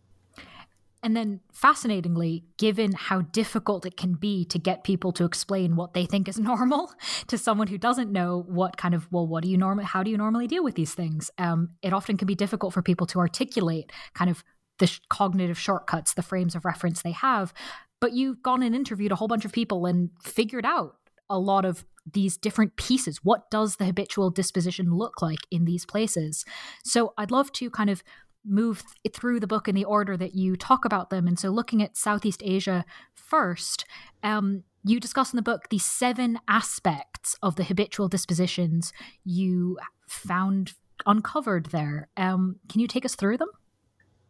And 1.02 1.16
then, 1.16 1.40
fascinatingly, 1.52 2.44
given 2.56 2.92
how 2.92 3.20
difficult 3.20 3.86
it 3.86 3.96
can 3.96 4.14
be 4.14 4.44
to 4.46 4.58
get 4.58 4.82
people 4.82 5.12
to 5.12 5.24
explain 5.24 5.76
what 5.76 5.94
they 5.94 6.04
think 6.04 6.28
is 6.28 6.38
normal 6.52 6.90
to 7.28 7.38
someone 7.38 7.68
who 7.68 7.78
doesn't 7.78 8.10
know 8.10 8.44
what 8.48 8.76
kind 8.76 8.94
of, 8.94 9.06
well, 9.12 9.26
what 9.26 9.44
do 9.44 9.48
you 9.48 9.56
normally, 9.56 9.84
how 9.84 10.02
do 10.02 10.10
you 10.10 10.18
normally 10.18 10.48
deal 10.48 10.64
with 10.64 10.74
these 10.74 10.94
things? 10.94 11.30
Um, 11.38 11.70
it 11.80 11.92
often 11.92 12.16
can 12.16 12.26
be 12.26 12.34
difficult 12.34 12.74
for 12.74 12.82
people 12.82 13.06
to 13.08 13.20
articulate 13.20 13.92
kind 14.14 14.30
of 14.30 14.42
the 14.78 14.88
sh- 14.88 15.00
cognitive 15.08 15.58
shortcuts, 15.58 16.14
the 16.14 16.22
frames 16.22 16.54
of 16.54 16.64
reference 16.64 17.02
they 17.02 17.12
have. 17.12 17.54
But 18.00 18.12
you've 18.12 18.42
gone 18.42 18.62
and 18.62 18.74
interviewed 18.74 19.12
a 19.12 19.16
whole 19.16 19.28
bunch 19.28 19.44
of 19.44 19.52
people 19.52 19.86
and 19.86 20.10
figured 20.22 20.66
out 20.66 20.96
a 21.28 21.38
lot 21.38 21.64
of 21.64 21.84
these 22.12 22.36
different 22.36 22.76
pieces. 22.76 23.24
What 23.24 23.50
does 23.50 23.76
the 23.76 23.86
habitual 23.86 24.30
disposition 24.30 24.94
look 24.94 25.20
like 25.20 25.40
in 25.50 25.64
these 25.64 25.84
places? 25.84 26.44
So 26.84 27.14
I'd 27.18 27.30
love 27.30 27.50
to 27.52 27.70
kind 27.70 27.90
of 27.90 28.02
move 28.44 28.84
th- 29.02 29.14
through 29.14 29.40
the 29.40 29.46
book 29.46 29.68
in 29.68 29.74
the 29.74 29.84
order 29.84 30.16
that 30.16 30.34
you 30.34 30.56
talk 30.56 30.84
about 30.84 31.10
them. 31.10 31.26
And 31.26 31.38
so, 31.38 31.50
looking 31.50 31.82
at 31.82 31.96
Southeast 31.96 32.42
Asia 32.44 32.84
first, 33.14 33.84
um, 34.22 34.62
you 34.84 35.00
discuss 35.00 35.32
in 35.32 35.36
the 35.36 35.42
book 35.42 35.68
the 35.68 35.78
seven 35.78 36.38
aspects 36.46 37.36
of 37.42 37.56
the 37.56 37.64
habitual 37.64 38.08
dispositions 38.08 38.92
you 39.24 39.78
found 40.08 40.74
uncovered 41.04 41.66
there. 41.66 42.08
Um, 42.16 42.56
can 42.68 42.80
you 42.80 42.86
take 42.86 43.04
us 43.04 43.16
through 43.16 43.38
them? 43.38 43.48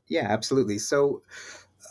Yeah, 0.09 0.27
absolutely. 0.29 0.79
So, 0.79 1.23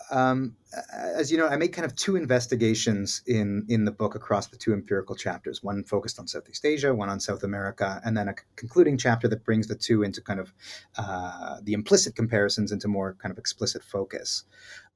um, 0.09 0.55
as 0.91 1.31
you 1.31 1.37
know, 1.37 1.47
I 1.47 1.57
make 1.57 1.73
kind 1.73 1.85
of 1.85 1.95
two 1.95 2.15
investigations 2.15 3.21
in 3.25 3.65
in 3.69 3.85
the 3.85 3.91
book 3.91 4.15
across 4.15 4.47
the 4.47 4.57
two 4.57 4.73
empirical 4.73 5.15
chapters. 5.15 5.63
One 5.63 5.83
focused 5.83 6.19
on 6.19 6.27
Southeast 6.27 6.65
Asia, 6.65 6.93
one 6.93 7.09
on 7.09 7.19
South 7.19 7.43
America, 7.43 8.01
and 8.03 8.15
then 8.15 8.27
a 8.27 8.35
concluding 8.55 8.97
chapter 8.97 9.27
that 9.27 9.43
brings 9.43 9.67
the 9.67 9.75
two 9.75 10.03
into 10.03 10.21
kind 10.21 10.39
of 10.39 10.53
uh, 10.97 11.57
the 11.63 11.73
implicit 11.73 12.15
comparisons 12.15 12.71
into 12.71 12.87
more 12.87 13.15
kind 13.21 13.31
of 13.31 13.37
explicit 13.37 13.83
focus. 13.83 14.43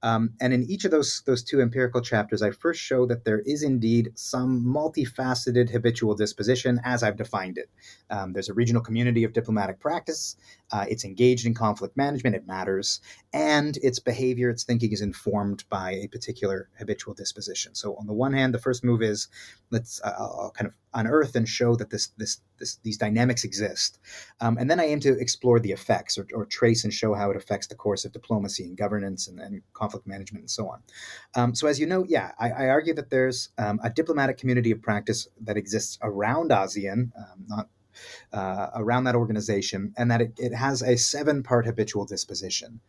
Um, 0.01 0.33
and 0.39 0.53
in 0.53 0.63
each 0.63 0.86
of 0.86 0.91
those 0.91 1.21
those 1.25 1.43
two 1.43 1.62
empirical 1.62 2.01
chapters, 2.01 2.41
I 2.41 2.51
first 2.51 2.81
show 2.81 3.05
that 3.07 3.25
there 3.25 3.39
is 3.39 3.63
indeed 3.63 4.12
some 4.15 4.63
multifaceted 4.63 5.69
habitual 5.69 6.15
disposition 6.15 6.79
as 6.83 7.03
I've 7.03 7.17
defined 7.17 7.57
it. 7.57 7.69
Um, 8.09 8.33
there's 8.33 8.50
a 8.50 8.53
regional 8.53 8.81
community 8.81 9.24
of 9.24 9.33
diplomatic 9.33 9.79
practice. 9.79 10.38
Uh, 10.71 10.86
it's 10.88 11.03
engaged 11.03 11.45
in 11.45 11.53
conflict 11.53 11.98
management. 11.98 12.36
It 12.36 12.48
matters, 12.48 13.01
and 13.33 13.75
its 13.77 14.00
behavior, 14.00 14.50
its 14.50 14.63
thinking 14.63 14.91
is 14.91 15.01
informed 15.01 15.69
by 15.70 15.92
a 15.92 16.08
particular 16.08 16.70
habitual 16.78 17.14
disposition. 17.14 17.76
So 17.76 17.96
on 17.96 18.08
the 18.08 18.14
one 18.14 18.34
hand, 18.34 18.54
the 18.54 18.60
first 18.60 18.84
move 18.84 19.02
is 19.02 19.28
let's 19.70 20.02
uh, 20.04 20.14
I'll 20.18 20.54
kind 20.56 20.68
of 20.68 20.74
unearth 20.94 21.36
and 21.36 21.48
show 21.48 21.76
that 21.76 21.90
this 21.90 22.08
this, 22.18 22.42
this 22.58 22.78
these 22.84 22.98
dynamics 22.98 23.44
exist, 23.44 24.00
um, 24.42 24.58
and 24.58 24.70
then 24.70 24.80
I 24.80 24.86
aim 24.86 25.00
to 25.02 25.20
explore 25.20 25.60
the 25.60 25.72
effects 25.72 26.18
or, 26.18 26.28
or, 26.34 26.46
trace 26.46 26.84
and 26.84 26.94
show 26.94 27.14
how 27.14 27.30
it 27.30 27.38
affects 27.38 27.68
the 27.68 27.76
course 27.76 28.06
of 28.06 28.12
diplomacy 28.12 28.64
and 28.66 28.76
governance 28.76 29.28
and, 29.28 29.40
and 29.40 29.62
conflict 29.74 30.08
management 30.08 30.44
and 30.44 30.50
so 30.50 30.68
on. 30.68 30.82
Um, 31.36 31.54
so 31.54 31.68
as 31.68 31.80
you 31.80 31.86
know, 31.86 32.06
yeah, 32.08 32.32
I, 32.40 32.50
I 32.50 32.70
argue 32.70 32.94
that 32.96 33.12
there's 33.12 33.50
um, 33.58 33.80
a 33.84 33.90
diplomatic 33.90 34.38
community 34.38 34.72
of 34.72 34.82
practice 34.82 35.28
that 35.42 35.58
exists 35.58 36.00
around 36.02 36.50
ASEAN, 36.50 37.12
um, 37.18 37.46
not 37.48 37.70
uh, 38.34 38.68
around 38.75 39.06
that 39.06 39.15
organization, 39.15 39.94
and 39.98 40.12
that 40.12 40.22
it, 40.22 40.34
it 40.38 40.53
has 40.53 40.82
a 40.82 40.98
seven 40.98 41.44
part 41.44 41.65
habitual 41.65 42.06
disposition. 42.06 42.79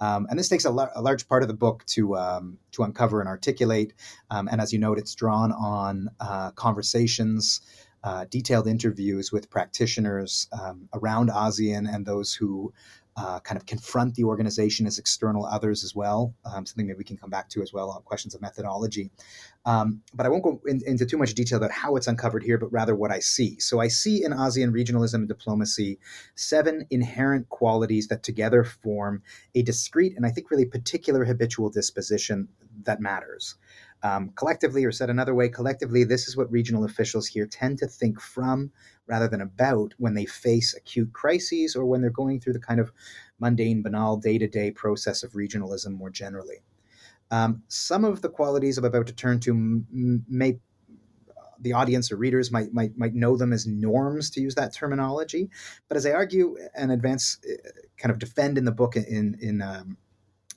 Um, 0.00 0.26
and 0.30 0.38
this 0.38 0.48
takes 0.48 0.64
a, 0.64 0.70
a, 0.70 1.02
large 1.02 1.28
part 1.28 1.42
of 1.42 1.48
the 1.48 1.54
book 1.54 1.84
to, 1.86 2.16
um, 2.16 2.58
to 2.72 2.82
uncover 2.82 3.20
and 3.20 3.28
articulate. 3.28 3.92
Um, 4.30 4.48
and 4.50 4.60
as 4.60 4.72
you 4.72 4.78
note, 4.78 4.98
it's 4.98 5.14
drawn 5.14 5.52
on 5.52 6.08
uh, 6.20 6.52
conversations. 6.52 7.60
Uh, 8.02 8.24
detailed 8.30 8.66
interviews 8.66 9.30
with 9.30 9.50
practitioners 9.50 10.48
um, 10.58 10.88
around 10.94 11.28
ASEAN 11.28 11.86
and 11.86 12.06
those 12.06 12.32
who 12.32 12.72
uh, 13.16 13.40
kind 13.40 13.56
of 13.56 13.66
confront 13.66 14.14
the 14.14 14.24
organization 14.24 14.86
as 14.86 14.98
external 14.98 15.44
others 15.44 15.84
as 15.84 15.94
well. 15.94 16.34
Um, 16.44 16.64
something 16.64 16.86
that 16.86 16.96
we 16.96 17.04
can 17.04 17.16
come 17.16 17.30
back 17.30 17.48
to 17.50 17.62
as 17.62 17.72
well 17.72 17.90
on 17.90 18.02
questions 18.02 18.34
of 18.34 18.40
methodology. 18.40 19.10
Um, 19.66 20.00
but 20.14 20.24
I 20.24 20.28
won't 20.28 20.42
go 20.42 20.60
in, 20.66 20.80
into 20.86 21.04
too 21.04 21.18
much 21.18 21.34
detail 21.34 21.58
about 21.58 21.70
how 21.70 21.96
it's 21.96 22.06
uncovered 22.06 22.42
here, 22.42 22.56
but 22.56 22.72
rather 22.72 22.94
what 22.94 23.10
I 23.10 23.18
see. 23.18 23.58
So 23.58 23.80
I 23.80 23.88
see 23.88 24.24
in 24.24 24.32
ASEAN 24.32 24.72
regionalism 24.72 25.14
and 25.14 25.28
diplomacy 25.28 25.98
seven 26.34 26.86
inherent 26.90 27.48
qualities 27.48 28.08
that 28.08 28.22
together 28.22 28.64
form 28.64 29.22
a 29.54 29.62
discrete 29.62 30.16
and 30.16 30.24
I 30.24 30.30
think 30.30 30.50
really 30.50 30.64
particular 30.64 31.24
habitual 31.24 31.68
disposition 31.70 32.48
that 32.84 33.00
matters. 33.00 33.56
Um, 34.02 34.30
collectively, 34.34 34.84
or 34.84 34.92
said 34.92 35.10
another 35.10 35.34
way, 35.34 35.50
collectively, 35.50 36.04
this 36.04 36.26
is 36.26 36.36
what 36.36 36.50
regional 36.50 36.84
officials 36.84 37.26
here 37.26 37.46
tend 37.46 37.78
to 37.78 37.86
think 37.86 38.18
from 38.18 38.70
rather 39.10 39.28
than 39.28 39.40
about 39.40 39.92
when 39.98 40.14
they 40.14 40.24
face 40.24 40.72
acute 40.74 41.12
crises 41.12 41.74
or 41.74 41.84
when 41.84 42.00
they're 42.00 42.10
going 42.10 42.40
through 42.40 42.52
the 42.52 42.60
kind 42.60 42.78
of 42.78 42.92
mundane, 43.40 43.82
banal, 43.82 44.16
day 44.16 44.38
to 44.38 44.46
day 44.46 44.70
process 44.70 45.22
of 45.24 45.32
regionalism 45.32 45.92
more 45.92 46.10
generally. 46.10 46.62
Um, 47.32 47.62
some 47.68 48.04
of 48.04 48.22
the 48.22 48.28
qualities 48.28 48.78
I'm 48.78 48.84
about 48.84 49.08
to 49.08 49.12
turn 49.12 49.40
to 49.40 49.50
m- 49.50 50.24
may 50.28 50.58
the 51.62 51.74
audience 51.74 52.10
or 52.10 52.16
readers 52.16 52.50
might, 52.50 52.72
might 52.72 52.96
might 52.96 53.14
know 53.14 53.36
them 53.36 53.52
as 53.52 53.66
norms 53.66 54.30
to 54.30 54.40
use 54.40 54.54
that 54.54 54.72
terminology, 54.72 55.50
but 55.88 55.96
as 55.96 56.06
I 56.06 56.12
argue 56.12 56.56
and 56.74 56.90
advance, 56.90 57.38
uh, 57.44 57.68
kind 57.98 58.10
of 58.10 58.18
defend 58.18 58.56
in 58.56 58.64
the 58.64 58.72
book 58.72 58.96
in 58.96 59.36
in 59.40 59.60
um, 59.60 59.98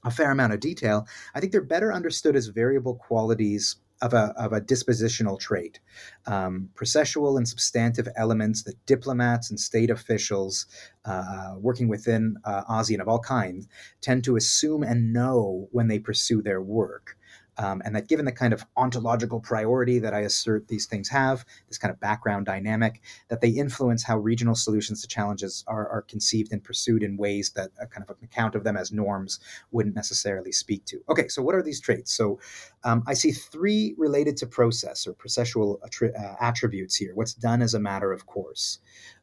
a 0.06 0.12
fair 0.12 0.32
amount 0.32 0.54
of 0.54 0.60
detail, 0.60 1.08
I 1.36 1.39
think 1.39 1.52
they're 1.52 1.62
better 1.62 1.92
understood 1.92 2.36
as 2.36 2.48
variable 2.48 2.96
qualities 2.96 3.78
of 4.04 4.13
a, 4.13 4.34
of 4.38 4.52
a 4.52 4.62
dispositional 4.62 5.39
trait, 5.39 5.80
um, 6.28 6.70
processual 6.76 7.38
and 7.38 7.48
substantive 7.48 8.08
elements 8.18 8.63
that 8.63 8.86
diplomats 8.86 9.50
and 9.50 9.60
state 9.60 9.89
officials 9.89 10.68
uh, 11.06 11.56
working 11.58 11.88
within 11.88 12.36
uh, 12.44 12.63
ASEAN 12.70 13.00
of 13.00 13.08
all 13.08 13.20
kinds 13.20 13.68
tend 14.02 14.24
to 14.26 14.36
assume 14.36 14.84
and 14.84 15.13
know 15.13 15.70
when 15.72 15.88
they 15.88 16.00
pursue 16.00 16.42
their 16.42 16.62
work. 16.62 17.18
Um, 17.58 17.82
and 17.86 17.96
that 17.96 18.08
given 18.08 18.26
the 18.26 18.32
kind 18.32 18.54
of 18.54 18.66
ontological 18.78 19.39
priority 19.39 20.00
that 20.00 20.13
I 20.13 20.22
assert 20.22 20.68
these 20.68 20.86
things 20.86 21.10
have, 21.10 21.46
this 21.68 21.78
kind 21.78 21.92
of 21.92 22.00
background 22.00 22.46
dynamic, 22.46 23.02
that 23.30 23.42
they 23.42 23.50
influence 23.50 24.04
how 24.04 24.18
regional 24.18 24.56
solutions 24.56 25.02
to 25.02 25.08
challenges 25.08 25.63
are, 25.68 25.88
are 25.89 26.02
conceived 26.02 26.52
and 26.52 26.63
pursued 26.63 27.04
in 27.04 27.18
ways 27.18 27.52
that 27.52 27.72
a 27.80 27.88
kind 27.88 28.04
of 28.08 28.16
an 28.18 28.24
account 28.24 28.56
of 28.56 28.63
them 28.63 28.78
as 28.78 28.92
norms 28.92 29.39
wouldn't 29.72 29.96
necessarily 29.96 30.52
speak 30.52 30.86
to. 30.86 31.02
Okay, 31.10 31.28
so 31.28 31.42
what 31.42 31.56
are 31.56 31.63
these 31.63 31.80
traits? 31.80 32.13
So 32.13 32.39
um, 32.84 33.04
I 33.08 33.13
see 33.13 33.32
three 33.32 33.94
related 33.98 34.38
to 34.38 34.48
process 34.48 35.06
or 35.06 35.13
processual 35.13 35.80
attri- 35.82 36.18
uh, 36.20 36.36
attributes 36.39 36.96
here, 36.96 37.12
what's 37.13 37.34
done 37.34 37.62
as 37.62 37.74
a 37.74 37.80
matter 37.80 38.12
of 38.12 38.26
course. 38.26 38.80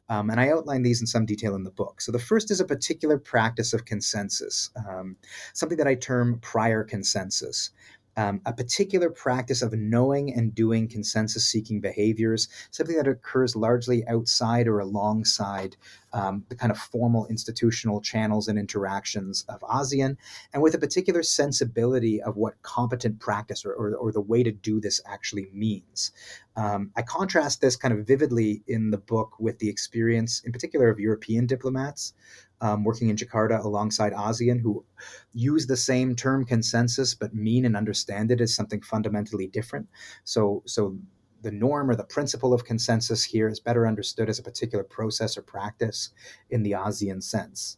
Um, 0.09 0.29
and 0.29 0.41
I 0.41 0.49
outline 0.49 0.81
these 0.81 0.99
in 0.99 1.07
some 1.07 1.25
detail 1.25 1.55
in 1.55 1.63
the 1.63 1.71
book. 1.71 2.01
So 2.01 2.11
the 2.11 2.19
first 2.19 2.51
is 2.51 2.59
a 2.59 2.65
particular 2.65 3.17
practice 3.17 3.71
of 3.71 3.85
consensus, 3.85 4.69
um, 4.75 5.15
something 5.53 5.77
that 5.77 5.87
I 5.87 5.95
term 5.95 6.39
prior 6.41 6.83
consensus 6.83 7.69
um, 8.17 8.41
a 8.45 8.53
particular 8.53 9.09
practice 9.09 9.61
of 9.61 9.73
knowing 9.73 10.33
and 10.33 10.53
doing 10.53 10.87
consensus 10.87 11.45
seeking 11.45 11.79
behaviors, 11.79 12.47
something 12.71 12.97
that 12.97 13.07
occurs 13.07 13.55
largely 13.55 14.05
outside 14.07 14.67
or 14.67 14.79
alongside 14.79 15.77
um, 16.13 16.43
the 16.49 16.55
kind 16.55 16.71
of 16.71 16.77
formal 16.77 17.25
institutional 17.27 18.01
channels 18.01 18.47
and 18.47 18.59
interactions 18.59 19.45
of 19.47 19.61
ASEAN, 19.61 20.17
and 20.53 20.61
with 20.61 20.75
a 20.75 20.79
particular 20.79 21.23
sensibility 21.23 22.21
of 22.21 22.35
what 22.35 22.61
competent 22.61 23.19
practice 23.19 23.63
or, 23.65 23.73
or, 23.73 23.95
or 23.95 24.11
the 24.11 24.21
way 24.21 24.43
to 24.43 24.51
do 24.51 24.81
this 24.81 24.99
actually 25.05 25.47
means. 25.53 26.11
Um, 26.57 26.91
I 26.97 27.01
contrast 27.01 27.61
this 27.61 27.77
kind 27.77 27.93
of 27.93 28.05
vividly 28.05 28.61
in 28.67 28.91
the 28.91 28.97
book 28.97 29.39
with 29.39 29.59
the 29.59 29.69
experience, 29.69 30.41
in 30.43 30.51
particular, 30.51 30.89
of 30.89 30.99
European 30.99 31.45
diplomats 31.45 32.13
um, 32.61 32.83
working 32.83 33.09
in 33.09 33.15
Jakarta 33.15 33.63
alongside 33.63 34.13
ASEAN 34.13 34.61
who 34.61 34.85
use 35.33 35.67
the 35.67 35.77
same 35.77 36.15
term 36.15 36.45
consensus 36.45 37.13
but 37.13 37.33
mean 37.33 37.65
and 37.65 37.75
understand 37.75 38.31
it 38.31 38.39
as 38.39 38.55
something 38.55 38.81
fundamentally 38.81 39.47
different. 39.47 39.87
So, 40.23 40.63
so 40.65 40.97
the 41.41 41.51
norm 41.51 41.89
or 41.89 41.95
the 41.95 42.03
principle 42.03 42.53
of 42.53 42.65
consensus 42.65 43.23
here 43.23 43.47
is 43.47 43.59
better 43.59 43.87
understood 43.87 44.29
as 44.29 44.39
a 44.39 44.43
particular 44.43 44.83
process 44.83 45.37
or 45.37 45.41
practice 45.41 46.11
in 46.49 46.63
the 46.63 46.73
ASEAN 46.73 47.21
sense. 47.23 47.77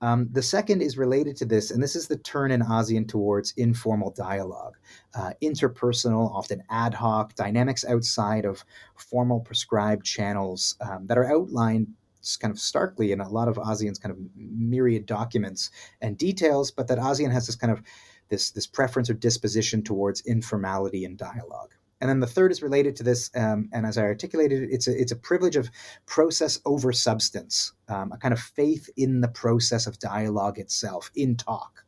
Um, 0.00 0.28
the 0.32 0.42
second 0.42 0.82
is 0.82 0.98
related 0.98 1.36
to 1.36 1.46
this, 1.46 1.70
and 1.70 1.82
this 1.82 1.96
is 1.96 2.08
the 2.08 2.18
turn 2.18 2.50
in 2.50 2.60
ASEAN 2.60 3.08
towards 3.08 3.54
informal 3.56 4.10
dialogue, 4.10 4.76
uh, 5.14 5.32
interpersonal, 5.42 6.34
often 6.34 6.62
ad 6.68 6.92
hoc, 6.92 7.34
dynamics 7.36 7.84
outside 7.86 8.44
of 8.44 8.64
formal 8.96 9.40
prescribed 9.40 10.04
channels 10.04 10.76
um, 10.80 11.06
that 11.06 11.16
are 11.16 11.32
outlined 11.32 11.86
kind 12.40 12.52
of 12.52 12.58
starkly 12.58 13.12
in 13.12 13.20
a 13.20 13.28
lot 13.28 13.48
of 13.48 13.56
ASEAN's 13.56 13.98
kind 13.98 14.12
of 14.12 14.18
myriad 14.36 15.06
documents 15.06 15.70
and 16.00 16.18
details, 16.18 16.70
but 16.70 16.88
that 16.88 16.98
ASEAN 16.98 17.32
has 17.32 17.46
this 17.46 17.56
kind 17.56 17.72
of 17.72 17.82
this 18.28 18.50
this 18.50 18.66
preference 18.66 19.10
or 19.10 19.14
disposition 19.14 19.82
towards 19.82 20.20
informality 20.22 21.04
and 21.04 21.18
dialogue. 21.18 21.74
And 22.00 22.10
then 22.10 22.20
the 22.20 22.26
third 22.26 22.50
is 22.50 22.62
related 22.62 22.96
to 22.96 23.02
this, 23.02 23.30
um, 23.34 23.68
and 23.72 23.86
as 23.86 23.96
I 23.96 24.02
articulated, 24.02 24.68
it's 24.70 24.86
a 24.86 25.00
it's 25.00 25.12
a 25.12 25.16
privilege 25.16 25.56
of 25.56 25.70
process 26.06 26.60
over 26.66 26.92
substance, 26.92 27.72
um, 27.88 28.12
a 28.12 28.18
kind 28.18 28.34
of 28.34 28.40
faith 28.40 28.90
in 28.96 29.20
the 29.20 29.28
process 29.28 29.86
of 29.86 29.98
dialogue 29.98 30.58
itself, 30.58 31.10
in 31.14 31.36
talk. 31.36 31.84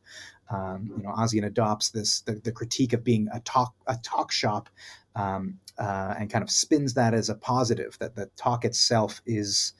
Um, 0.48 0.94
you 0.96 1.02
know, 1.02 1.10
ASEAN 1.10 1.44
adopts 1.44 1.90
this 1.90 2.20
the, 2.20 2.34
the, 2.34 2.52
critique 2.52 2.92
of 2.92 3.02
being 3.02 3.28
a 3.34 3.40
talk 3.40 3.74
a 3.88 3.96
talk 3.96 4.30
shop, 4.30 4.68
um, 5.16 5.58
uh, 5.76 6.14
and 6.18 6.30
kind 6.30 6.44
of 6.44 6.50
spins 6.50 6.94
that 6.94 7.12
as 7.12 7.28
a 7.28 7.34
positive 7.34 7.98
that 7.98 8.14
the 8.14 8.30
talk 8.36 8.64
itself 8.64 9.20
is 9.26 9.74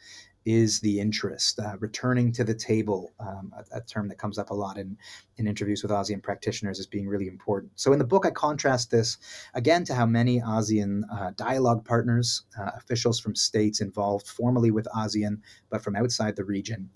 is 0.47 0.81
the 0.81 1.01
interest. 1.01 1.59
Uh, 1.59 1.77
returning 1.81 2.31
to 2.33 2.45
the 2.45 2.55
table, 2.55 3.13
um, 3.19 3.53
a, 3.59 3.79
a, 3.79 3.81
term 3.83 4.09
that 4.09 4.17
comes 4.17 4.39
up 4.39 4.51
a 4.51 4.55
lot 4.55 4.79
in, 4.79 4.97
in 5.37 5.47
interviews 5.47 5.83
with 5.83 5.91
ASEAN 5.91 6.23
practitioners, 6.23 6.79
as 6.79 6.87
being 6.87 7.09
really 7.09 7.27
important. 7.27 7.73
So 7.75 7.93
in 7.93 7.99
the 7.99 8.05
book, 8.05 8.25
I 8.25 8.31
contrast 8.31 8.91
this 8.91 9.19
again 9.55 9.85
to 9.85 9.95
how 9.95 10.07
many 10.07 10.41
ASEAN 10.41 11.03
uh, 11.13 11.33
dialogue 11.37 11.85
partners, 11.85 12.45
uh, 12.59 12.71
officials 12.77 13.19
from 13.19 13.35
states 13.35 13.81
involved 13.81 14.29
formally 14.29 14.71
with 14.71 14.87
ASEAN, 14.95 15.41
but 15.69 15.83
from 15.83 15.97
outside 15.97 16.37
the 16.37 16.45
region, 16.45 16.91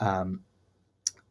um, 0.00 0.40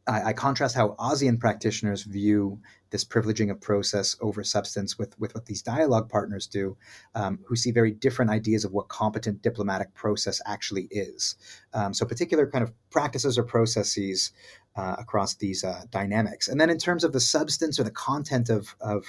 I, 0.06 0.30
I, 0.30 0.34
contrast 0.34 0.76
how 0.76 0.96
ASEAN 1.00 1.40
practitioners 1.40 2.04
view 2.04 2.60
this 2.94 3.04
privileging 3.04 3.50
of 3.50 3.60
process 3.60 4.16
over 4.22 4.44
substance 4.44 5.00
with, 5.00 5.20
with 5.20 5.34
what 5.34 5.48
these 5.48 5.64
dialogue 5.64 6.08
partners 6.10 6.46
do, 6.46 6.78
um, 7.16 7.40
who 7.48 7.56
see 7.56 7.72
very 7.72 7.90
different 7.90 8.30
ideas 8.30 8.64
of 8.64 8.72
what 8.72 8.88
competent 8.88 9.42
diplomatic 9.42 9.92
process 9.96 10.40
actually 10.46 10.88
is. 10.92 11.36
Um, 11.74 11.96
so, 11.96 12.06
particular 12.06 12.46
kind 12.46 12.64
of 12.64 12.72
practices 12.92 13.36
or 13.36 13.44
processes 13.44 14.32
uh, 14.76 14.96
across 15.00 15.34
these 15.36 15.64
uh, 15.64 15.82
dynamics. 15.90 16.48
And 16.48 16.62
then, 16.62 16.70
in 16.70 16.78
terms 16.78 17.04
of 17.04 17.14
the 17.14 17.20
substance 17.20 17.80
or 17.80 17.84
the 17.84 17.90
content 17.90 18.52
of, 18.52 18.76
of 18.80 19.06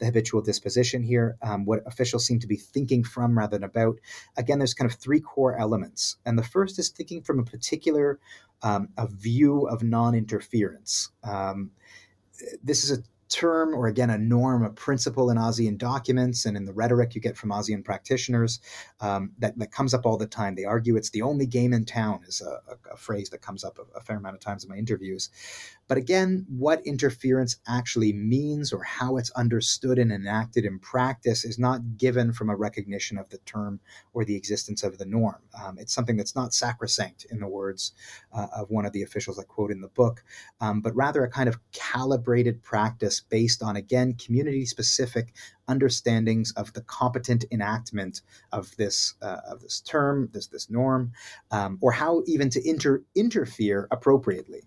the 0.00 0.06
habitual 0.06 0.42
disposition 0.42 1.04
here, 1.04 1.36
um, 1.40 1.64
what 1.64 1.86
officials 1.86 2.26
seem 2.26 2.40
to 2.40 2.48
be 2.48 2.56
thinking 2.56 3.04
from 3.04 3.38
rather 3.38 3.56
than 3.56 3.62
about, 3.64 4.00
again, 4.36 4.58
there's 4.58 4.74
kind 4.74 4.90
of 4.90 4.98
three 4.98 5.20
core 5.20 5.56
elements. 5.56 6.16
And 6.26 6.36
the 6.36 6.42
first 6.42 6.76
is 6.80 6.88
thinking 6.88 7.22
from 7.22 7.38
a 7.38 7.44
particular 7.44 8.18
um, 8.62 8.88
a 8.96 9.06
view 9.06 9.68
of 9.68 9.84
non 9.84 10.16
interference. 10.16 11.12
Um, 11.22 11.70
this 12.64 12.82
is 12.82 12.98
a 12.98 13.02
term 13.28 13.74
or 13.74 13.86
again 13.86 14.10
a 14.10 14.18
norm, 14.18 14.64
a 14.64 14.70
principle 14.70 15.30
in 15.30 15.36
ASEAN 15.36 15.78
documents 15.78 16.44
and 16.44 16.56
in 16.56 16.64
the 16.64 16.72
rhetoric 16.72 17.14
you 17.14 17.20
get 17.20 17.36
from 17.36 17.50
ASEAN 17.50 17.84
practitioners 17.84 18.60
um, 19.00 19.32
that, 19.38 19.58
that 19.58 19.72
comes 19.72 19.94
up 19.94 20.06
all 20.06 20.16
the 20.16 20.26
time. 20.26 20.54
They 20.54 20.64
argue 20.64 20.96
it's 20.96 21.10
the 21.10 21.22
only 21.22 21.46
game 21.46 21.72
in 21.72 21.84
town 21.84 22.20
is 22.26 22.40
a, 22.40 22.60
a, 22.72 22.94
a 22.94 22.96
phrase 22.96 23.30
that 23.30 23.42
comes 23.42 23.64
up 23.64 23.78
a, 23.78 23.98
a, 23.98 24.00
fair 24.00 24.16
amount 24.16 24.34
of 24.34 24.40
times 24.40 24.64
in 24.64 24.70
my 24.70 24.76
interviews. 24.76 25.30
But 25.86 25.98
again, 25.98 26.46
what 26.48 26.86
interference 26.86 27.56
actually 27.66 28.12
means 28.12 28.72
or 28.72 28.82
how 28.82 29.16
it's 29.16 29.30
understood 29.30 29.98
and 29.98 30.12
enacted 30.12 30.64
in 30.64 30.78
practice 30.78 31.44
is 31.44 31.58
not 31.58 31.96
given 31.96 32.32
from 32.32 32.50
a 32.50 32.56
recognition 32.56 33.18
of 33.18 33.28
the 33.30 33.38
term 33.38 33.80
or 34.12 34.24
the 34.24 34.36
existence 34.36 34.82
of 34.82 34.98
the 34.98 35.06
norm. 35.06 35.38
Um, 35.62 35.78
it's 35.78 35.94
something 35.94 36.16
that's 36.16 36.36
not 36.36 36.54
sacrosanct, 36.54 37.26
in 37.30 37.40
the 37.40 37.48
words 37.48 37.92
uh, 38.32 38.46
of 38.54 38.70
one 38.70 38.86
of 38.86 38.92
the 38.92 39.02
officials 39.02 39.38
I 39.38 39.44
quote 39.44 39.70
in 39.70 39.80
the 39.80 39.88
book, 39.88 40.24
um, 40.60 40.80
but 40.80 40.94
rather 40.94 41.24
a 41.24 41.30
kind 41.30 41.48
of 41.48 41.58
calibrated 41.72 42.62
practice 42.62 43.17
based 43.20 43.62
on, 43.62 43.76
again, 43.76 44.14
community 44.14 44.64
specific 44.64 45.34
understandings 45.68 46.52
of 46.52 46.72
the 46.72 46.82
competent 46.82 47.44
enactment 47.50 48.22
of 48.52 48.74
this 48.76 49.14
uh, 49.22 49.40
of 49.48 49.60
this 49.60 49.80
term, 49.80 50.28
this 50.32 50.46
this 50.46 50.70
norm, 50.70 51.12
um, 51.50 51.78
or 51.80 51.92
how 51.92 52.22
even 52.26 52.50
to 52.50 52.68
inter- 52.68 53.02
interfere 53.14 53.88
appropriately. 53.90 54.62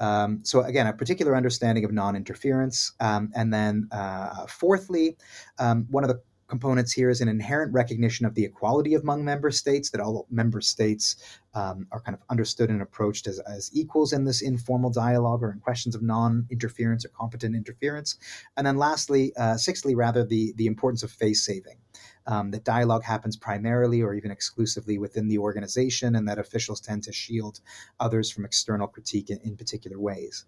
Um, 0.00 0.40
so 0.42 0.62
again, 0.62 0.86
a 0.88 0.92
particular 0.92 1.36
understanding 1.36 1.84
of 1.84 1.92
non-interference, 1.92 2.92
um, 2.98 3.30
and 3.36 3.52
then 3.52 3.88
uh, 3.92 4.46
fourthly, 4.46 5.16
um, 5.58 5.86
one 5.90 6.02
of 6.02 6.08
the 6.08 6.20
components 6.52 6.92
here 6.92 7.08
is 7.08 7.22
an 7.22 7.28
inherent 7.28 7.72
recognition 7.72 8.26
of 8.26 8.34
the 8.34 8.44
equality 8.44 8.92
among 8.94 9.24
member 9.24 9.50
states, 9.50 9.88
that 9.88 10.02
all 10.02 10.26
member 10.30 10.60
states 10.60 11.16
um, 11.54 11.86
are 11.90 12.00
kind 12.00 12.14
of 12.14 12.20
understood 12.28 12.68
and 12.68 12.82
approached 12.82 13.26
as, 13.26 13.38
as 13.38 13.70
equals 13.72 14.12
in 14.12 14.26
this 14.26 14.42
informal 14.42 14.90
dialogue 14.90 15.42
or 15.42 15.50
in 15.50 15.60
questions 15.60 15.94
of 15.94 16.02
non 16.02 16.46
interference 16.50 17.06
or 17.06 17.08
competent 17.08 17.56
interference. 17.56 18.18
And 18.58 18.66
then 18.66 18.76
lastly, 18.76 19.32
uh, 19.38 19.56
sixthly, 19.56 19.94
rather, 19.94 20.26
the, 20.26 20.52
the 20.56 20.66
importance 20.66 21.02
of 21.02 21.10
face 21.10 21.42
saving 21.42 21.78
um, 22.26 22.50
that 22.50 22.64
dialogue 22.64 23.04
happens 23.04 23.36
primarily 23.36 24.02
or 24.02 24.14
even 24.14 24.30
exclusively 24.30 24.98
within 24.98 25.28
the 25.28 25.38
organization, 25.38 26.16
and 26.16 26.28
that 26.28 26.38
officials 26.38 26.80
tend 26.80 27.02
to 27.04 27.12
shield 27.12 27.60
others 28.00 28.30
from 28.30 28.44
external 28.44 28.86
critique 28.86 29.30
in, 29.30 29.38
in 29.44 29.56
particular 29.56 29.98
ways. 29.98 30.44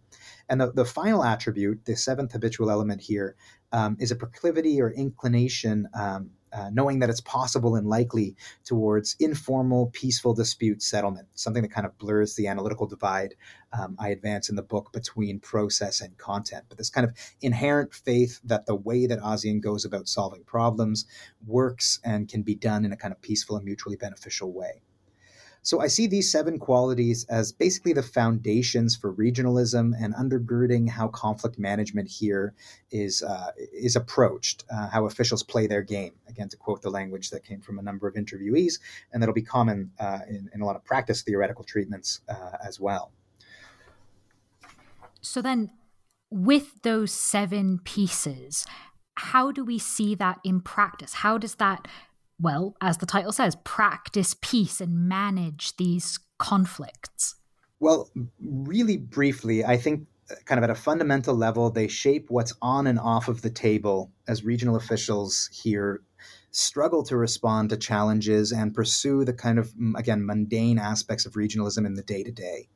And 0.49 0.61
the, 0.61 0.73
the 0.73 0.85
final 0.85 1.25
attribute, 1.25 1.85
the 1.85 1.97
seventh 1.97 2.33
habitual 2.33 2.71
element 2.71 3.01
here, 3.01 3.37
um, 3.73 3.97
is 3.99 4.11
a 4.11 4.17
proclivity 4.17 4.81
or 4.81 4.91
inclination 4.91 5.89
um, 5.95 6.31
uh, 6.55 6.71
knowing 6.73 7.01
that 7.01 7.11
it's 7.11 7.21
possible 7.21 7.75
and 7.75 7.87
likely 7.87 8.37
towards 8.65 9.17
informal, 9.19 9.91
peaceful 9.93 10.35
dispute 10.35 10.83
settlement, 10.83 11.27
something 11.35 11.63
that 11.63 11.73
kind 11.73 11.87
of 11.87 11.99
blurs 11.99 12.37
the 12.37 12.47
analytical 12.47 12.87
divide 12.87 13.35
um, 13.77 13.97
I 13.99 14.11
advance 14.11 14.49
in 14.49 14.57
the 14.57 14.63
book 14.63 14.93
between 14.93 15.41
process 15.41 16.01
and 16.01 16.17
content. 16.17 16.67
But 16.69 16.79
this 16.79 16.91
kind 16.91 17.07
of 17.07 17.17
inherent 17.41 17.93
faith 17.93 18.41
that 18.45 18.67
the 18.67 18.77
way 18.77 19.07
that 19.07 19.19
ASEAN 19.21 19.61
goes 19.61 19.85
about 19.85 20.09
solving 20.09 20.45
problems 20.45 21.07
works 21.45 21.99
and 22.05 22.29
can 22.29 22.43
be 22.43 22.55
done 22.55 22.85
in 22.85 22.93
a 22.93 22.97
kind 22.97 23.13
of 23.13 23.21
peaceful 23.21 23.57
and 23.57 23.65
mutually 23.65 23.97
beneficial 23.97 24.53
way. 24.53 24.83
So 25.65 25.81
I 25.81 25.87
see 25.87 26.07
these 26.07 26.31
seven 26.31 26.59
qualities 26.59 27.25
as 27.31 27.51
basically 27.51 27.95
the 27.95 28.03
foundations 28.03 28.95
for 28.95 29.15
regionalism 29.15 29.93
and 29.99 30.15
undergirding 30.15 30.91
how 30.91 31.09
conflict 31.09 31.59
management 31.59 32.07
here 32.07 32.53
is 32.91 33.23
uh, 33.23 33.51
is 33.73 33.97
approached, 33.97 34.65
uh, 34.71 34.89
how 34.91 35.07
officials 35.07 35.43
play 35.43 35.67
their 35.67 35.81
game. 35.81 36.13
Again, 36.29 36.51
to 36.51 36.59
quote 36.59 36.83
the 36.83 36.91
language 36.91 37.31
that 37.31 37.45
came 37.45 37.63
from 37.63 37.79
a 37.79 37.83
number 37.83 38.07
of 38.07 38.15
interviewees, 38.15 38.79
and 39.11 39.23
that'll 39.23 39.35
be 39.35 39.41
common 39.41 39.91
uh, 39.99 40.19
in, 40.29 40.51
in, 40.53 40.61
a 40.61 40.67
lot 40.67 40.77
of 40.77 40.85
practice 40.85 41.23
theoretical 41.23 41.65
treatments 41.65 42.21
uh, 42.29 42.59
as 42.63 42.79
well. 42.79 43.11
So 45.23 45.41
then, 45.41 45.71
with 46.31 46.83
those 46.83 47.11
seven 47.11 47.81
pieces, 47.83 48.67
how 49.15 49.51
do 49.51 49.65
we 49.65 49.79
see 49.79 50.15
that 50.17 50.41
in 50.45 50.61
practice? 50.61 51.15
How 51.15 51.39
does 51.39 51.55
that 51.55 51.89
well, 52.41 52.77
as 52.81 52.99
the 52.99 53.07
title 53.07 53.33
says, 53.33 53.57
practice 53.65 54.35
peace 54.41 54.81
and 54.81 55.09
manage 55.09 55.77
these 55.77 56.19
conflicts? 56.39 57.37
Well, 57.81 58.11
really 58.41 58.97
briefly, 58.97 59.65
I 59.65 59.77
think 59.77 60.07
uh, 60.31 60.35
kind 60.45 60.59
of 60.59 60.65
at 60.65 60.71
a 60.71 60.75
fundamental 60.75 61.35
level, 61.35 61.71
they 61.71 61.89
shape 61.89 62.27
what's 62.31 62.55
on 62.63 62.87
and 62.87 62.99
off 62.99 63.29
of 63.29 63.43
the 63.43 63.51
table 63.51 64.11
as 64.27 64.45
regional 64.45 64.77
officials 64.77 65.49
here 65.53 66.03
struggle 66.51 67.03
to 67.03 67.17
respond 67.17 67.71
to 67.71 67.77
challenges 67.77 68.53
and 68.53 68.75
pursue 68.75 69.25
the 69.25 69.33
kind 69.33 69.59
of, 69.59 69.73
again, 69.97 70.25
mundane 70.25 70.79
aspects 70.79 71.27
of 71.27 71.33
regionalism 71.33 71.85
in 71.85 71.95
the 71.95 72.03
day 72.03 72.23
to 72.23 72.31
day. 72.31 72.69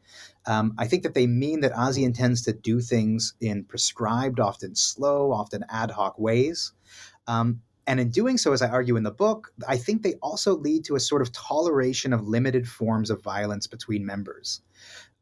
I 0.46 0.86
think 0.86 1.02
that 1.04 1.14
they 1.14 1.26
mean 1.26 1.60
that 1.60 1.72
ASEAN 1.72 2.14
tends 2.14 2.42
to 2.42 2.52
do 2.52 2.80
things 2.80 3.34
in 3.40 3.64
prescribed, 3.64 4.40
often 4.40 4.74
slow, 4.74 5.30
often 5.30 5.64
ad 5.68 5.90
hoc 5.90 6.18
ways. 6.18 6.72
Um, 7.26 7.60
and 7.88 7.98
in 7.98 8.11
doing 8.11 8.37
so, 8.37 8.53
as 8.53 8.61
I 8.61 8.68
argue 8.68 8.96
in 8.96 9.03
the 9.03 9.11
book, 9.11 9.51
I 9.66 9.79
think 9.79 10.03
they 10.03 10.14
also 10.22 10.55
lead 10.55 10.85
to 10.85 10.94
a 10.94 11.01
sort 11.01 11.22
of 11.22 11.33
toleration 11.33 12.12
of 12.12 12.29
limited 12.29 12.68
forms 12.68 13.09
of 13.09 13.22
violence 13.22 13.66
between 13.66 14.05
members. 14.05 14.61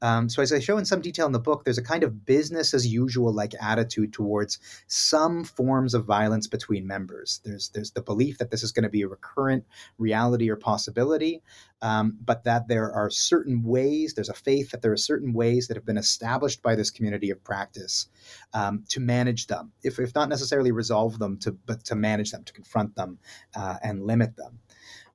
Um, 0.03 0.29
so, 0.29 0.43
as 0.43 0.53
I 0.53 0.59
show 0.59 0.77
in 0.77 0.85
some 0.85 1.01
detail 1.01 1.27
in 1.27 1.33
the 1.33 1.39
book, 1.39 1.65
there's 1.65 1.79
a 1.79 1.83
kind 1.83 2.03
of 2.03 2.27
business 2.27 2.75
as 2.75 2.87
usual 2.87 3.33
like 3.33 3.55
attitude 3.61 4.13
towards 4.13 4.59
some 4.87 5.45
forms 5.45 5.95
of 5.95 6.05
violence 6.05 6.47
between 6.47 6.87
members. 6.87 7.41
There's 7.45 7.71
there's 7.71 7.93
the 7.93 8.03
belief 8.03 8.39
that 8.39 8.51
this 8.51 8.63
is 8.63 8.73
going 8.73 8.83
to 8.83 8.91
be 8.91 9.03
a 9.03 9.09
recurrent 9.09 9.65
reality 9.97 10.51
or 10.51 10.57
possibility, 10.57 11.43
um, 11.81 12.19
but 12.23 12.45
that 12.45 12.69
there 12.69 12.93
are 12.93 13.09
certain 13.09 13.63
ways. 13.63 14.15
There's 14.15 14.29
a 14.29 14.35
faith 14.35 14.71
that 14.71 14.83
there 14.83 14.93
are 14.93 14.99
certain 14.99 15.33
ways 15.33 15.69
that 15.69 15.77
have 15.77 15.87
been 15.87 15.99
established 15.99 16.63
by 16.63 16.75
this 16.75 16.91
community 16.91 17.31
of 17.31 17.43
practice 17.43 18.09
um, 18.53 18.85
to 18.91 19.01
manage 19.01 19.47
them, 19.47 19.73
if 19.83 19.99
if 19.99 20.15
not 20.15 20.29
necessarily 20.29 20.73
resolve 20.73 21.19
them, 21.19 21.39
to 21.39 21.53
but 21.53 21.85
to 21.85 21.95
manage 21.95 22.33
them, 22.33 22.45
to 22.45 22.53
confront 22.53 22.95
them, 22.97 23.19
uh, 23.55 23.77
and 23.83 24.07
limit 24.07 24.37
them. 24.37 24.59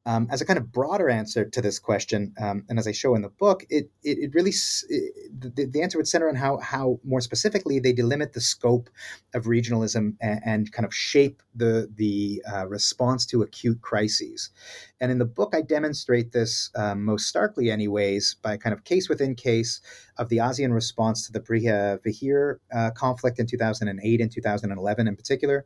Um, 0.06 0.28
as 0.32 0.42
a 0.42 0.46
kind 0.46 0.58
of 0.58 0.72
broader 0.72 1.10
answer 1.10 1.46
to 1.46 1.62
this 1.62 1.78
question, 1.78 2.34
um, 2.42 2.66
and 2.68 2.80
as 2.80 2.88
I 2.88 2.92
show 2.92 3.14
in 3.14 3.22
the 3.22 3.30
book, 3.30 3.66
it 3.70 3.92
it, 4.02 4.18
it 4.18 4.34
really 4.34 4.52
it, 4.90 5.56
the, 5.56 5.66
the 5.66 5.84
answer 5.84 6.00
would 6.00 6.08
center 6.08 6.28
on 6.28 6.36
how 6.36 6.58
how 6.58 7.00
more 7.04 7.22
specifically 7.22 7.80
they 7.80 7.94
delimit 7.94 8.34
the 8.34 8.42
scope 8.42 8.90
of 9.36 9.46
regionalism 9.46 10.16
and, 10.20 10.42
and 10.44 10.72
kind 10.72 10.88
of 10.88 10.94
shape 10.94 11.44
the 11.54 11.88
the 11.96 12.42
uh, 12.52 12.68
response 12.68 13.28
to 13.28 13.44
acute 13.44 13.82
crises. 13.82 14.50
And 15.00 15.12
in 15.12 15.20
the 15.20 15.26
book, 15.26 15.54
I 15.54 15.62
demonstrate 15.62 16.32
this 16.32 16.72
um, 16.76 17.06
most 17.06 17.28
starkly, 17.28 17.70
anyways, 17.70 18.38
by 18.42 18.58
kind 18.58 18.74
of 18.74 18.84
case 18.84 19.08
within 19.08 19.36
case 19.36 19.82
of 20.22 20.30
the 20.30 20.38
ASEAN 20.38 20.72
response 20.72 21.26
to 21.26 21.32
the 21.32 21.40
Vihear 21.40 22.58
uh, 22.72 22.92
conflict 22.92 23.40
in 23.40 23.48
2008 23.48 24.22
and 24.22 24.32
2011 24.32 25.08
in 25.08 25.16
particular, 25.16 25.66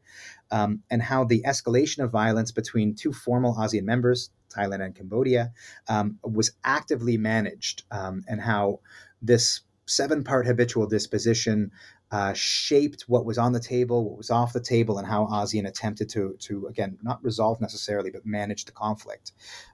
um, 0.49 0.81
and 0.89 1.01
how 1.01 1.25
the 1.25 1.43
escalation 1.45 2.01
of 2.01 2.09
violence 2.09 2.51
between 2.51 2.95
two 2.95 3.11
formal 3.11 3.53
ASEAN 3.55 3.83
members, 3.83 4.29
Thailand 4.49 4.81
and 4.83 4.95
Cambodia, 4.95 5.51
um, 5.89 6.17
was 6.23 6.53
actively 6.63 7.17
managed, 7.17 7.83
um, 7.91 8.23
and 8.29 8.39
how 8.39 8.79
this 9.21 9.59
seven 9.87 10.23
part 10.23 10.47
habitual 10.47 10.87
disposition 10.87 11.69
uh, 12.15 12.31
shaped 12.31 13.03
what 13.09 13.25
was 13.25 13.37
on 13.37 13.51
the 13.51 13.59
table, 13.59 14.05
what 14.05 14.17
was 14.17 14.29
off 14.29 14.53
the 14.53 14.61
table, 14.61 14.97
and 14.97 15.05
how 15.05 15.25
ASEAN 15.25 15.67
attempted 15.67 16.07
to, 16.07 16.33
to 16.39 16.65
again, 16.67 16.97
not 17.03 17.21
resolve 17.21 17.59
necessarily, 17.59 18.09
but 18.09 18.25
manage 18.25 18.63
the 18.63 18.71
conflict. 18.71 19.33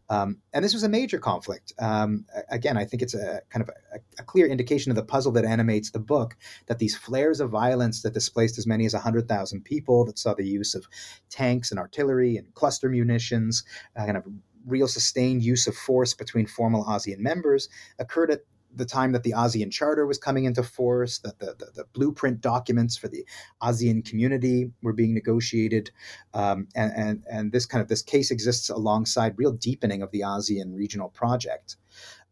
Um, 0.09 0.39
and 0.51 0.65
this 0.65 0.73
was 0.73 0.81
a 0.81 0.89
major 0.89 1.19
conflict. 1.19 1.71
Um, 1.77 2.25
again, 2.49 2.77
I 2.77 2.85
think 2.85 3.03
it's 3.03 3.13
a 3.13 3.41
kind 3.51 3.61
of 3.61 3.69
a, 3.93 3.99
a, 4.17 4.23
clear 4.23 4.47
indication 4.47 4.91
of 4.91 4.95
the 4.95 5.03
puzzle 5.03 5.31
that 5.33 5.45
animates 5.45 5.91
the 5.91 5.99
book 5.99 6.35
that 6.65 6.79
these 6.79 6.97
flares 6.97 7.41
of 7.41 7.51
violence 7.51 8.01
that 8.01 8.15
displaced 8.15 8.57
as 8.57 8.65
many 8.65 8.87
as 8.87 8.95
100,000 8.95 9.63
people, 9.63 10.03
that 10.05 10.17
saw 10.17 10.33
the 10.33 10.43
use 10.43 10.73
of 10.73 10.87
tanks 11.29 11.69
and 11.69 11.79
artillery 11.79 12.37
and 12.37 12.51
cluster 12.55 12.89
munitions, 12.89 13.63
uh, 13.95 14.05
kind 14.05 14.17
of 14.17 14.25
real 14.65 14.87
sustained 14.87 15.43
use 15.43 15.67
of 15.67 15.75
force 15.75 16.15
between 16.15 16.47
formal 16.47 16.85
ASEAN 16.85 17.19
members, 17.19 17.69
occurred 17.99 18.31
at 18.31 18.41
the 18.75 18.85
time 18.85 19.11
that 19.11 19.23
the 19.23 19.31
ASEAN 19.31 19.71
Charter 19.71 20.05
was 20.05 20.17
coming 20.17 20.45
into 20.45 20.63
force, 20.63 21.19
that 21.19 21.39
the, 21.39 21.55
the, 21.57 21.71
the 21.75 21.85
blueprint 21.93 22.41
documents 22.41 22.97
for 22.97 23.07
the 23.07 23.25
ASEAN 23.61 24.03
community 24.03 24.71
were 24.81 24.93
being 24.93 25.13
negotiated, 25.13 25.91
um, 26.33 26.67
and, 26.75 26.91
and, 26.95 27.23
and 27.31 27.51
this 27.51 27.65
kind 27.65 27.81
of 27.81 27.87
this 27.87 28.01
case 28.01 28.31
exists 28.31 28.69
alongside 28.69 29.37
real 29.37 29.51
deepening 29.51 30.01
of 30.01 30.11
the 30.11 30.21
ASEAN 30.21 30.75
regional 30.75 31.09
project. 31.09 31.77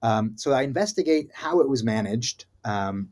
Um, 0.01 0.33
so 0.37 0.51
I 0.51 0.61
investigate 0.61 1.29
how 1.33 1.59
it 1.59 1.69
was 1.69 1.83
managed. 1.83 2.45
Um, 2.63 3.09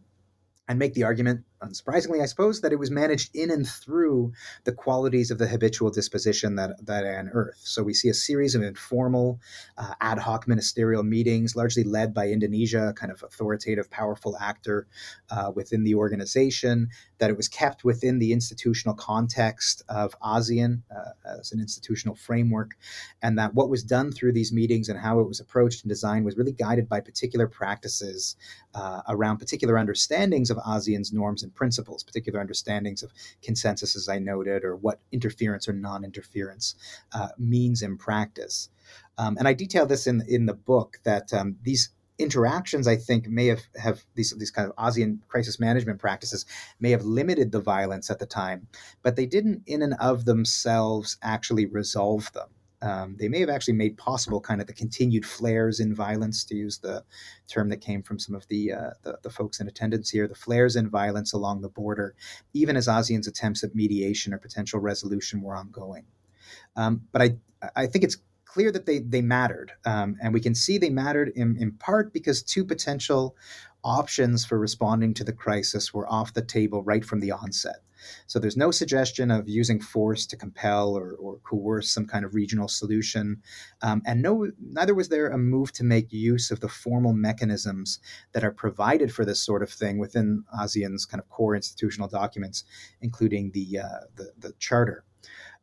and 0.69 0.77
make 0.79 0.93
the 0.93 1.03
argument, 1.03 1.45
unsurprisingly, 1.61 2.21
I 2.21 2.25
suppose, 2.25 2.61
that 2.61 2.71
it 2.71 2.79
was 2.79 2.91
managed 2.91 3.35
in 3.35 3.51
and 3.51 3.67
through 3.67 4.33
the 4.63 4.71
qualities 4.71 5.31
of 5.31 5.37
the 5.37 5.47
habitual 5.47 5.89
disposition 5.89 6.55
that, 6.55 6.85
that 6.85 7.05
I 7.05 7.09
unearth. 7.09 7.59
So 7.63 7.83
we 7.83 7.93
see 7.93 8.09
a 8.09 8.13
series 8.13 8.55
of 8.55 8.61
informal, 8.61 9.39
uh, 9.77 9.93
ad 10.01 10.19
hoc 10.19 10.47
ministerial 10.47 11.03
meetings, 11.03 11.55
largely 11.55 11.83
led 11.83 12.13
by 12.13 12.29
Indonesia, 12.29 12.93
kind 12.95 13.11
of 13.11 13.23
authoritative, 13.23 13.89
powerful 13.89 14.37
actor 14.39 14.87
uh, 15.29 15.51
within 15.53 15.83
the 15.83 15.95
organization, 15.95 16.89
that 17.17 17.29
it 17.29 17.37
was 17.37 17.47
kept 17.47 17.83
within 17.83 18.19
the 18.19 18.31
institutional 18.31 18.95
context 18.95 19.81
of 19.89 20.15
ASEAN 20.21 20.81
uh, 20.95 21.37
as 21.39 21.51
an 21.51 21.59
institutional 21.59 22.15
framework, 22.15 22.77
and 23.21 23.37
that 23.37 23.53
what 23.53 23.69
was 23.69 23.83
done 23.83 24.11
through 24.11 24.33
these 24.33 24.53
meetings 24.53 24.89
and 24.89 24.99
how 24.99 25.19
it 25.19 25.27
was 25.27 25.39
approached 25.39 25.83
and 25.83 25.89
designed 25.89 26.25
was 26.25 26.37
really 26.37 26.51
guided 26.51 26.87
by 26.87 26.99
particular 26.99 27.47
practices 27.47 28.35
uh, 28.75 29.01
around 29.09 29.37
particular 29.37 29.77
understandings 29.77 30.49
of 30.49 30.57
ASEAN's 30.57 31.11
norms 31.11 31.43
and 31.47 31.55
principles, 31.55 32.03
particular 32.03 32.39
understandings 32.39 33.03
of 33.03 33.11
consensus, 33.41 33.95
as 33.95 34.09
I 34.09 34.19
noted, 34.19 34.63
or 34.63 34.75
what 34.75 34.99
interference 35.11 35.67
or 35.67 35.73
non 35.73 36.03
interference 36.03 36.75
uh, 37.13 37.29
means 37.37 37.81
in 37.81 37.97
practice. 37.97 38.69
Um, 39.17 39.37
and 39.37 39.47
I 39.47 39.53
detail 39.53 39.85
this 39.85 40.07
in, 40.07 40.23
in 40.27 40.45
the 40.45 40.53
book 40.53 40.97
that 41.03 41.33
um, 41.33 41.57
these 41.63 41.89
interactions, 42.19 42.87
I 42.87 42.95
think, 42.95 43.27
may 43.27 43.47
have, 43.47 43.61
have 43.81 44.03
these, 44.15 44.33
these 44.37 44.51
kind 44.51 44.69
of 44.69 44.75
ASEAN 44.75 45.19
crisis 45.27 45.59
management 45.59 45.99
practices 45.99 46.45
may 46.79 46.91
have 46.91 47.03
limited 47.03 47.51
the 47.51 47.61
violence 47.61 48.09
at 48.09 48.19
the 48.19 48.25
time, 48.25 48.67
but 49.03 49.15
they 49.15 49.25
didn't, 49.25 49.63
in 49.67 49.81
and 49.81 49.93
of 49.99 50.25
themselves, 50.25 51.17
actually 51.21 51.65
resolve 51.65 52.31
them 52.33 52.49
um, 52.81 53.15
they 53.19 53.27
may 53.27 53.39
have 53.39 53.49
actually 53.49 53.73
made 53.73 53.97
possible 53.97 54.39
kind 54.39 54.61
of 54.61 54.67
the 54.67 54.73
continued 54.73 55.25
flares 55.25 55.79
in 55.79 55.95
violence, 55.95 56.43
to 56.45 56.55
use 56.55 56.77
the 56.77 57.03
term 57.47 57.69
that 57.69 57.81
came 57.81 58.03
from 58.03 58.19
some 58.19 58.35
of 58.35 58.47
the, 58.47 58.73
uh, 58.73 58.89
the, 59.03 59.17
the 59.23 59.29
folks 59.29 59.59
in 59.59 59.67
attendance 59.67 60.09
here, 60.09 60.27
the 60.27 60.35
flares 60.35 60.75
in 60.75 60.89
violence 60.89 61.33
along 61.33 61.61
the 61.61 61.69
border, 61.69 62.15
even 62.53 62.75
as 62.75 62.87
ASEAN's 62.87 63.27
attempts 63.27 63.63
at 63.63 63.75
mediation 63.75 64.33
or 64.33 64.37
potential 64.37 64.79
resolution 64.79 65.41
were 65.41 65.55
ongoing. 65.55 66.05
Um, 66.75 67.01
but 67.11 67.21
I 67.21 67.37
I 67.75 67.87
think 67.87 68.03
it's 68.03 68.17
clear 68.45 68.71
that 68.71 68.85
they 68.85 68.99
they 68.99 69.21
mattered, 69.21 69.71
um, 69.85 70.15
and 70.21 70.33
we 70.33 70.39
can 70.39 70.55
see 70.55 70.77
they 70.77 70.89
mattered 70.89 71.31
in 71.35 71.57
in 71.57 71.71
part 71.73 72.13
because 72.13 72.43
two 72.43 72.63
potential 72.63 73.35
options 73.87 74.45
for 74.45 74.59
responding 74.59 75.13
to 75.15 75.23
the 75.23 75.33
crisis 75.33 75.93
were 75.93 76.11
off 76.11 76.33
the 76.33 76.41
table 76.41 76.83
right 76.83 77.05
from 77.05 77.21
the 77.21 77.31
onset. 77.31 77.77
So 78.27 78.37
there's 78.37 78.57
no 78.57 78.71
suggestion 78.71 79.31
of 79.31 79.49
using 79.49 79.79
force 79.79 80.27
to 80.27 80.37
compel 80.37 80.95
or, 80.95 81.13
or 81.13 81.37
coerce 81.39 81.89
some 81.89 82.05
kind 82.05 82.25
of 82.25 82.35
regional 82.35 82.67
solution, 82.67 83.41
um, 83.81 84.01
and 84.05 84.21
no, 84.21 84.51
neither 84.59 84.93
was 84.93 85.09
there 85.09 85.29
a 85.29 85.37
move 85.37 85.71
to 85.73 85.83
make 85.83 86.11
use 86.13 86.51
of 86.51 86.59
the 86.59 86.69
formal 86.69 87.13
mechanisms 87.13 87.99
that 88.33 88.43
are 88.43 88.51
provided 88.51 89.13
for 89.13 89.25
this 89.25 89.41
sort 89.41 89.63
of 89.63 89.69
thing 89.69 89.97
within 89.97 90.43
ASEAN's 90.59 91.05
kind 91.05 91.21
of 91.21 91.29
core 91.29 91.55
institutional 91.55 92.07
documents, 92.07 92.63
including 93.01 93.51
the 93.51 93.79
uh, 93.79 94.05
the, 94.15 94.31
the 94.37 94.53
charter. 94.59 95.03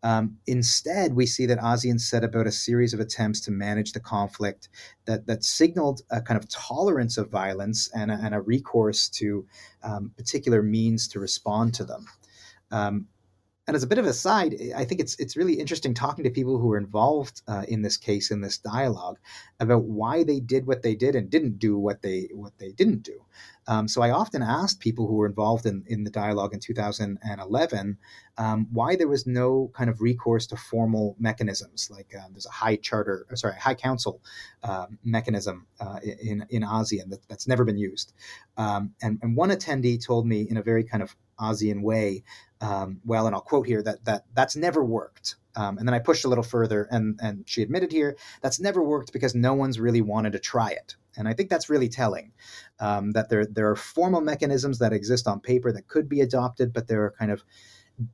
Um, 0.05 0.37
instead, 0.47 1.15
we 1.15 1.25
see 1.25 1.47
that 1.47 1.59
ASEAN 1.59 1.99
set 1.99 2.25
about 2.25 2.47
a 2.47 2.53
series 2.53 2.93
of 2.93 3.01
attempts 3.01 3.41
to 3.41 3.51
manage 3.51 3.93
the 3.93 4.01
conflict 4.01 4.69
that, 5.07 5.27
that 5.27 5.43
signaled 5.43 6.03
a 6.11 6.21
kind 6.21 6.39
of 6.39 6.47
tolerance 6.51 7.17
of 7.17 7.31
violence 7.31 7.91
and 7.95 8.11
a, 8.11 8.15
and 8.23 8.35
a 8.35 8.43
recourse 8.43 9.09
to 9.09 9.47
um, 9.83 10.13
particular 10.15 10.63
means 10.63 11.09
to 11.09 11.21
respond 11.21 11.73
to 11.75 11.85
them. 11.85 12.07
Um, 12.71 13.09
and 13.67 13.75
as 13.75 13.83
a 13.83 13.87
bit 13.87 13.97
of 13.97 14.05
a 14.05 14.13
side, 14.13 14.55
I 14.77 14.85
think 14.85 15.01
it's 15.01 15.19
it's 15.19 15.39
really 15.39 15.55
interesting 15.55 15.95
talking 15.95 16.25
to 16.25 16.31
people 16.31 16.59
who 16.59 16.67
were 16.67 16.77
involved 16.77 17.41
uh, 17.49 17.65
in 17.67 17.81
this 17.81 17.97
case 17.97 18.31
in 18.31 18.43
this 18.43 18.59
dialogue 18.59 19.19
about 19.59 19.85
why 19.85 20.23
they 20.23 20.39
did 20.39 20.67
what 20.67 20.83
they 20.83 20.95
did 20.95 21.17
and 21.17 21.31
didn't 21.31 21.59
do 21.59 21.79
what 21.79 22.03
they 22.03 22.29
what 22.35 22.59
they 22.59 22.73
didn't 22.73 23.05
do. 23.05 23.25
Um, 23.67 23.89
so 23.89 24.03
I 24.03 24.11
often 24.11 24.43
asked 24.43 24.81
people 24.81 25.07
who 25.07 25.15
were 25.15 25.27
involved 25.27 25.67
in, 25.67 25.85
in 25.87 26.05
the 26.05 26.11
dialogue 26.11 26.55
in 26.55 26.61
2011 26.61 27.99
um, 28.37 28.67
why 28.73 28.97
there 28.97 29.09
was 29.09 29.27
no 29.27 29.71
kind 29.75 29.89
of 29.89 30.01
recourse 30.01 30.47
to 30.49 30.57
formal 30.57 31.17
mechanisms 31.19 31.89
like 31.91 32.13
uh, 32.15 32.27
there's 32.33 32.47
a 32.47 32.51
high 32.51 32.77
charter, 32.77 33.27
sorry, 33.35 33.55
high 33.57 33.75
council 33.75 34.21
uh, 34.63 34.87
mechanism 35.05 35.67
uh, 35.81 36.01
in 36.03 36.45
in 36.51 36.63
ASEAN 36.63 37.11
that, 37.11 37.27
that's 37.29 37.47
never 37.47 37.65
been 37.65 37.79
used. 37.79 38.13
Um, 38.57 38.95
and, 39.03 39.19
and 39.23 39.37
one 39.37 39.51
attendee 39.51 40.05
told 40.05 40.27
me 40.27 40.43
in 40.43 40.57
a 40.57 40.63
very 40.63 40.85
kind 40.85 41.03
of 41.03 41.17
ASEAN 41.41 41.83
way 41.83 42.23
um, 42.65 43.01
well, 43.05 43.27
and 43.27 43.35
I'll 43.35 43.43
quote 43.43 43.67
here 43.67 43.83
that 43.83 44.05
that 44.05 44.25
that's 44.35 44.57
never 44.57 44.85
worked. 44.85 45.37
Um, 45.57 45.79
and 45.79 45.87
then 45.87 45.95
I 45.95 45.99
pushed 45.99 46.25
a 46.25 46.29
little 46.29 46.45
further, 46.45 46.89
and 46.91 47.19
and 47.23 47.45
she 47.47 47.63
admitted 47.63 47.93
here 47.93 48.17
that's 48.41 48.59
never 48.59 48.83
worked 48.83 49.13
because 49.13 49.35
no 49.35 49.55
one's 49.55 49.79
really 49.79 50.01
wanted 50.01 50.33
to 50.33 50.39
try 50.39 50.71
it. 50.71 50.97
And 51.17 51.29
I 51.29 51.33
think 51.33 51.51
that's 51.51 51.71
really 51.71 51.89
telling 51.89 52.33
um, 52.81 53.13
that 53.13 53.29
there 53.31 53.47
there 53.47 53.71
are 53.71 53.77
formal 53.77 54.21
mechanisms 54.21 54.79
that 54.79 54.93
exist 54.93 55.27
on 55.27 55.41
paper 55.41 55.73
that 55.73 55.89
could 55.89 56.09
be 56.09 56.21
adopted, 56.21 56.73
but 56.73 56.89
there 56.89 57.03
are 57.05 57.15
kind 57.19 57.31
of 57.31 57.45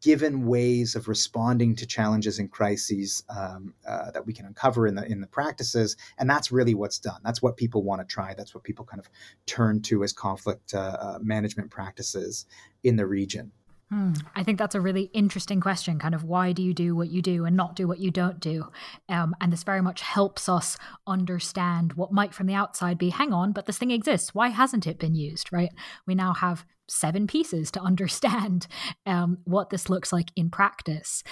given 0.03 0.47
ways 0.47 0.95
of 0.95 1.09
responding 1.09 1.75
to 1.75 1.87
challenges 1.87 2.39
and 2.39 2.51
crises 2.51 3.25
um, 3.35 3.73
uh, 3.89 4.11
that 4.11 4.27
we 4.27 4.33
can 4.33 4.45
uncover 4.45 4.87
in 4.87 4.95
the 4.95 5.05
in 5.07 5.21
the 5.21 5.27
practices, 5.27 5.97
and 6.19 6.29
that's 6.29 6.53
really 6.53 6.75
what's 6.75 6.99
done. 6.99 7.21
That's 7.25 7.41
what 7.41 7.57
people 7.57 7.83
want 7.83 8.01
to 8.01 8.07
try. 8.07 8.35
That's 8.35 8.55
what 8.55 8.65
people 8.65 8.85
kind 8.85 9.01
of 9.01 9.09
turn 9.47 9.81
to 9.83 10.05
as 10.05 10.13
conflict 10.13 10.75
uh, 10.75 10.97
uh, 11.01 11.19
management 11.23 11.71
practices 11.71 12.47
in 12.85 12.97
the 12.97 13.07
region. 13.07 13.53
Hmm. 13.91 14.13
I 14.37 14.45
think 14.45 14.57
that's 14.59 14.77
a 14.77 14.81
really 14.81 15.11
interesting 15.13 15.61
question. 15.61 15.99
Kind 15.99 16.15
of 16.15 16.23
why 16.23 16.53
do 16.53 16.63
you 16.63 16.73
do 16.73 16.95
what 16.95 17.11
you 17.11 17.21
do 17.21 17.45
and 17.45 17.57
not 17.57 17.75
do 17.75 17.89
what 17.89 17.99
you 17.99 18.13
don't 18.13 18.39
do? 18.39 18.69
Um, 19.09 19.35
and 19.41 19.53
this 19.53 19.65
very 19.65 19.83
much 19.83 20.01
helps 20.01 20.49
us 20.49 20.79
understand 21.09 21.95
what 21.95 22.13
might 22.13 22.33
from 22.33 22.47
the 22.47 22.55
outside 22.55 22.99
be 22.99 23.11
hang 23.11 23.33
on, 23.33 23.51
but 23.51 23.67
this 23.67 23.79
thing 23.79 23.91
exists. 23.91 24.33
Why 24.33 24.49
hasn't 24.49 24.87
it 24.87 25.01
been 25.01 25.17
used, 25.17 25.53
right? 25.53 25.71
We 26.07 26.15
now 26.15 26.35
have 26.35 26.65
seven 26.89 27.27
pieces 27.27 27.73
to 27.73 27.81
understand 27.83 28.69
um, 29.07 29.39
what 29.45 29.71
this 29.71 29.91
looks 29.91 30.13
like 30.13 30.31
in 30.37 30.51
practice. 30.51 31.25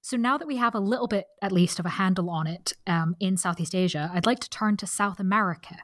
So 0.00 0.16
now 0.16 0.38
that 0.38 0.46
we 0.46 0.56
have 0.56 0.74
a 0.74 0.80
little 0.80 1.08
bit, 1.08 1.26
at 1.42 1.52
least, 1.52 1.78
of 1.78 1.84
a 1.84 1.90
handle 1.90 2.30
on 2.30 2.46
it 2.46 2.72
um, 2.86 3.16
in 3.20 3.36
Southeast 3.36 3.74
Asia, 3.74 4.10
I'd 4.14 4.24
like 4.24 4.38
to 4.38 4.48
turn 4.48 4.78
to 4.78 4.86
South 4.86 5.20
America. 5.20 5.78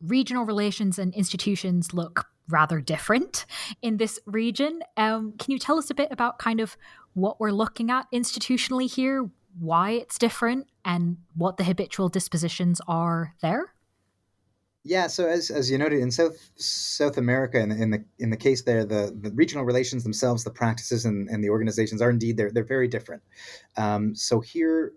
Regional 0.00 0.46
relations 0.46 0.98
and 0.98 1.14
institutions 1.14 1.92
look 1.92 2.26
rather 2.48 2.80
different 2.80 3.46
in 3.82 3.96
this 3.96 4.18
region. 4.26 4.80
Um, 4.96 5.34
can 5.38 5.52
you 5.52 5.58
tell 5.58 5.78
us 5.78 5.90
a 5.90 5.94
bit 5.94 6.08
about 6.10 6.38
kind 6.38 6.60
of 6.60 6.76
what 7.14 7.40
we're 7.40 7.50
looking 7.50 7.90
at 7.90 8.06
institutionally 8.12 8.92
here, 8.92 9.30
why 9.58 9.90
it's 9.90 10.18
different, 10.18 10.66
and 10.84 11.18
what 11.34 11.56
the 11.56 11.64
habitual 11.64 12.08
dispositions 12.08 12.80
are 12.86 13.34
there? 13.42 13.74
Yeah, 14.84 15.08
so 15.08 15.28
as, 15.28 15.50
as 15.50 15.70
you 15.70 15.76
noted 15.76 16.00
in 16.00 16.10
South 16.10 16.50
South 16.56 17.18
America, 17.18 17.58
in 17.58 17.68
the 17.68 17.82
in 17.82 17.90
the, 17.90 18.04
in 18.18 18.30
the 18.30 18.36
case 18.36 18.62
there, 18.62 18.84
the, 18.84 19.14
the 19.20 19.30
regional 19.32 19.64
relations 19.64 20.02
themselves, 20.02 20.44
the 20.44 20.50
practices 20.50 21.04
and, 21.04 21.28
and 21.28 21.44
the 21.44 21.50
organizations 21.50 22.00
are 22.00 22.08
indeed 22.08 22.36
they're 22.36 22.50
they're 22.50 22.64
very 22.64 22.88
different. 22.88 23.22
Um, 23.76 24.14
so 24.14 24.40
here, 24.40 24.92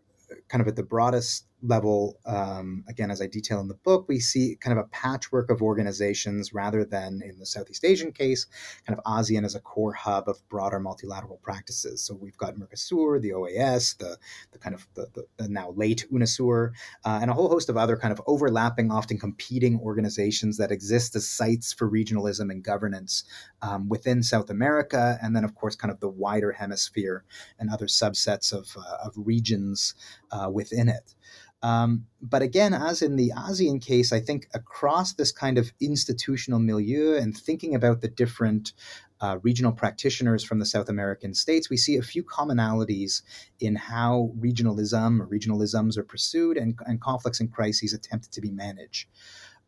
kind 0.47 0.61
of 0.61 0.67
at 0.67 0.75
the 0.75 0.83
broadest 0.83 1.45
level, 1.63 2.19
um, 2.25 2.83
again, 2.87 3.11
as 3.11 3.21
I 3.21 3.27
detail 3.27 3.59
in 3.59 3.67
the 3.67 3.73
book, 3.75 4.05
we 4.07 4.19
see 4.19 4.57
kind 4.59 4.77
of 4.77 4.85
a 4.85 4.87
patchwork 4.89 5.49
of 5.49 5.61
organizations 5.61 6.53
rather 6.53 6.83
than 6.83 7.21
in 7.23 7.39
the 7.39 7.45
Southeast 7.45 7.85
Asian 7.85 8.11
case, 8.11 8.45
kind 8.85 8.97
of 8.97 9.03
ASEAN 9.05 9.45
as 9.45 9.55
a 9.55 9.59
core 9.59 9.93
hub 9.93 10.27
of 10.27 10.47
broader 10.49 10.79
multilateral 10.79 11.39
practices. 11.43 12.01
So 12.01 12.15
we've 12.15 12.37
got 12.37 12.55
Mercosur, 12.55 13.21
the 13.21 13.31
OAS, 13.31 13.97
the, 13.97 14.17
the 14.51 14.59
kind 14.59 14.75
of 14.75 14.87
the, 14.95 15.07
the, 15.13 15.25
the 15.37 15.49
now 15.49 15.71
late 15.75 16.05
UNASUR, 16.11 16.71
uh, 17.05 17.19
and 17.21 17.29
a 17.29 17.33
whole 17.33 17.49
host 17.49 17.69
of 17.69 17.77
other 17.77 17.97
kind 17.97 18.11
of 18.11 18.21
overlapping, 18.27 18.91
often 18.91 19.17
competing 19.17 19.79
organizations 19.79 20.57
that 20.57 20.71
exist 20.71 21.15
as 21.15 21.27
sites 21.27 21.73
for 21.73 21.89
regionalism 21.89 22.49
and 22.51 22.63
governance 22.63 23.23
um, 23.61 23.89
within 23.89 24.23
South 24.23 24.49
America, 24.49 25.17
and 25.21 25.35
then, 25.35 25.43
of 25.43 25.55
course, 25.55 25.75
kind 25.75 25.91
of 25.91 25.99
the 25.99 26.09
wider 26.09 26.51
hemisphere 26.51 27.23
and 27.59 27.69
other 27.69 27.87
subsets 27.87 28.51
of, 28.51 28.75
uh, 28.77 29.05
of 29.05 29.13
regions 29.15 29.93
uh, 30.31 30.49
within 30.51 30.89
it. 30.89 31.15
Um, 31.63 32.07
but 32.21 32.41
again, 32.41 32.73
as 32.73 33.01
in 33.01 33.17
the 33.17 33.31
ASEAN 33.37 33.81
case, 33.81 34.11
I 34.11 34.19
think 34.19 34.47
across 34.53 35.13
this 35.13 35.31
kind 35.31 35.57
of 35.57 35.71
institutional 35.79 36.59
milieu 36.59 37.15
and 37.15 37.37
thinking 37.37 37.75
about 37.75 38.01
the 38.01 38.07
different 38.07 38.73
uh, 39.21 39.37
regional 39.43 39.71
practitioners 39.71 40.43
from 40.43 40.57
the 40.57 40.65
South 40.65 40.89
American 40.89 41.35
states, 41.35 41.69
we 41.69 41.77
see 41.77 41.97
a 41.97 42.01
few 42.01 42.23
commonalities 42.23 43.21
in 43.59 43.75
how 43.75 44.31
regionalism 44.39 45.21
or 45.21 45.27
regionalisms 45.27 45.97
are 45.97 46.03
pursued 46.03 46.57
and, 46.57 46.79
and 46.87 46.99
conflicts 46.99 47.39
and 47.39 47.51
crises 47.51 47.93
attempted 47.93 48.31
to 48.31 48.41
be 48.41 48.49
managed. 48.49 49.07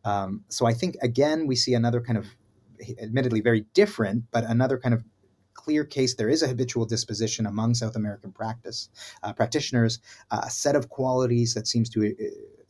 Um, 0.03 0.43
so 0.47 0.65
I 0.65 0.73
think, 0.73 0.97
again, 1.03 1.45
we 1.45 1.55
see 1.55 1.75
another 1.75 2.01
kind 2.01 2.17
of 2.17 2.25
admittedly 2.99 3.41
very 3.41 3.65
different, 3.75 4.23
but 4.31 4.43
another 4.43 4.79
kind 4.79 4.95
of 4.95 5.03
clear 5.63 5.85
case 5.85 6.15
there 6.15 6.29
is 6.29 6.41
a 6.41 6.47
habitual 6.47 6.85
disposition 6.85 7.45
among 7.45 7.73
South 7.73 7.95
American 7.95 8.31
practice 8.31 8.89
uh, 9.23 9.31
practitioners, 9.33 9.99
uh, 10.31 10.41
a 10.43 10.49
set 10.49 10.75
of 10.75 10.89
qualities 10.89 11.53
that 11.53 11.67
seems 11.67 11.89
to 11.89 12.05
uh, 12.05 12.23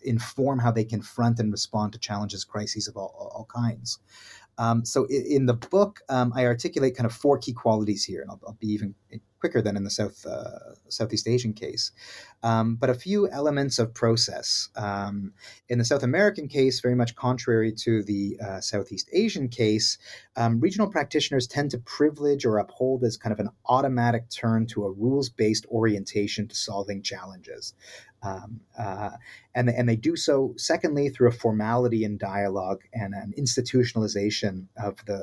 inform 0.03 0.59
how 0.59 0.71
they 0.71 0.83
confront 0.83 1.39
and 1.39 1.51
respond 1.51 1.93
to 1.93 1.99
challenges, 1.99 2.43
crises 2.43 2.87
of 2.87 2.95
all, 2.97 3.31
all 3.33 3.47
kinds. 3.53 3.99
Um, 4.57 4.85
so 4.85 5.05
in, 5.05 5.25
in, 5.25 5.45
the 5.47 5.55
book, 5.55 6.01
um, 6.09 6.31
I 6.35 6.45
articulate 6.45 6.95
kind 6.95 7.07
of 7.07 7.13
four 7.13 7.39
key 7.39 7.53
qualities 7.53 8.03
here, 8.03 8.21
and 8.21 8.29
I'll, 8.29 8.41
I'll 8.47 8.57
be 8.59 8.67
even 8.67 8.93
quicker 9.43 9.61
than 9.61 9.75
in 9.75 9.83
the 9.83 9.89
South 9.89 10.25
uh, 10.25 10.73
Southeast 10.87 11.27
Asian 11.27 11.51
case. 11.51 11.91
Um, 12.43 12.75
but 12.75 12.89
a 12.89 12.93
few 12.93 13.29
elements 13.29 13.77
of 13.77 13.93
process. 13.93 14.69
Um, 14.77 15.33
in 15.67 15.79
the 15.79 15.83
South 15.83 16.01
American 16.01 16.47
case, 16.47 16.79
very 16.79 16.95
much 16.95 17.13
contrary 17.15 17.73
to 17.79 18.03
the 18.03 18.39
uh, 18.41 18.61
Southeast 18.61 19.09
Asian 19.11 19.49
case, 19.49 19.97
um, 20.37 20.61
regional 20.61 20.89
practitioners 20.89 21.45
tend 21.45 21.71
to 21.71 21.77
privilege 21.79 22.45
or 22.45 22.57
uphold 22.57 23.03
as 23.03 23.17
kind 23.17 23.33
of 23.33 23.39
an 23.41 23.49
automatic 23.65 24.29
turn 24.29 24.65
to 24.67 24.85
a 24.85 24.91
rules 24.91 25.27
based 25.27 25.65
orientation 25.65 26.47
to 26.47 26.55
solving 26.55 27.01
challenges. 27.01 27.73
Um, 28.23 28.61
uh, 28.79 29.11
and, 29.53 29.69
and 29.69 29.89
they 29.89 29.97
do 29.97 30.15
so, 30.15 30.53
secondly, 30.55 31.09
through 31.09 31.27
a 31.27 31.33
formality 31.33 32.05
in 32.05 32.17
dialogue 32.17 32.83
and 32.93 33.13
an 33.13 33.33
institutionalization 33.37 34.67
of 34.77 35.03
the, 35.05 35.21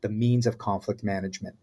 the 0.00 0.08
means 0.08 0.46
of 0.46 0.56
conflict 0.56 1.04
management. 1.04 1.56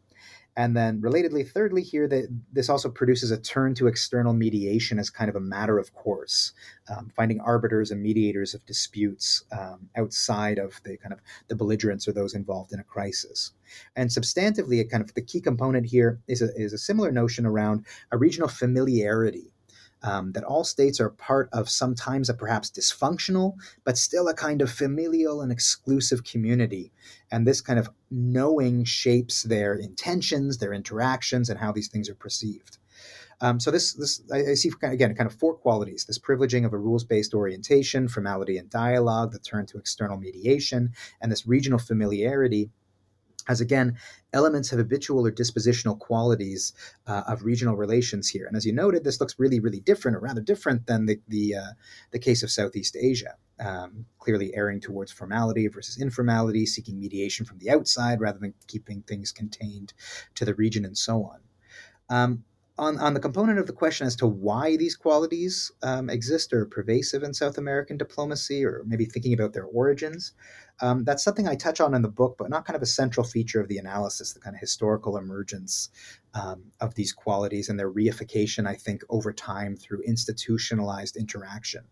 And 0.57 0.75
then, 0.75 0.99
relatedly, 1.01 1.47
thirdly, 1.47 1.83
here 1.83 2.07
that 2.07 2.27
this 2.51 2.67
also 2.67 2.89
produces 2.89 3.29
a 3.29 3.39
turn 3.39 3.75
to 3.75 3.85
external 3.85 4.33
mediation 4.33 4.97
as 4.97 5.11
kind 5.11 5.29
of 5.29 5.35
a 5.35 5.39
matter 5.39 5.77
of 5.77 5.93
course, 5.93 6.51
um, 6.89 7.11
finding 7.15 7.39
arbiters 7.41 7.91
and 7.91 8.01
mediators 8.01 8.55
of 8.55 8.65
disputes 8.65 9.43
um, 9.51 9.87
outside 9.95 10.57
of 10.57 10.81
the 10.83 10.97
kind 10.97 11.13
of 11.13 11.19
the 11.47 11.55
belligerents 11.55 12.07
or 12.07 12.11
those 12.11 12.33
involved 12.33 12.73
in 12.73 12.79
a 12.79 12.83
crisis. 12.83 13.51
And 13.95 14.09
substantively, 14.09 14.79
a 14.79 14.85
kind 14.85 15.03
of 15.03 15.13
the 15.13 15.21
key 15.21 15.41
component 15.41 15.85
here 15.85 16.19
is 16.27 16.41
a, 16.41 16.49
is 16.55 16.73
a 16.73 16.79
similar 16.79 17.11
notion 17.11 17.45
around 17.45 17.85
a 18.11 18.17
regional 18.17 18.49
familiarity 18.49 19.53
um, 20.03 20.31
that 20.33 20.43
all 20.43 20.63
states 20.63 20.99
are 20.99 21.09
part 21.09 21.49
of 21.51 21.69
sometimes 21.69 22.29
a 22.29 22.33
perhaps 22.33 22.69
dysfunctional, 22.69 23.55
but 23.83 23.97
still 23.97 24.27
a 24.27 24.33
kind 24.33 24.61
of 24.61 24.71
familial 24.71 25.41
and 25.41 25.51
exclusive 25.51 26.23
community. 26.23 26.91
And 27.31 27.45
this 27.45 27.61
kind 27.61 27.79
of 27.79 27.89
knowing 28.11 28.83
shapes 28.83 29.43
their 29.43 29.73
intentions, 29.73 30.57
their 30.57 30.73
interactions, 30.73 31.49
and 31.49 31.59
how 31.59 31.71
these 31.71 31.87
things 31.87 32.09
are 32.09 32.15
perceived. 32.15 32.77
Um, 33.39 33.59
so 33.59 33.69
this, 33.69 33.93
this 33.93 34.21
I, 34.33 34.51
I, 34.51 34.53
see 34.55 34.71
again 34.81 35.13
kind 35.13 35.29
of 35.29 35.35
four 35.35 35.53
qualities: 35.53 36.05
this 36.05 36.17
privileging 36.17 36.65
of 36.65 36.73
a 36.73 36.77
rules-based 36.77 37.35
orientation, 37.35 38.07
formality 38.07 38.57
and 38.57 38.67
dialogue, 38.69 39.31
the 39.31 39.39
turn 39.39 39.67
to 39.67 39.77
external 39.77 40.17
mediation, 40.17 40.93
and 41.21 41.31
this 41.31 41.45
regional 41.45 41.77
familiarity 41.77 42.71
as 43.47 43.61
again 43.61 43.97
elements 44.33 44.71
of 44.71 44.77
habitual 44.77 45.25
or 45.25 45.31
dispositional 45.31 45.97
qualities 45.97 46.73
uh, 47.07 47.23
of 47.27 47.43
regional 47.43 47.75
relations 47.75 48.29
here. 48.29 48.45
And 48.45 48.55
as 48.55 48.65
you 48.65 48.73
noted, 48.73 49.03
this 49.03 49.19
looks 49.19 49.39
really, 49.39 49.59
really 49.59 49.79
different, 49.79 50.17
or 50.17 50.19
rather 50.19 50.41
different 50.41 50.85
than 50.87 51.05
the 51.05 51.19
the, 51.27 51.55
uh, 51.55 51.71
the 52.11 52.19
case 52.19 52.43
of 52.43 52.51
Southeast 52.51 52.95
Asia. 52.99 53.35
Um, 53.59 54.05
clearly 54.19 54.53
erring 54.53 54.79
towards 54.79 55.11
formality 55.11 55.67
versus 55.67 55.99
informality, 55.99 56.67
seeking 56.67 56.99
mediation 56.99 57.43
from 57.43 57.57
the 57.57 57.71
outside 57.71 58.21
rather 58.21 58.37
than 58.37 58.53
keeping 58.67 59.01
things 59.01 59.31
contained 59.31 59.93
to 60.35 60.45
the 60.45 60.53
region, 60.53 60.85
and 60.85 60.95
so 60.95 61.23
on. 61.23 61.39
Um, 62.09 62.43
on, 62.77 62.97
on 62.99 63.13
the 63.13 63.19
component 63.19 63.59
of 63.59 63.67
the 63.67 63.73
question 63.73 64.05
as 64.05 64.15
to 64.17 64.27
why 64.27 64.77
these 64.77 64.95
qualities 64.95 65.71
um, 65.81 66.09
exist 66.09 66.53
or 66.53 66.61
are 66.61 66.65
pervasive 66.65 67.23
in 67.23 67.33
South 67.33 67.57
American 67.57 67.97
diplomacy, 67.97 68.63
or 68.63 68.83
maybe 68.85 69.05
thinking 69.05 69.33
about 69.33 69.53
their 69.53 69.65
origins, 69.65 70.33
um, 70.81 71.03
that's 71.03 71.23
something 71.23 71.47
I 71.47 71.55
touch 71.55 71.81
on 71.81 71.95
in 71.95 72.03
the 72.03 72.07
book, 72.09 72.35
but 72.37 72.49
not 72.49 72.65
kind 72.65 72.75
of 72.75 72.83
a 72.83 72.87
central 72.87 73.25
feature 73.25 73.59
of 73.59 73.67
the 73.67 73.79
analysis, 73.79 74.33
the 74.33 74.39
kind 74.39 74.55
of 74.55 74.59
historical 74.59 75.17
emergence 75.17 75.89
um, 76.35 76.65
of 76.79 76.93
these 76.93 77.13
qualities 77.13 77.69
and 77.69 77.79
their 77.79 77.91
reification, 77.91 78.67
I 78.67 78.75
think, 78.75 79.01
over 79.09 79.33
time 79.33 79.75
through 79.75 80.01
institutionalized 80.03 81.17
interaction. 81.17 81.85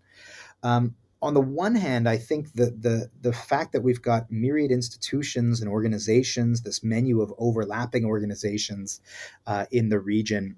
Um, 0.61 0.95
on 1.25 1.33
the 1.33 1.41
one 1.41 1.73
hand, 1.73 2.07
I 2.07 2.17
think 2.17 2.53
that 2.53 2.83
the 2.83 3.09
the 3.19 3.33
fact 3.33 3.73
that 3.73 3.81
we've 3.81 4.01
got 4.01 4.31
myriad 4.31 4.71
institutions 4.71 5.59
and 5.59 5.69
organizations, 5.69 6.61
this 6.61 6.83
menu 6.83 7.21
of 7.21 7.33
overlapping 7.39 8.05
organizations 8.05 9.01
uh, 9.47 9.65
in 9.71 9.89
the 9.89 9.99
region, 9.99 10.57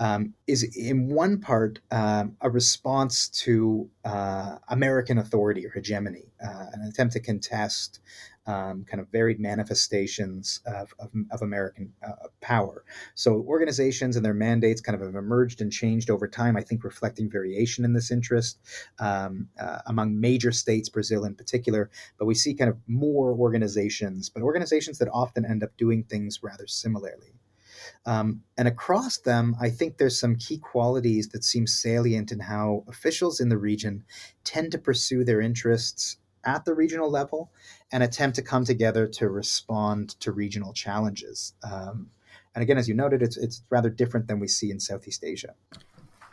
um, 0.00 0.34
is 0.48 0.64
in 0.76 1.08
one 1.08 1.40
part 1.40 1.78
um, 1.92 2.36
a 2.40 2.50
response 2.50 3.28
to 3.28 3.88
uh, 4.04 4.56
American 4.68 5.18
authority 5.18 5.64
or 5.64 5.70
hegemony, 5.70 6.32
uh, 6.44 6.66
an 6.72 6.82
attempt 6.82 7.12
to 7.12 7.20
contest 7.20 8.00
um, 8.48 8.84
kind 8.88 9.00
of 9.00 9.08
varied 9.10 9.38
manifestations 9.38 10.60
of, 10.66 10.92
of, 10.98 11.10
of 11.30 11.42
American 11.42 11.92
uh, 12.04 12.28
power. 12.40 12.82
So 13.14 13.44
organizations 13.46 14.16
and 14.16 14.24
their 14.24 14.34
mandates 14.34 14.80
kind 14.80 14.98
of 14.98 15.06
have 15.06 15.14
emerged 15.14 15.60
and 15.60 15.70
changed 15.70 16.08
over 16.08 16.26
time, 16.26 16.56
I 16.56 16.62
think 16.62 16.82
reflecting 16.82 17.30
variation 17.30 17.84
in 17.84 17.92
this 17.92 18.10
interest 18.10 18.58
um, 18.98 19.48
uh, 19.60 19.80
among 19.86 20.18
major 20.18 20.50
states, 20.50 20.88
Brazil 20.88 21.24
in 21.24 21.34
particular. 21.34 21.90
But 22.18 22.24
we 22.24 22.34
see 22.34 22.54
kind 22.54 22.70
of 22.70 22.78
more 22.86 23.32
organizations, 23.32 24.30
but 24.30 24.42
organizations 24.42 24.96
that 24.98 25.08
often 25.12 25.44
end 25.44 25.62
up 25.62 25.76
doing 25.76 26.04
things 26.04 26.42
rather 26.42 26.66
similarly. 26.66 27.34
Um, 28.06 28.42
and 28.56 28.66
across 28.66 29.18
them, 29.18 29.56
I 29.60 29.68
think 29.68 29.98
there's 29.98 30.18
some 30.18 30.36
key 30.36 30.56
qualities 30.56 31.28
that 31.28 31.44
seem 31.44 31.66
salient 31.66 32.32
in 32.32 32.40
how 32.40 32.84
officials 32.88 33.40
in 33.40 33.50
the 33.50 33.58
region 33.58 34.04
tend 34.44 34.72
to 34.72 34.78
pursue 34.78 35.22
their 35.22 35.42
interests 35.42 36.16
at 36.48 36.64
the 36.64 36.74
regional 36.74 37.10
level 37.10 37.52
and 37.92 38.02
attempt 38.02 38.36
to 38.36 38.42
come 38.42 38.64
together 38.64 39.06
to 39.06 39.28
respond 39.28 40.18
to 40.20 40.32
regional 40.32 40.72
challenges. 40.72 41.52
Um, 41.62 42.10
and 42.54 42.62
again, 42.62 42.78
as 42.78 42.88
you 42.88 42.94
noted, 42.94 43.22
it's, 43.22 43.36
it's 43.36 43.62
rather 43.70 43.90
different 43.90 44.26
than 44.26 44.40
we 44.40 44.48
see 44.48 44.70
in 44.70 44.80
Southeast 44.80 45.22
Asia. 45.22 45.54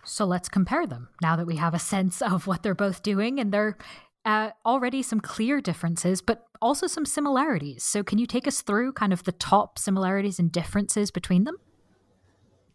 So 0.05 0.25
let's 0.25 0.49
compare 0.49 0.87
them 0.87 1.09
now 1.21 1.35
that 1.35 1.45
we 1.45 1.57
have 1.57 1.73
a 1.73 1.79
sense 1.79 2.21
of 2.21 2.47
what 2.47 2.63
they're 2.63 2.75
both 2.75 3.03
doing 3.03 3.39
and 3.39 3.51
there 3.51 3.67
are 3.67 3.77
uh, 4.25 4.51
already 4.65 5.03
some 5.03 5.19
clear 5.19 5.61
differences, 5.61 6.21
but 6.21 6.47
also 6.61 6.87
some 6.87 7.05
similarities. 7.05 7.83
So, 7.83 8.03
can 8.03 8.17
you 8.17 8.25
take 8.25 8.47
us 8.47 8.61
through 8.61 8.93
kind 8.93 9.13
of 9.13 9.23
the 9.23 9.31
top 9.31 9.77
similarities 9.77 10.39
and 10.39 10.51
differences 10.51 11.11
between 11.11 11.43
them? 11.43 11.57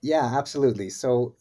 Yeah, 0.00 0.30
absolutely. 0.38 0.90
So, 0.90 1.34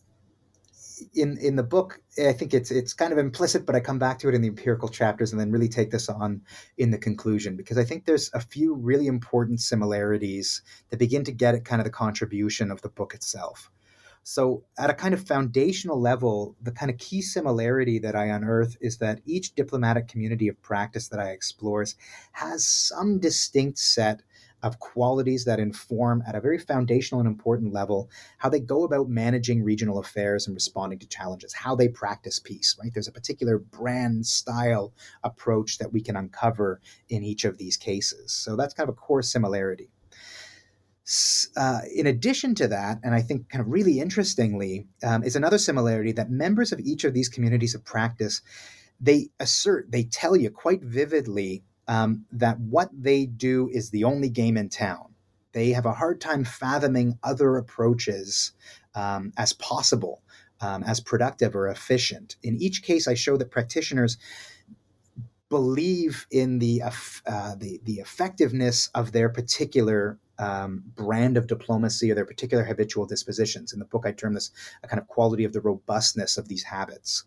in 1.14 1.38
in 1.38 1.56
the 1.56 1.64
book, 1.64 2.02
I 2.24 2.34
think 2.34 2.54
it's 2.54 2.72
it's 2.72 2.94
kind 2.94 3.12
of 3.12 3.18
implicit, 3.18 3.66
but 3.66 3.76
I 3.76 3.80
come 3.80 4.00
back 4.00 4.20
to 4.20 4.30
it 4.30 4.36
in 4.36 4.42
the 4.42 4.48
empirical 4.48 4.90
chapters 4.90 5.32
and 5.32 5.40
then 5.40 5.52
really 5.52 5.70
take 5.70 5.92
this 5.92 6.10
on 6.10 6.42
in 6.78 6.92
the 6.92 6.98
conclusion 6.98 7.56
because 7.56 7.78
I 7.78 7.84
think 7.84 8.06
there's 8.06 8.30
a 8.34 8.40
few 8.40 8.76
really 8.76 9.08
important 9.08 9.62
similarities 9.62 10.62
that 10.90 10.98
begin 10.98 11.24
to 11.26 11.32
get 11.32 11.56
at 11.56 11.66
kind 11.66 11.80
of 11.80 11.86
the 11.86 11.92
contribution 11.92 12.72
of 12.72 12.82
the 12.82 12.90
book 12.90 13.14
itself. 13.14 13.72
So, 14.24 14.64
at 14.78 14.90
a 14.90 14.94
kind 14.94 15.14
of 15.14 15.26
foundational 15.26 16.00
level, 16.00 16.56
the 16.62 16.72
kind 16.72 16.92
of 16.92 16.98
key 16.98 17.22
similarity 17.22 18.00
that 18.00 18.16
I 18.16 18.26
unearth 18.26 18.78
is 18.82 18.98
that 18.98 19.22
each 19.26 19.56
diplomatic 19.56 20.08
community 20.08 20.48
of 20.50 20.62
practice 20.62 21.08
that 21.08 21.20
I 21.20 21.30
explores 21.30 21.96
has 22.34 22.66
some 22.66 23.20
distinct 23.20 23.80
set 23.80 24.22
of 24.62 24.80
qualities 24.80 25.46
that 25.46 25.60
inform 25.60 26.24
at 26.28 26.36
a 26.36 26.42
very 26.42 26.58
foundational 26.58 27.20
and 27.20 27.28
important 27.28 27.74
level 27.74 28.10
how 28.38 28.50
they 28.50 28.60
go 28.60 28.84
about 28.84 29.10
managing 29.10 29.64
regional 29.64 30.00
affairs 30.00 30.48
and 30.48 30.56
responding 30.56 31.00
to 31.00 31.08
challenges, 31.08 31.54
how 31.54 31.76
they 31.76 31.88
practice 31.88 32.40
peace, 32.40 32.78
right? 32.82 32.92
There's 32.94 33.08
a 33.08 33.12
particular 33.14 33.58
brand 33.58 34.26
style 34.26 34.94
approach 35.24 35.78
that 35.78 35.94
we 35.94 36.02
can 36.02 36.16
uncover 36.16 36.82
in 37.10 37.24
each 37.24 37.46
of 37.46 37.58
these 37.58 37.78
cases. 37.78 38.32
So 38.34 38.56
that's 38.56 38.74
kind 38.74 38.90
of 38.90 38.96
a 38.96 39.00
core 39.00 39.22
similarity. 39.22 39.90
Uh, 41.58 41.82
in 41.96 42.06
addition 42.06 42.54
to 42.54 42.68
that, 42.68 43.00
and 43.04 43.16
I 43.16 43.22
think 43.22 43.50
kind 43.50 43.62
of 43.62 43.72
really 43.72 44.00
interestingly, 44.00 44.88
um, 45.04 45.24
is 45.24 45.36
another 45.36 45.58
similarity 45.58 46.12
that 46.12 46.30
members 46.30 46.72
of 46.72 46.80
each 46.80 47.04
of 47.04 47.16
these 47.16 47.30
communities 47.30 47.74
of 47.74 47.84
practice 47.84 48.42
they 49.00 49.30
assert, 49.40 49.92
they 49.92 50.04
tell 50.04 50.36
you 50.36 50.50
quite 50.50 50.84
vividly 50.84 51.64
um, 51.90 52.24
that 52.32 52.60
what 52.60 52.90
they 52.94 53.26
do 53.26 53.68
is 53.74 53.90
the 53.90 54.04
only 54.04 54.30
game 54.30 54.56
in 54.56 54.70
town. 54.70 55.16
They 55.54 55.72
have 55.72 55.88
a 55.88 55.94
hard 55.94 56.22
time 56.22 56.46
fathoming 56.46 57.18
other 57.24 57.58
approaches 57.58 58.52
um, 58.94 59.34
as 59.38 59.54
possible, 59.54 60.22
um, 60.62 60.84
as 60.84 61.00
productive 61.00 61.56
or 61.56 61.68
efficient. 61.68 62.38
In 62.44 62.62
each 62.62 62.84
case, 62.84 63.08
I 63.08 63.16
show 63.16 63.38
that 63.38 63.50
practitioners 63.50 64.18
believe 65.50 66.28
in 66.30 66.60
the 66.60 66.84
uh, 66.84 67.56
the, 67.56 67.82
the 67.84 67.96
effectiveness 67.96 68.92
of 68.94 69.12
their 69.12 69.28
particular 69.28 70.20
um, 70.38 70.84
brand 70.96 71.38
of 71.38 71.48
diplomacy 71.48 72.12
or 72.12 72.16
their 72.16 72.26
particular 72.26 72.64
habitual 72.64 73.08
dispositions. 73.08 73.74
In 73.74 73.80
the 73.80 73.86
book, 73.86 74.04
I 74.06 74.12
term 74.12 74.36
this 74.36 74.52
a 74.84 74.88
kind 74.88 75.02
of 75.02 75.08
quality 75.08 75.44
of 75.44 75.54
the 75.54 75.62
robustness 75.62 76.38
of 76.38 76.48
these 76.48 76.64
habits. 76.64 77.24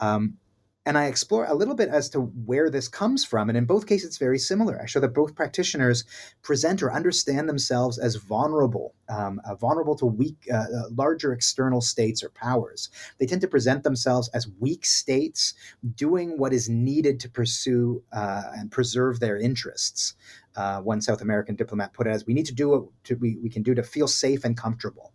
Um, 0.00 0.38
and 0.86 0.96
I 0.96 1.06
explore 1.06 1.44
a 1.44 1.54
little 1.54 1.74
bit 1.74 1.90
as 1.90 2.08
to 2.10 2.20
where 2.20 2.70
this 2.70 2.88
comes 2.88 3.24
from. 3.24 3.50
And 3.50 3.58
in 3.58 3.66
both 3.66 3.86
cases, 3.86 4.08
it's 4.08 4.18
very 4.18 4.38
similar. 4.38 4.80
I 4.80 4.86
show 4.86 5.00
that 5.00 5.14
both 5.14 5.34
practitioners 5.34 6.04
present 6.42 6.82
or 6.82 6.92
understand 6.92 7.48
themselves 7.48 7.98
as 7.98 8.16
vulnerable, 8.16 8.94
um, 9.08 9.40
uh, 9.44 9.54
vulnerable 9.56 9.94
to 9.96 10.06
weak, 10.06 10.48
uh, 10.50 10.56
uh, 10.56 10.88
larger 10.90 11.32
external 11.32 11.82
states 11.82 12.22
or 12.24 12.30
powers. 12.30 12.88
They 13.18 13.26
tend 13.26 13.42
to 13.42 13.48
present 13.48 13.82
themselves 13.82 14.28
as 14.28 14.48
weak 14.58 14.86
states 14.86 15.52
doing 15.94 16.38
what 16.38 16.54
is 16.54 16.68
needed 16.70 17.20
to 17.20 17.28
pursue 17.28 18.02
uh, 18.12 18.44
and 18.56 18.70
preserve 18.70 19.20
their 19.20 19.36
interests. 19.36 20.14
Uh, 20.56 20.80
one 20.80 21.00
South 21.00 21.20
American 21.20 21.56
diplomat 21.56 21.92
put 21.92 22.06
it 22.06 22.10
as, 22.10 22.26
"We 22.26 22.34
need 22.34 22.46
to 22.46 22.54
do 22.54 22.68
what 22.70 23.20
we, 23.20 23.36
we 23.36 23.50
can 23.50 23.62
do 23.62 23.74
to 23.74 23.82
feel 23.82 24.08
safe 24.08 24.44
and 24.44 24.56
comfortable." 24.56 25.12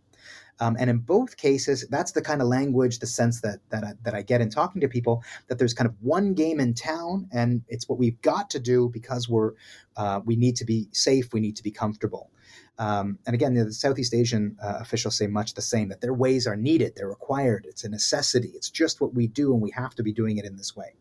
Um, 0.59 0.77
and 0.79 0.89
in 0.89 0.99
both 0.99 1.37
cases, 1.37 1.85
that's 1.89 2.13
the 2.13 2.21
kind 2.21 2.41
of 2.41 2.47
language, 2.47 2.99
the 2.99 3.07
sense 3.07 3.41
that 3.41 3.59
that 3.69 3.83
I, 3.83 3.93
that 4.03 4.13
I 4.13 4.21
get 4.21 4.41
in 4.41 4.49
talking 4.49 4.81
to 4.81 4.87
people 4.87 5.23
that 5.47 5.59
there's 5.59 5.73
kind 5.73 5.89
of 5.89 5.95
one 6.01 6.33
game 6.33 6.59
in 6.59 6.73
town, 6.73 7.27
and 7.31 7.61
it's 7.67 7.89
what 7.89 7.99
we've 7.99 8.21
got 8.21 8.49
to 8.51 8.59
do 8.59 8.89
because 8.89 9.27
we're 9.27 9.51
uh, 9.97 10.21
we 10.25 10.35
need 10.35 10.55
to 10.57 10.65
be 10.65 10.87
safe, 10.91 11.33
we 11.33 11.39
need 11.39 11.55
to 11.57 11.63
be 11.63 11.71
comfortable. 11.71 12.31
Um, 12.77 13.19
and 13.25 13.33
again, 13.33 13.53
the 13.53 13.71
Southeast 13.71 14.13
Asian 14.13 14.57
uh, 14.61 14.77
officials 14.81 15.17
say 15.17 15.27
much 15.27 15.53
the 15.53 15.61
same 15.61 15.89
that 15.89 16.01
their 16.01 16.13
ways 16.13 16.45
are 16.45 16.57
needed, 16.57 16.93
they're 16.95 17.07
required, 17.07 17.65
it's 17.69 17.83
a 17.85 17.89
necessity, 17.89 18.51
it's 18.53 18.69
just 18.69 18.99
what 18.99 19.13
we 19.13 19.27
do, 19.27 19.53
and 19.53 19.61
we 19.61 19.71
have 19.71 19.95
to 19.95 20.03
be 20.03 20.11
doing 20.11 20.37
it 20.37 20.45
in 20.45 20.57
this 20.57 20.75
way. 20.75 20.93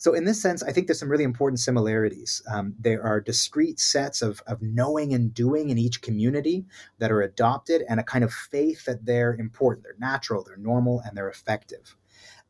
So, 0.00 0.14
in 0.14 0.24
this 0.24 0.40
sense, 0.40 0.62
I 0.62 0.72
think 0.72 0.86
there's 0.86 0.98
some 0.98 1.10
really 1.10 1.24
important 1.24 1.60
similarities. 1.60 2.42
Um, 2.50 2.74
there 2.78 3.04
are 3.04 3.20
discrete 3.20 3.78
sets 3.78 4.22
of, 4.22 4.42
of 4.46 4.62
knowing 4.62 5.12
and 5.12 5.34
doing 5.34 5.68
in 5.68 5.76
each 5.76 6.00
community 6.00 6.64
that 7.00 7.12
are 7.12 7.20
adopted, 7.20 7.82
and 7.86 8.00
a 8.00 8.02
kind 8.02 8.24
of 8.24 8.32
faith 8.32 8.86
that 8.86 9.04
they're 9.04 9.34
important, 9.34 9.84
they're 9.84 9.94
natural, 9.98 10.42
they're 10.42 10.56
normal, 10.56 11.00
and 11.00 11.14
they're 11.14 11.28
effective. 11.28 11.96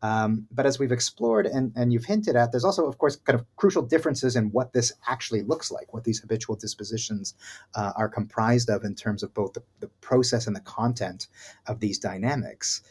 Um, 0.00 0.46
but 0.52 0.64
as 0.64 0.78
we've 0.78 0.92
explored 0.92 1.44
and, 1.44 1.72
and 1.74 1.92
you've 1.92 2.04
hinted 2.04 2.36
at, 2.36 2.52
there's 2.52 2.64
also, 2.64 2.86
of 2.86 2.98
course, 2.98 3.16
kind 3.16 3.38
of 3.38 3.44
crucial 3.56 3.82
differences 3.82 4.36
in 4.36 4.52
what 4.52 4.72
this 4.72 4.92
actually 5.08 5.42
looks 5.42 5.72
like, 5.72 5.92
what 5.92 6.04
these 6.04 6.20
habitual 6.20 6.54
dispositions 6.54 7.34
uh, 7.74 7.92
are 7.96 8.08
comprised 8.08 8.70
of 8.70 8.84
in 8.84 8.94
terms 8.94 9.24
of 9.24 9.34
both 9.34 9.54
the, 9.54 9.62
the 9.80 9.88
process 10.00 10.46
and 10.46 10.54
the 10.54 10.60
content 10.60 11.26
of 11.66 11.80
these 11.80 11.98
dynamics. 11.98 12.82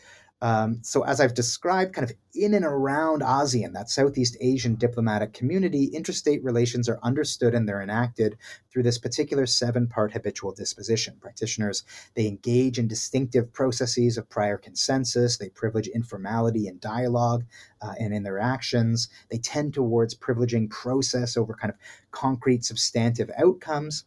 Um, 0.41 0.79
so, 0.83 1.03
as 1.03 1.19
I've 1.19 1.33
described, 1.33 1.93
kind 1.93 2.09
of 2.09 2.15
in 2.33 2.53
and 2.53 2.63
around 2.63 3.21
ASEAN, 3.21 3.73
that 3.73 3.89
Southeast 3.89 4.37
Asian 4.39 4.75
diplomatic 4.75 5.33
community, 5.33 5.85
interstate 5.85 6.43
relations 6.43 6.87
are 6.87 6.99
understood 7.03 7.53
and 7.53 7.67
they're 7.67 7.81
enacted 7.81 8.37
through 8.71 8.83
this 8.83 8.97
particular 8.97 9.45
seven 9.45 9.87
part 9.87 10.13
habitual 10.13 10.53
disposition. 10.53 11.17
Practitioners, 11.19 11.83
they 12.15 12.27
engage 12.27 12.79
in 12.79 12.87
distinctive 12.87 13.51
processes 13.51 14.17
of 14.17 14.29
prior 14.29 14.57
consensus, 14.57 15.37
they 15.37 15.49
privilege 15.49 15.87
informality 15.87 16.67
and 16.67 16.79
dialogue 16.79 17.43
uh, 17.81 17.93
and 17.99 18.13
in 18.13 18.23
their 18.23 18.39
actions. 18.39 19.09
They 19.29 19.39
tend 19.39 19.73
towards 19.73 20.15
privileging 20.15 20.69
process 20.69 21.35
over 21.35 21.53
kind 21.53 21.73
of 21.73 21.79
concrete 22.11 22.63
substantive 22.63 23.29
outcomes 23.37 24.05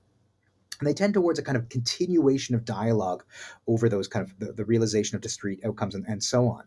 and 0.83 0.89
they 0.89 0.95
tend 0.95 1.15
towards 1.15 1.39
a 1.39 1.45
kind 1.45 1.57
of 1.57 1.69
continuation 1.69 2.57
of 2.57 2.65
dialogue 2.65 3.23
over 3.69 3.89
those 3.89 4.09
kind 4.09 4.27
of 4.27 4.37
the, 4.41 4.53
the 4.53 4.65
realization 4.65 5.15
of 5.15 5.23
discrete 5.23 5.65
outcomes 5.65 5.95
and, 5.95 6.05
and 6.09 6.25
so 6.25 6.49
on. 6.49 6.65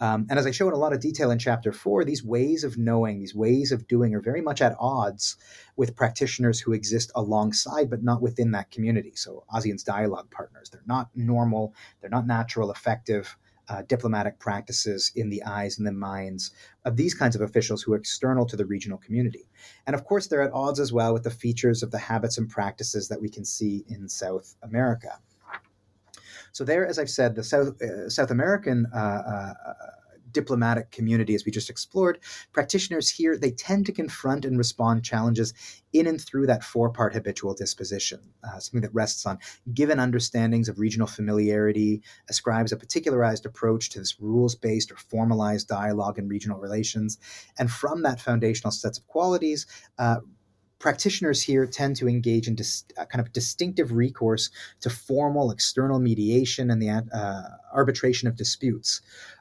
Um, 0.00 0.26
and 0.28 0.36
as 0.36 0.46
I 0.46 0.50
show 0.50 0.66
in 0.66 0.74
a 0.74 0.78
lot 0.78 0.92
of 0.92 0.98
detail 0.98 1.30
in 1.30 1.38
chapter 1.38 1.72
four, 1.72 2.04
these 2.04 2.24
ways 2.24 2.64
of 2.64 2.76
knowing, 2.76 3.20
these 3.20 3.36
ways 3.36 3.70
of 3.70 3.86
doing 3.86 4.16
are 4.16 4.20
very 4.20 4.40
much 4.40 4.60
at 4.60 4.74
odds 4.80 5.36
with 5.76 5.94
practitioners 5.94 6.58
who 6.58 6.72
exist 6.72 7.12
alongside 7.14 7.88
but 7.88 8.02
not 8.02 8.20
within 8.20 8.50
that 8.50 8.72
community. 8.72 9.12
So 9.14 9.44
ASEAN's 9.54 9.84
dialogue 9.84 10.28
partners, 10.32 10.68
they're 10.68 10.82
not 10.84 11.10
normal, 11.14 11.72
they're 12.00 12.10
not 12.10 12.26
natural, 12.26 12.72
effective 12.72 13.36
uh, 13.68 13.82
diplomatic 13.82 14.38
practices 14.38 15.12
in 15.14 15.30
the 15.30 15.42
eyes 15.44 15.78
and 15.78 15.86
the 15.86 15.92
minds 15.92 16.50
of 16.84 16.96
these 16.96 17.14
kinds 17.14 17.36
of 17.36 17.42
officials 17.42 17.82
who 17.82 17.92
are 17.92 17.96
external 17.96 18.44
to 18.46 18.56
the 18.56 18.66
regional 18.66 18.98
community. 18.98 19.48
And 19.86 19.94
of 19.94 20.04
course, 20.04 20.26
they're 20.26 20.42
at 20.42 20.52
odds 20.52 20.80
as 20.80 20.92
well 20.92 21.12
with 21.12 21.22
the 21.22 21.30
features 21.30 21.82
of 21.82 21.90
the 21.90 21.98
habits 21.98 22.38
and 22.38 22.48
practices 22.48 23.08
that 23.08 23.20
we 23.20 23.28
can 23.28 23.44
see 23.44 23.84
in 23.88 24.08
South 24.08 24.56
America. 24.62 25.18
So 26.52 26.64
there, 26.64 26.86
as 26.86 26.98
I've 26.98 27.10
said, 27.10 27.34
the 27.34 27.44
South 27.44 27.80
uh, 27.80 28.10
South 28.10 28.30
American 28.30 28.86
uh, 28.94 28.98
uh, 28.98 29.54
diplomatic 30.32 30.90
community, 30.90 31.34
as 31.34 31.44
we 31.44 31.52
just 31.52 31.70
explored, 31.70 32.18
practitioners 32.52 33.10
here, 33.10 33.36
they 33.36 33.50
tend 33.50 33.86
to 33.86 33.92
confront 33.92 34.44
and 34.44 34.58
respond 34.58 35.04
challenges 35.04 35.54
in 35.92 36.06
and 36.06 36.20
through 36.20 36.46
that 36.46 36.64
four 36.64 36.90
part 36.90 37.14
habitual 37.14 37.54
disposition, 37.54 38.20
uh, 38.44 38.58
something 38.58 38.80
that 38.80 38.94
rests 38.94 39.26
on 39.26 39.38
given 39.74 39.98
understandings 39.98 40.68
of 40.68 40.78
regional 40.78 41.06
familiarity, 41.06 42.02
ascribes 42.28 42.72
a 42.72 42.76
particularized 42.76 43.46
approach 43.46 43.90
to 43.90 43.98
this 43.98 44.20
rules 44.20 44.54
based 44.54 44.90
or 44.90 44.96
formalized 44.96 45.68
dialogue 45.68 46.18
in 46.18 46.28
regional 46.28 46.58
relations. 46.58 47.18
And 47.58 47.70
from 47.70 48.02
that 48.02 48.20
foundational 48.20 48.70
sets 48.70 48.98
of 48.98 49.06
qualities, 49.06 49.66
uh, 49.98 50.20
practitioners 50.82 51.40
here 51.40 51.64
tend 51.64 51.94
to 51.96 52.08
engage 52.08 52.48
in 52.48 52.56
dis- 52.56 52.84
kind 52.96 53.24
of 53.24 53.32
distinctive 53.32 53.92
recourse 53.92 54.50
to 54.80 54.90
formal 54.90 55.52
external 55.52 56.00
mediation 56.00 56.70
and 56.70 56.82
the 56.82 56.90
uh, 56.90 57.42
arbitration 57.72 58.28
of 58.28 58.36
disputes. 58.36 59.00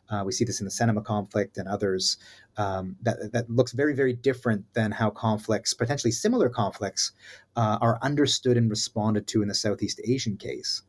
Uh, 0.10 0.24
we 0.24 0.32
see 0.32 0.46
this 0.46 0.62
in 0.62 0.66
the 0.66 0.72
Cenepa 0.72 1.04
conflict 1.04 1.58
and 1.58 1.68
others. 1.68 2.18
Um, 2.58 2.96
that 3.02 3.32
that 3.32 3.50
looks 3.50 3.72
very 3.72 3.96
very 3.96 4.14
different 4.14 4.66
than 4.74 4.92
how 4.92 5.10
conflicts, 5.10 5.74
potentially 5.74 6.12
similar 6.12 6.50
conflicts, 6.50 7.14
uh, 7.56 7.78
are 7.82 7.98
understood 8.02 8.58
and 8.58 8.70
responded 8.70 9.26
to 9.28 9.42
in 9.42 9.48
the 9.48 9.56
Southeast 9.56 10.00
Asian 10.06 10.38
case. 10.38 10.84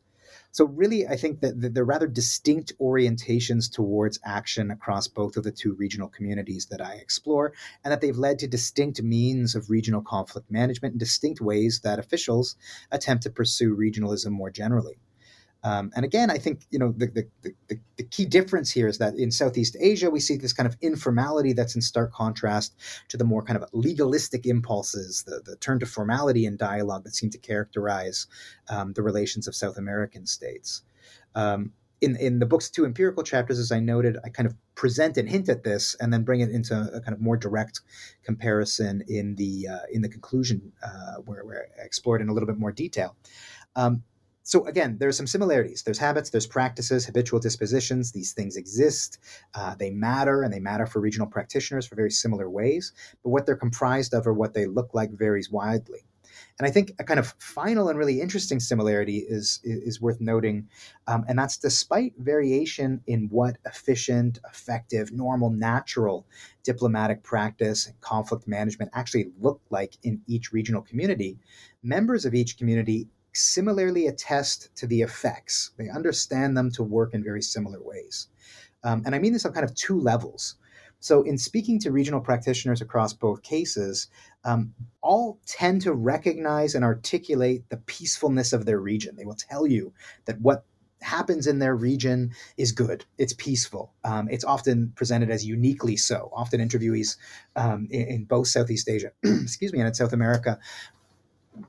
So 0.53 0.65
really, 0.65 1.07
I 1.07 1.15
think 1.15 1.41
that, 1.41 1.73
they're 1.73 1.83
rather 1.83 2.05
distinct 2.05 2.77
orientations 2.79 3.71
towards 3.71 4.19
action 4.23 4.69
across 4.69 5.07
both 5.07 5.35
of 5.35 5.43
the 5.43 5.51
two 5.51 5.73
regional 5.73 6.07
communities 6.07 6.67
that 6.67 6.79
I 6.79 6.93
explore, 6.93 7.53
and 7.83 7.91
that 7.91 8.01
they've 8.01 8.15
led 8.15 8.37
to 8.39 8.47
distinct 8.47 9.01
means 9.01 9.55
of 9.55 9.71
regional 9.71 10.03
conflict 10.03 10.51
management 10.51 10.93
and 10.93 10.99
distinct 10.99 11.41
ways 11.41 11.79
that 11.83 11.97
officials 11.97 12.55
attempt 12.91 13.23
to 13.23 13.31
pursue 13.31 13.75
regionalism 13.75 14.29
more 14.29 14.51
generally. 14.51 14.99
Um, 15.63 15.91
and 15.95 16.03
again, 16.03 16.29
I 16.29 16.37
think 16.37 16.65
you 16.71 16.79
know 16.79 16.93
the, 16.95 17.07
the, 17.07 17.53
the, 17.69 17.79
the, 17.97 18.03
key 18.03 18.25
difference 18.25 18.69
here 18.69 18.87
is 18.87 18.97
that 18.97 19.15
in 19.15 19.31
Southeast 19.31 19.77
Asia 19.79 20.09
we 20.09 20.19
see 20.19 20.35
this 20.35 20.51
kind 20.51 20.67
of 20.67 20.75
informality 20.81 21.53
that's 21.53 21.75
in 21.75 21.81
stark 21.81 22.11
contrast 22.11 22.75
to 23.07 23.17
the 23.17 23.23
more 23.23 23.41
kind 23.43 23.61
of 23.61 23.69
legalistic 23.71 24.45
impulses, 24.45 25.23
the, 25.23 25.41
the 25.45 25.55
turn 25.55 25.79
to 25.79 25.85
formality 25.85 26.45
and 26.45 26.57
dialogue 26.57 27.05
that 27.05 27.15
seem 27.15 27.29
to 27.29 27.37
characterize 27.37 28.27
um, 28.69 28.93
the 28.93 29.01
relations 29.01 29.47
of 29.47 29.55
South 29.55 29.77
American 29.77 30.25
states. 30.25 30.83
Um, 31.33 31.71
in, 32.01 32.17
in 32.17 32.39
the 32.39 32.45
book's 32.45 32.69
two 32.69 32.83
empirical 32.83 33.23
chapters, 33.23 33.57
as 33.57 33.71
I 33.71 33.79
noted, 33.79 34.17
I 34.25 34.29
kind 34.29 34.45
of 34.45 34.55
present 34.75 35.15
and 35.15 35.29
hint 35.29 35.47
at 35.47 35.63
this, 35.63 35.95
and 36.01 36.11
then 36.11 36.23
bring 36.23 36.41
it 36.41 36.49
into 36.49 36.75
a 36.93 36.99
kind 36.99 37.13
of 37.13 37.21
more 37.21 37.37
direct 37.37 37.79
comparison 38.23 39.01
in 39.07 39.35
the 39.35 39.69
uh, 39.69 39.85
in 39.89 40.01
the 40.01 40.09
conclusion, 40.09 40.73
uh, 40.83 41.21
where, 41.23 41.45
where 41.45 41.67
I 41.81 41.85
explore 41.85 42.17
it 42.17 42.21
in 42.21 42.27
a 42.27 42.33
little 42.33 42.47
bit 42.47 42.57
more 42.57 42.73
detail. 42.73 43.15
Um, 43.77 44.03
so 44.43 44.65
again, 44.65 44.97
there 44.99 45.07
are 45.07 45.13
some 45.13 45.27
similarities. 45.27 45.83
There's 45.83 45.97
habits, 45.97 46.29
there's 46.29 46.45
practices, 46.45 47.05
habitual 47.05 47.39
dispositions. 47.39 48.11
These 48.11 48.33
things 48.33 48.57
exist. 48.57 49.17
Uh, 49.55 49.75
they 49.75 49.89
matter, 49.89 50.43
and 50.43 50.53
they 50.53 50.59
matter 50.59 50.85
for 50.85 50.99
regional 50.99 51.27
practitioners 51.27 51.87
for 51.87 51.95
very 51.95 52.11
similar 52.11 52.49
ways. 52.49 52.91
But 53.23 53.29
what 53.29 53.45
they're 53.45 53.55
comprised 53.55 54.13
of 54.13 54.27
or 54.27 54.33
what 54.33 54.53
they 54.53 54.65
look 54.65 54.93
like 54.93 55.11
varies 55.11 55.49
widely. 55.49 56.05
And 56.59 56.67
I 56.67 56.71
think 56.71 56.91
a 56.99 57.03
kind 57.03 57.19
of 57.19 57.33
final 57.39 57.89
and 57.89 57.97
really 57.97 58.21
interesting 58.21 58.59
similarity 58.59 59.19
is 59.19 59.59
is 59.63 60.01
worth 60.01 60.19
noting, 60.19 60.67
um, 61.07 61.25
and 61.27 61.37
that's 61.37 61.57
despite 61.57 62.13
variation 62.17 63.01
in 63.07 63.27
what 63.29 63.57
efficient, 63.65 64.39
effective, 64.49 65.11
normal, 65.11 65.49
natural 65.49 66.27
diplomatic 66.63 67.23
practice 67.23 67.87
and 67.87 67.99
conflict 68.01 68.47
management 68.47 68.91
actually 68.93 69.31
look 69.39 69.61
like 69.69 69.97
in 70.03 70.21
each 70.27 70.51
regional 70.51 70.81
community. 70.81 71.39
Members 71.81 72.25
of 72.25 72.33
each 72.33 72.57
community 72.57 73.07
similarly 73.33 74.07
attest 74.07 74.75
to 74.75 74.87
the 74.87 75.01
effects. 75.01 75.71
They 75.77 75.89
understand 75.89 76.55
them 76.55 76.71
to 76.71 76.83
work 76.83 77.13
in 77.13 77.23
very 77.23 77.41
similar 77.41 77.81
ways. 77.81 78.27
Um, 78.83 79.03
and 79.05 79.15
I 79.15 79.19
mean 79.19 79.33
this 79.33 79.45
on 79.45 79.53
kind 79.53 79.63
of 79.63 79.75
two 79.75 79.99
levels. 79.99 80.55
So, 80.99 81.21
in 81.23 81.37
speaking 81.37 81.79
to 81.79 81.91
regional 81.91 82.21
practitioners 82.21 82.79
across 82.79 83.11
both 83.11 83.41
cases, 83.41 84.07
um, 84.45 84.73
all 85.01 85.37
tend 85.45 85.81
to 85.81 85.93
recognize 85.93 86.75
and 86.75 86.85
articulate 86.85 87.69
the 87.69 87.75
peacefulness 87.75 88.53
of 88.53 88.65
their 88.65 88.79
region. 88.79 89.17
They 89.17 89.25
will 89.25 89.35
tell 89.35 89.67
you 89.67 89.91
that 90.25 90.39
what 90.39 90.63
happens 91.01 91.45
in 91.45 91.59
their 91.59 91.75
region 91.75 92.31
is 92.57 92.71
good. 92.71 93.03
It's 93.17 93.33
peaceful. 93.33 93.93
Um, 94.05 94.29
it's 94.31 94.45
often 94.45 94.93
presented 94.95 95.29
as 95.29 95.45
uniquely 95.45 95.97
so. 95.97 96.31
Often 96.33 96.61
interviewees 96.61 97.17
um, 97.57 97.87
in, 97.91 98.07
in, 98.07 98.23
both 98.23 98.47
Southeast 98.47 98.87
Asia, 98.87 99.11
excuse 99.23 99.73
me, 99.73 99.79
and 99.79 99.87
in 99.89 99.93
South 99.93 100.13
America 100.13 100.57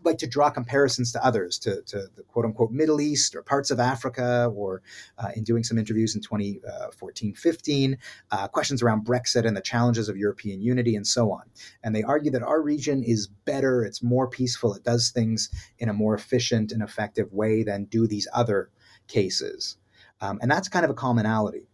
like 0.02 0.18
to 0.18 0.26
draw 0.26 0.50
comparisons 0.50 1.12
to 1.12 1.24
others, 1.24 1.58
to, 1.60 1.82
to 1.82 2.08
the 2.14 2.22
quote 2.24 2.44
unquote 2.44 2.70
Middle 2.70 3.00
East 3.00 3.34
or 3.34 3.42
parts 3.42 3.70
of 3.70 3.80
Africa, 3.80 4.50
or 4.54 4.82
uh, 5.18 5.28
in 5.36 5.44
doing 5.44 5.64
some 5.64 5.78
interviews 5.78 6.14
in 6.14 6.20
2014 6.20 7.32
uh, 7.32 7.40
15, 7.40 7.98
uh, 8.30 8.48
questions 8.48 8.82
around 8.82 9.06
Brexit 9.06 9.46
and 9.46 9.56
the 9.56 9.60
challenges 9.60 10.08
of 10.08 10.16
European 10.16 10.60
unity 10.60 10.96
and 10.96 11.06
so 11.06 11.30
on. 11.30 11.42
And 11.82 11.94
they 11.94 12.02
argue 12.02 12.30
that 12.32 12.42
our 12.42 12.60
region 12.60 13.02
is 13.02 13.26
better, 13.26 13.84
it's 13.84 14.02
more 14.02 14.28
peaceful, 14.28 14.74
it 14.74 14.84
does 14.84 15.10
things 15.10 15.50
in 15.78 15.88
a 15.88 15.92
more 15.92 16.14
efficient 16.14 16.72
and 16.72 16.82
effective 16.82 17.32
way 17.32 17.62
than 17.62 17.84
do 17.84 18.06
these 18.06 18.28
other 18.32 18.70
cases. 19.08 19.76
Um, 20.20 20.38
and 20.40 20.50
that's 20.50 20.68
kind 20.68 20.84
of 20.84 20.90
a 20.90 20.94
commonality. 20.94 21.68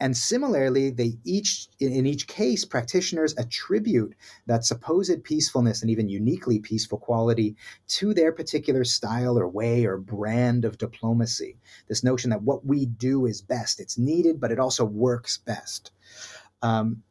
And 0.00 0.16
similarly, 0.16 0.90
they 0.90 1.18
each 1.24 1.68
in 1.80 2.06
each 2.06 2.28
case, 2.28 2.64
practitioners 2.64 3.34
attribute 3.36 4.14
that 4.46 4.64
supposed 4.64 5.24
peacefulness 5.24 5.82
and 5.82 5.90
even 5.90 6.08
uniquely 6.08 6.60
peaceful 6.60 6.98
quality 6.98 7.56
to 7.88 8.14
their 8.14 8.32
particular 8.32 8.84
style 8.84 9.38
or 9.38 9.48
way 9.48 9.84
or 9.86 9.98
brand 9.98 10.64
of 10.64 10.78
diplomacy. 10.78 11.56
This 11.88 12.04
notion 12.04 12.30
that 12.30 12.42
what 12.42 12.64
we 12.64 12.86
do 12.86 13.26
is 13.26 13.42
best. 13.42 13.80
It's 13.80 13.98
needed, 13.98 14.40
but 14.40 14.52
it 14.52 14.60
also 14.60 14.84
works 14.84 15.38
best. 15.38 15.90
Um, 16.62 17.02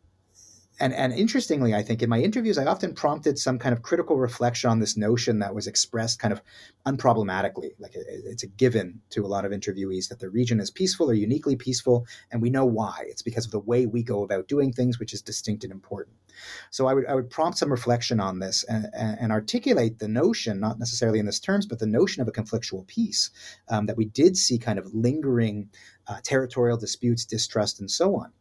and 0.80 0.94
and 0.94 1.14
interestingly, 1.14 1.74
I 1.74 1.82
think 1.82 2.02
in 2.02 2.10
my 2.10 2.20
interviews, 2.20 2.58
I 2.58 2.66
often 2.66 2.94
prompted 2.94 3.40
some 3.40 3.58
kind 3.58 3.74
of 3.74 3.82
critical 3.82 4.18
reflection 4.18 4.70
on 4.70 4.80
this 4.80 4.96
notion 4.96 5.40
that 5.40 5.56
was 5.56 5.66
expressed 5.66 6.20
kind 6.20 6.32
of 6.32 6.42
unproblematically. 6.86 7.72
Like 7.80 7.96
it, 7.96 8.06
it's 8.08 8.44
a 8.44 8.48
given 8.48 9.02
to 9.12 9.26
a 9.26 9.28
lot 9.28 9.46
of 9.46 9.52
interviewees 9.52 10.10
that 10.10 10.20
the 10.20 10.30
region 10.30 10.60
is 10.60 10.70
peaceful 10.70 11.10
or 11.10 11.14
uniquely 11.14 11.56
peaceful, 11.56 12.06
and 12.32 12.42
we 12.42 12.50
know 12.50 12.66
why. 12.66 13.04
It's 13.08 13.24
because 13.24 13.46
of 13.46 13.52
the 13.52 13.60
way 13.60 13.86
we 13.86 14.04
go 14.04 14.24
about 14.24 14.48
doing 14.48 14.72
things, 14.72 15.00
which 15.00 15.14
is 15.14 15.22
distinct 15.22 15.64
and 15.64 15.74
important. 15.74 16.18
So 16.70 16.86
I 16.86 16.94
would 16.94 17.08
I 17.08 17.16
would 17.16 17.30
prompt 17.30 17.58
some 17.58 17.72
reflection 17.72 18.20
on 18.20 18.40
this 18.40 18.64
and, 18.66 18.88
and 18.94 19.32
articulate 19.32 19.98
the 19.98 20.08
notion, 20.08 20.60
not 20.60 20.78
necessarily 20.78 21.20
in 21.20 21.26
this 21.26 21.40
terms, 21.40 21.66
but 21.66 21.80
the 21.80 21.88
notion 21.88 22.22
of 22.22 22.28
a 22.28 22.32
conflictual 22.32 22.86
peace 22.88 23.32
um, 23.70 23.88
that 23.88 23.98
we 23.98 24.06
did 24.06 24.38
see 24.38 24.60
kind 24.60 24.78
of 24.78 24.94
lingering 24.94 25.70
uh, 26.08 26.20
territorial 26.24 26.78
disputes, 26.78 27.26
distrust, 27.26 27.80
and 27.80 27.90
so 27.90 28.16
on. 28.16 28.32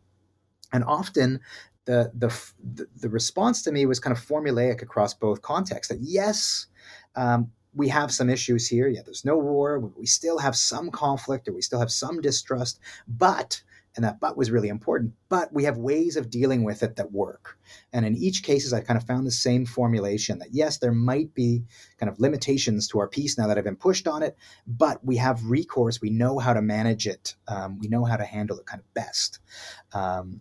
And 0.73 0.85
often 0.85 1.41
the, 1.87 2.13
the 2.15 2.87
the 2.97 3.09
response 3.09 3.63
to 3.63 3.73
me 3.73 3.87
was 3.87 4.01
kind 4.01 4.17
of 4.17 4.23
formulaic 4.23 4.83
across 4.83 5.15
both 5.15 5.43
contexts. 5.43 5.93
That 5.93 6.03
yes, 6.03 6.67
um, 7.15 7.51
we 7.75 7.89
have 7.89 8.13
some 8.13 8.29
issues 8.29 8.69
here. 8.69 8.89
Yeah, 8.89 9.01
there's 9.05 9.25
no 9.25 9.39
war. 9.39 9.79
We 9.79 10.07
still 10.07 10.39
have 10.39 10.57
some 10.57 10.91
conflict, 10.91 11.49
or 11.49 11.53
we 11.53 11.63
still 11.63 11.81
have 11.81 11.93
some 11.93 12.21
distrust. 12.21 12.81
But 13.09 13.63
and 13.97 14.05
that 14.05 14.21
but 14.21 14.37
was 14.37 14.51
really 14.51 14.69
important. 14.69 15.15
But 15.29 15.53
we 15.53 15.65
have 15.65 15.79
ways 15.79 16.17
of 16.17 16.31
dealing 16.31 16.65
with 16.65 16.83
it 16.83 16.97
that 16.97 17.13
work. 17.13 17.59
And 17.93 18.05
in 18.05 18.15
each 18.15 18.43
cases, 18.43 18.73
I 18.73 18.81
kind 18.81 18.99
of 18.99 19.07
found 19.07 19.27
the 19.27 19.31
same 19.31 19.65
formulation 19.65 20.39
that 20.39 20.53
yes, 20.53 20.79
there 20.79 20.93
might 20.93 21.35
be 21.35 21.65
kind 21.99 22.11
of 22.11 22.21
limitations 22.21 22.89
to 22.89 22.99
our 22.99 23.09
peace 23.09 23.39
now 23.39 23.47
that 23.47 23.57
I've 23.57 23.65
been 23.65 23.77
pushed 23.77 24.07
on 24.07 24.23
it, 24.23 24.37
but 24.67 25.03
we 25.05 25.17
have 25.17 25.45
recourse. 25.47 26.01
We 26.01 26.11
know 26.11 26.39
how 26.39 26.53
to 26.53 26.63
manage 26.63 27.07
it. 27.07 27.35
Um, 27.49 27.79
we 27.79 27.89
know 27.89 28.05
how 28.05 28.17
to 28.17 28.25
handle 28.25 28.59
it 28.59 28.67
kind 28.67 28.81
of 28.81 28.95
best. 28.95 29.41
Um, 29.93 30.41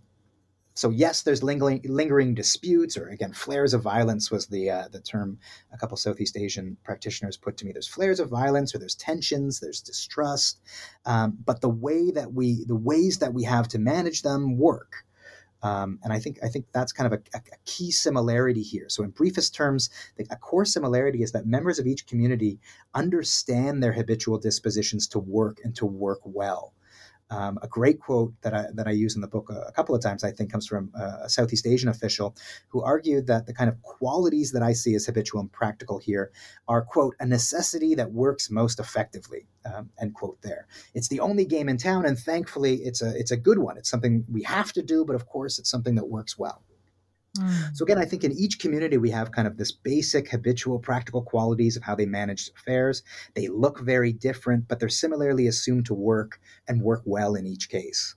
so 0.76 0.90
yes, 0.90 1.22
there's 1.22 1.42
lingering, 1.42 1.82
lingering 1.86 2.36
disputes, 2.36 2.98
or 2.98 3.08
again, 3.08 3.32
flares 3.32 3.74
of 3.74 3.82
violence 3.82 4.30
was 4.30 4.48
the 4.48 4.70
uh, 4.70 4.88
the 4.92 5.00
term 5.00 5.40
a 5.72 5.78
couple 5.78 5.96
Southeast 5.96 6.36
Asian 6.36 6.76
practitioners 6.84 7.38
put 7.38 7.56
to 7.58 7.66
me. 7.66 7.72
There's 7.72 7.88
flares 7.88 8.20
of 8.20 8.30
violence, 8.30 8.76
or 8.76 8.80
there's 8.80 8.96
tensions, 8.96 9.62
there's 9.62 9.80
distrust, 9.80 10.60
um, 11.06 11.38
but 11.46 11.62
the 11.62 11.70
way 11.70 12.12
that 12.12 12.34
we, 12.34 12.66
the 12.66 12.76
ways 12.76 13.20
that 13.20 13.34
we 13.34 13.44
have 13.44 13.70
to 13.70 13.80
manage 13.80 14.22
them 14.22 14.58
work. 14.58 15.06
Um, 15.64 15.98
and 16.04 16.12
I 16.12 16.20
think 16.20 16.40
I 16.44 16.50
think 16.50 16.66
that's 16.74 16.92
kind 16.92 17.12
of 17.12 17.20
a, 17.20 17.38
a, 17.38 17.42
key 17.66 17.90
similarity 17.90 18.62
here. 18.62 18.90
So, 18.90 19.04
in 19.04 19.12
briefest 19.12 19.56
terms, 19.56 19.90
the, 20.18 20.28
a 20.30 20.36
core 20.36 20.66
similarity 20.66 21.24
is 21.24 21.32
that 21.32 21.48
members 21.48 21.80
of 21.80 21.88
each 21.88 22.06
community 22.06 22.60
understand 22.94 23.82
their 23.82 23.94
habitual 23.94 24.38
dispositions 24.38 25.08
to 25.08 25.20
work 25.20 25.60
and 25.64 25.74
to 25.78 25.86
work 25.86 26.20
well. 26.26 26.74
Um, 27.32 27.58
a 27.64 27.68
great 27.68 28.00
quote 28.00 28.34
that 28.42 28.54
I 28.54 28.68
that 28.74 28.88
I 28.88 28.92
use 28.92 29.16
in 29.16 29.22
the 29.22 29.28
book 29.28 29.50
a, 29.50 29.62
a 29.68 29.72
couple 29.72 29.96
of 29.96 30.02
times, 30.02 30.24
I 30.24 30.32
think, 30.32 30.52
comes 30.52 30.68
from 30.68 30.92
a, 30.94 31.24
a, 31.24 31.30
Southeast 31.30 31.66
Asian 31.66 31.90
official 31.90 32.36
who 32.70 32.84
argued 32.84 33.26
that 33.28 33.48
the 33.48 33.54
kind 33.54 33.68
of 33.68 33.82
qualities 33.82 34.52
that 34.52 34.62
I 34.62 34.74
see 34.74 34.94
as 34.94 35.08
habitual 35.08 35.42
and 35.42 35.52
practical 35.52 35.98
here 35.98 36.32
are 36.68 36.84
quote 36.84 37.16
a 37.20 37.26
necessity 37.26 37.96
that 37.96 38.12
works 38.12 38.52
most 38.52 38.80
effectively 38.80 39.48
um, 39.66 39.90
end 40.00 40.14
quote. 40.14 40.40
There, 40.44 40.68
it's 40.94 41.08
the 41.08 41.20
only 41.20 41.46
game 41.46 41.68
in 41.68 41.78
town, 41.78 42.06
and 42.06 42.18
thankfully, 42.18 42.76
it's 42.84 43.02
a 43.02 43.18
it's 43.18 43.32
a 43.32 43.38
good 43.38 43.58
one. 43.58 43.78
It's 43.78 43.90
something 43.90 44.26
we 44.32 44.44
have 44.44 44.72
to 44.74 44.84
do, 44.84 45.06
but 45.06 45.16
of 45.16 45.26
course, 45.26 45.58
it's 45.58 45.70
something 45.70 45.96
that 45.96 46.08
works 46.08 46.38
well. 46.38 46.65
So 47.74 47.84
again, 47.84 47.98
I 47.98 48.06
think 48.06 48.24
in 48.24 48.32
each 48.32 48.60
community 48.60 48.98
we 48.98 49.10
have 49.12 49.32
kind 49.32 49.48
of 49.48 49.58
this 49.58 49.72
basic 49.72 50.30
habitual 50.30 50.80
practical 50.80 51.22
qualities 51.22 51.76
of 51.76 51.84
how 51.84 51.96
they 51.96 52.06
manage 52.06 52.50
affairs. 52.58 53.04
They 53.34 53.48
look 53.48 53.80
very 53.80 54.14
different, 54.14 54.68
but 54.68 54.80
they're 54.80 54.90
similarly 54.90 55.48
assumed 55.48 55.86
to 55.88 55.94
work 55.94 56.40
and 56.68 56.82
work 56.82 57.02
well 57.06 57.36
in 57.36 57.46
each 57.46 57.70
case. 57.70 58.16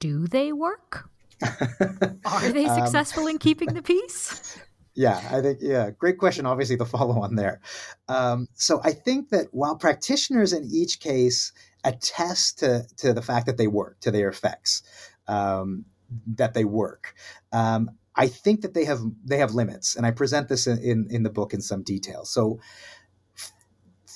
Do 0.00 0.26
they 0.26 0.52
work? 0.52 1.08
Are 1.42 2.52
they 2.52 2.66
um, 2.66 2.78
successful 2.78 3.24
um, 3.24 3.30
in 3.30 3.38
keeping 3.38 3.74
the 3.74 3.82
peace? 3.94 4.58
Yeah, 4.94 5.20
I 5.30 5.40
think, 5.40 5.58
yeah, 5.60 5.90
great 5.90 6.18
question. 6.18 6.46
Obviously, 6.46 6.76
the 6.76 6.86
follow 6.86 7.20
on 7.20 7.34
there. 7.34 7.60
Um, 8.08 8.48
so 8.54 8.80
I 8.84 8.92
think 8.92 9.30
that 9.30 9.48
while 9.50 9.76
practitioners 9.76 10.52
in 10.52 10.68
each 10.72 11.00
case 11.00 11.52
attest 11.82 12.60
to, 12.60 12.84
to 12.98 13.12
the 13.12 13.22
fact 13.22 13.46
that 13.46 13.56
they 13.56 13.66
work, 13.66 13.98
to 14.00 14.10
their 14.10 14.28
effects, 14.28 14.82
um, 15.26 15.84
that 16.26 16.54
they 16.54 16.64
work. 16.64 17.14
Um, 17.52 17.90
I 18.16 18.28
think 18.28 18.62
that 18.62 18.74
they 18.74 18.84
have 18.84 19.00
they 19.24 19.38
have 19.38 19.54
limits, 19.54 19.96
and 19.96 20.06
I 20.06 20.10
present 20.10 20.48
this 20.48 20.66
in 20.66 20.78
in, 20.78 21.06
in 21.10 21.22
the 21.22 21.30
book 21.30 21.52
in 21.52 21.60
some 21.60 21.82
detail. 21.82 22.24
So, 22.24 22.60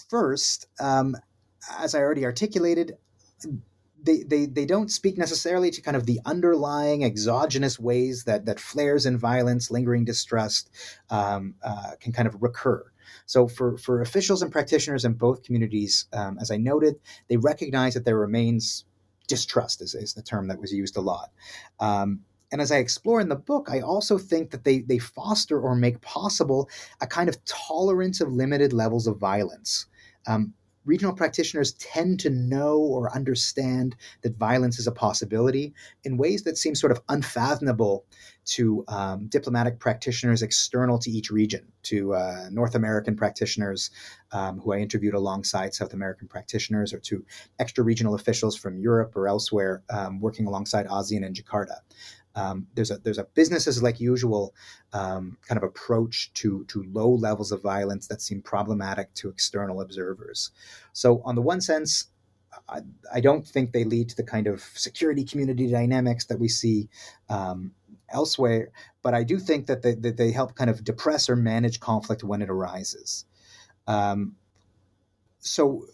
first, 0.09 0.67
um, 0.81 1.17
as 1.79 1.95
I 1.95 2.01
already 2.01 2.25
articulated, 2.25 2.97
they, 4.03 4.23
they 4.23 4.47
they 4.47 4.65
don't 4.65 4.91
speak 4.91 5.19
necessarily 5.19 5.71
to 5.71 5.81
kind 5.81 5.97
of 5.97 6.07
the 6.07 6.21
underlying 6.25 7.05
exogenous 7.05 7.79
ways 7.79 8.25
that 8.25 8.47
that 8.47 8.61
flares 8.61 9.07
in 9.07 9.19
violence, 9.19 9.71
lingering 9.71 10.05
distrust 10.05 10.71
um, 11.11 11.55
uh, 11.63 11.93
can 12.01 12.13
kind 12.13 12.29
of 12.29 12.41
recur. 12.41 12.85
So 13.27 13.49
for 13.49 13.77
for 13.79 14.01
officials 14.01 14.43
and 14.43 14.53
practitioners 14.53 15.05
in 15.05 15.15
both 15.15 15.43
communities, 15.43 16.07
um, 16.13 16.39
as 16.41 16.51
I 16.51 16.57
noted, 16.57 16.97
they 17.29 17.37
recognize 17.37 17.95
that 17.95 18.05
there 18.05 18.19
remains 18.19 18.85
distrust 19.29 19.81
is, 19.81 19.95
is 19.95 20.15
the 20.15 20.23
term 20.23 20.49
that 20.49 20.61
was 20.61 20.73
used 20.73 20.97
a 20.97 21.01
lot. 21.01 21.31
Um, 21.79 22.21
and 22.51 22.61
as 22.61 22.73
I 22.73 22.79
explore 22.79 23.21
in 23.21 23.29
the 23.29 23.37
book, 23.37 23.69
I 23.71 23.81
also 23.81 24.19
think 24.19 24.51
that 24.51 24.65
they 24.65 24.81
they 24.81 24.99
foster 24.99 25.61
or 25.61 25.75
make 25.75 26.01
possible 26.01 26.69
a 27.01 27.07
kind 27.07 27.29
of 27.29 27.45
tolerance 27.45 28.21
of 28.21 28.33
limited 28.33 28.73
levels 28.73 29.07
of 29.07 29.19
violence. 29.19 29.87
Um, 30.27 30.55
regional 30.85 31.15
practitioners 31.15 31.73
tend 31.73 32.21
to 32.21 32.31
know 32.31 32.79
or 32.79 33.15
understand 33.15 33.97
that 34.23 34.37
violence 34.37 34.79
is 34.79 34.87
a 34.87 34.93
possibility 34.93 35.75
in 36.05 36.17
ways 36.17 36.43
that 36.45 36.57
seem 36.57 36.75
sort 36.75 36.93
of 36.93 37.01
unfathomable 37.09 38.05
to 38.45 38.83
um, 38.89 39.27
diplomatic 39.27 39.79
practitioners 39.79 40.43
external 40.43 40.99
to 40.99 41.11
each 41.11 41.31
region, 41.31 41.67
to 41.83 42.15
uh, 42.15 42.49
North 42.51 42.75
American 42.75 43.15
practitioners 43.15 43.91
um, 44.33 44.59
who 44.61 44.73
I 44.73 44.79
interviewed 44.79 45.15
alongside 45.15 45.75
South 45.75 45.93
American 45.93 46.29
practitioners, 46.29 46.95
or 46.95 46.99
to 47.01 47.25
extra 47.59 47.85
regional 47.85 48.15
officials 48.15 48.57
from 48.57 48.79
Europe 48.79 49.15
or 49.17 49.29
elsewhere 49.29 49.83
um, 49.91 50.21
working 50.21 50.47
alongside 50.47 50.87
ASEAN 50.87 51.25
and 51.25 51.37
Jakarta. 51.37 51.77
Um, 52.39 52.67
there's 52.75 52.93
a 52.95 52.99
there's 52.99 53.19
a 53.19 53.27
business 53.35 53.67
as 53.67 53.83
like 53.83 53.99
usual 54.13 54.55
um, 54.93 55.39
kind 55.49 55.59
of 55.61 55.65
approach 55.65 56.33
to 56.35 56.65
to 56.71 56.85
low 56.99 57.11
levels 57.27 57.53
of 57.53 57.63
violence 57.63 58.07
that 58.09 58.23
seem 58.23 58.43
problematic 58.43 59.13
to 59.15 59.29
external 59.29 59.81
observers. 59.81 60.51
So 60.93 61.09
on 61.25 61.35
the 61.35 61.43
one 61.43 61.61
sense, 61.61 62.09
I, 62.69 62.81
I 63.15 63.21
don't 63.21 63.47
think 63.47 63.73
they 63.73 63.85
lead 63.85 64.09
to 64.11 64.17
the 64.17 64.23
kind 64.35 64.47
of 64.47 64.61
security 64.75 65.25
community 65.25 65.67
dynamics 65.71 66.27
that 66.27 66.39
we 66.39 66.49
see 66.49 66.89
um, 67.29 67.73
elsewhere, 68.09 68.71
but 69.03 69.15
I 69.15 69.25
do 69.25 69.39
think 69.39 69.67
that 69.67 69.83
they, 69.83 69.95
that 69.95 70.17
they 70.17 70.31
help 70.31 70.55
kind 70.55 70.71
of 70.71 70.85
depress 70.85 71.29
or 71.29 71.37
manage 71.37 71.81
conflict 71.81 72.25
when 72.25 72.43
it 72.43 72.51
arises. 72.51 73.25
Um, 73.87 74.37
so, 75.41 75.87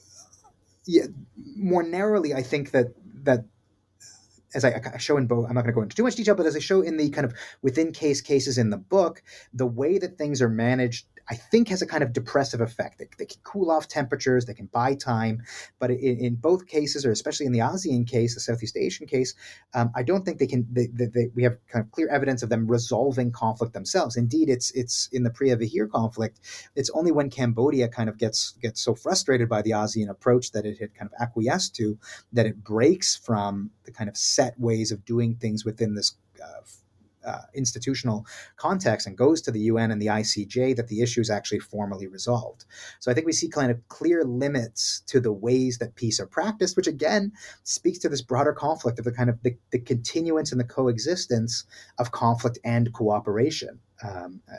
yeah, 0.87 1.07
more 1.57 1.83
narrowly, 1.83 2.35
I 2.35 2.43
think 2.43 2.71
that 2.71 2.89
that 3.25 3.45
as 4.55 4.65
I, 4.65 4.81
I, 4.95 4.99
show 4.99 5.17
in 5.17 5.27
both, 5.27 5.47
I'm 5.49 5.55
not 5.55 5.63
going 5.63 5.73
to 5.73 5.77
go 5.77 5.83
into 5.83 5.97
too 5.97 6.05
much 6.05 6.17
detail, 6.17 6.35
but 6.35 6.47
as 6.47 6.57
I 6.57 6.61
show 6.61 6.81
in 6.81 6.97
the 6.97 7.11
kind 7.11 7.25
of 7.25 7.35
within 7.63 7.93
case 7.93 8.21
cases 8.21 8.59
in 8.59 8.71
the 8.71 8.77
book, 8.77 9.23
the 9.53 9.67
way 9.67 9.99
that 9.99 10.19
things 10.19 10.41
are 10.41 10.49
managed 10.49 11.07
I 11.29 11.35
think 11.35 11.69
has 11.69 11.83
a 11.83 11.87
kind 11.87 12.03
of 12.03 12.13
depressive 12.13 12.61
effect. 12.61 12.99
They, 12.99 13.09
they 13.19 13.27
can 13.27 13.41
cool 13.45 13.71
off 13.71 13.89
temperatures, 13.89 14.45
they 14.45 14.55
can 14.55 14.67
buy 14.67 14.95
time, 14.95 15.43
but 15.79 15.91
in, 15.91 16.19
in, 16.19 16.35
both 16.35 16.67
cases, 16.67 17.07
or 17.07 17.11
especially 17.11 17.47
in 17.47 17.53
the 17.53 17.61
ASEAN 17.61 18.07
case, 18.07 18.35
the 18.35 18.41
Southeast 18.41 18.77
Asian 18.77 19.07
case, 19.07 19.35
um, 19.75 19.91
I 19.95 20.03
don't 20.03 20.25
think 20.25 20.39
they 20.39 20.47
can. 20.47 20.67
They, 20.71 20.87
they, 20.87 21.31
we 21.35 21.43
have 21.45 21.57
kind 21.69 21.85
of 21.85 21.91
clear 21.93 22.09
evidence 22.09 22.43
of 22.43 22.49
them 22.49 22.67
resolving 22.67 23.33
conflict 23.33 23.73
themselves. 23.73 24.17
Indeed, 24.17 24.49
it's 24.49 24.71
it's 24.73 25.09
in 25.13 25.23
the 25.23 25.31
Preah 25.31 25.55
conflict. 25.91 26.41
It's 26.77 26.91
only 26.91 27.13
when 27.13 27.31
Cambodia 27.31 27.89
kind 27.89 28.09
of 28.09 28.19
gets 28.19 28.53
gets 28.63 28.81
so 28.81 28.95
frustrated 28.95 29.49
by 29.49 29.63
the 29.63 29.71
ASEAN 29.71 30.11
approach 30.11 30.53
that 30.53 30.67
it 30.67 30.79
had 30.79 30.95
kind 30.95 31.11
of 31.11 31.21
acquiesced 31.21 31.75
to 31.77 31.99
that 32.33 32.47
it 32.47 32.63
breaks 32.63 33.17
from 33.17 33.71
the 33.85 33.93
kind 33.93 34.11
of 34.11 34.17
set 34.17 34.59
ways 34.59 34.93
of 34.93 35.05
doing 35.05 35.37
things 35.37 35.65
within 35.65 35.95
this. 35.95 36.15
Uh, 36.43 36.61
uh, 37.27 37.43
institutional 37.55 38.27
context 38.57 39.07
and 39.07 39.17
goes 39.17 39.41
to 39.43 39.51
the 39.51 39.61
UN 39.61 39.91
and 39.91 40.01
the 40.01 40.07
ICJ 40.07 40.77
that 40.77 40.89
the 40.89 41.01
issue 41.01 41.21
is 41.21 41.31
actually 41.31 41.61
formally 41.61 42.07
resolved. 42.07 42.65
So 43.01 43.11
I 43.11 43.15
think 43.15 43.27
we 43.27 43.33
see 43.33 43.49
kind 43.49 43.71
of 43.71 43.87
clear 43.89 44.25
limits 44.25 45.03
to 45.07 45.21
the 45.21 45.33
ways 45.33 45.79
that 45.79 45.95
peace 45.95 46.21
are 46.21 46.27
practiced, 46.27 46.77
which 46.77 46.87
again 46.87 47.33
speaks 47.63 47.99
to 48.01 48.09
this 48.09 48.23
broader 48.23 48.53
conflict 48.53 48.99
of 48.99 49.05
the 49.05 49.13
kind 49.13 49.31
of 49.31 49.43
the, 49.43 49.57
the 49.71 49.79
continuance 49.79 50.53
and 50.53 50.61
the 50.61 50.65
coexistence 50.65 51.65
of 51.99 52.13
conflict 52.13 52.59
and 52.65 52.93
cooperation. 52.93 53.81
Um, 54.03 54.41
uh, 54.51 54.57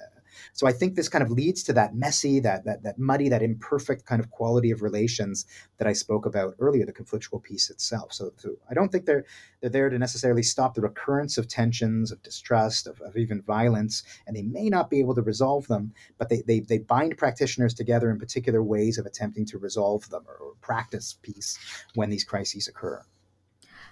so 0.53 0.67
I 0.67 0.71
think 0.71 0.95
this 0.95 1.09
kind 1.09 1.23
of 1.23 1.31
leads 1.31 1.63
to 1.63 1.73
that 1.73 1.95
messy, 1.95 2.39
that 2.41 2.65
that 2.65 2.83
that 2.83 2.99
muddy, 2.99 3.29
that 3.29 3.41
imperfect 3.41 4.05
kind 4.05 4.19
of 4.19 4.31
quality 4.31 4.71
of 4.71 4.81
relations 4.81 5.45
that 5.77 5.88
I 5.88 5.93
spoke 5.93 6.25
about 6.25 6.55
earlier, 6.59 6.86
the 6.86 6.93
conflictual 6.93 7.41
peace 7.41 7.69
itself. 7.69 8.13
So, 8.13 8.31
so 8.38 8.55
I 8.69 8.73
don't 8.73 8.91
think 8.91 9.05
they're 9.05 9.25
they're 9.61 9.69
there 9.69 9.89
to 9.89 9.99
necessarily 9.99 10.43
stop 10.43 10.73
the 10.73 10.81
recurrence 10.81 11.38
of 11.38 11.47
tensions, 11.47 12.11
of 12.11 12.21
distrust, 12.23 12.88
of, 12.88 12.99
of 13.01 13.17
even 13.17 13.41
violence, 13.41 14.03
and 14.27 14.36
they 14.36 14.43
may 14.43 14.69
not 14.69 14.89
be 14.89 14.99
able 14.99 15.15
to 15.15 15.21
resolve 15.21 15.67
them, 15.67 15.93
but 16.17 16.29
they, 16.29 16.41
they 16.47 16.59
they 16.59 16.79
bind 16.79 17.17
practitioners 17.17 17.73
together 17.73 18.09
in 18.09 18.19
particular 18.19 18.63
ways 18.63 18.97
of 18.97 19.05
attempting 19.05 19.45
to 19.45 19.57
resolve 19.57 20.09
them 20.09 20.23
or, 20.27 20.36
or 20.36 20.53
practice 20.61 21.17
peace 21.21 21.57
when 21.95 22.09
these 22.09 22.23
crises 22.23 22.67
occur. 22.67 23.03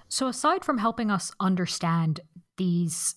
So 0.08 0.28
aside 0.28 0.64
from 0.64 0.78
helping 0.78 1.10
us 1.10 1.32
understand 1.40 2.20
these 2.58 3.16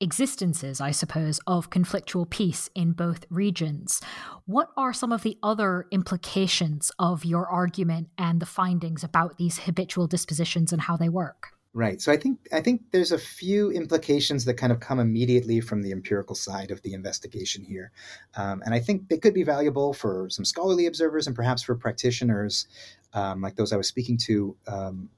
existences, 0.00 0.80
I 0.80 0.90
suppose, 0.90 1.40
of 1.46 1.70
conflictual 1.70 2.28
peace 2.28 2.70
in 2.74 2.92
both 2.92 3.26
regions. 3.30 4.00
What 4.46 4.70
are 4.76 4.92
some 4.92 5.12
of 5.12 5.22
the 5.22 5.38
other 5.42 5.86
implications 5.90 6.90
of 6.98 7.24
your 7.24 7.48
argument 7.48 8.08
and 8.16 8.40
the 8.40 8.46
findings 8.46 9.04
about 9.04 9.36
these 9.38 9.58
habitual 9.58 10.06
dispositions 10.06 10.72
and 10.72 10.82
how 10.82 10.96
they 10.96 11.08
work? 11.08 11.48
Right. 11.72 12.00
So 12.00 12.10
I 12.10 12.16
think 12.16 12.48
I 12.52 12.60
think 12.60 12.82
there's 12.90 13.12
a 13.12 13.18
few 13.18 13.70
implications 13.70 14.44
that 14.44 14.54
kind 14.54 14.72
of 14.72 14.80
come 14.80 14.98
immediately 14.98 15.60
from 15.60 15.82
the 15.82 15.92
empirical 15.92 16.34
side 16.34 16.72
of 16.72 16.82
the 16.82 16.94
investigation 16.94 17.62
here, 17.62 17.92
um, 18.34 18.60
and 18.64 18.74
I 18.74 18.80
think 18.80 19.08
they 19.08 19.18
could 19.18 19.34
be 19.34 19.44
valuable 19.44 19.92
for 19.92 20.28
some 20.30 20.44
scholarly 20.44 20.86
observers 20.86 21.28
and 21.28 21.36
perhaps 21.36 21.62
for 21.62 21.76
practitioners 21.76 22.66
um, 23.12 23.40
like 23.40 23.54
those 23.54 23.72
I 23.72 23.76
was 23.76 23.86
speaking 23.86 24.18
to 24.18 24.56
um, 24.66 25.10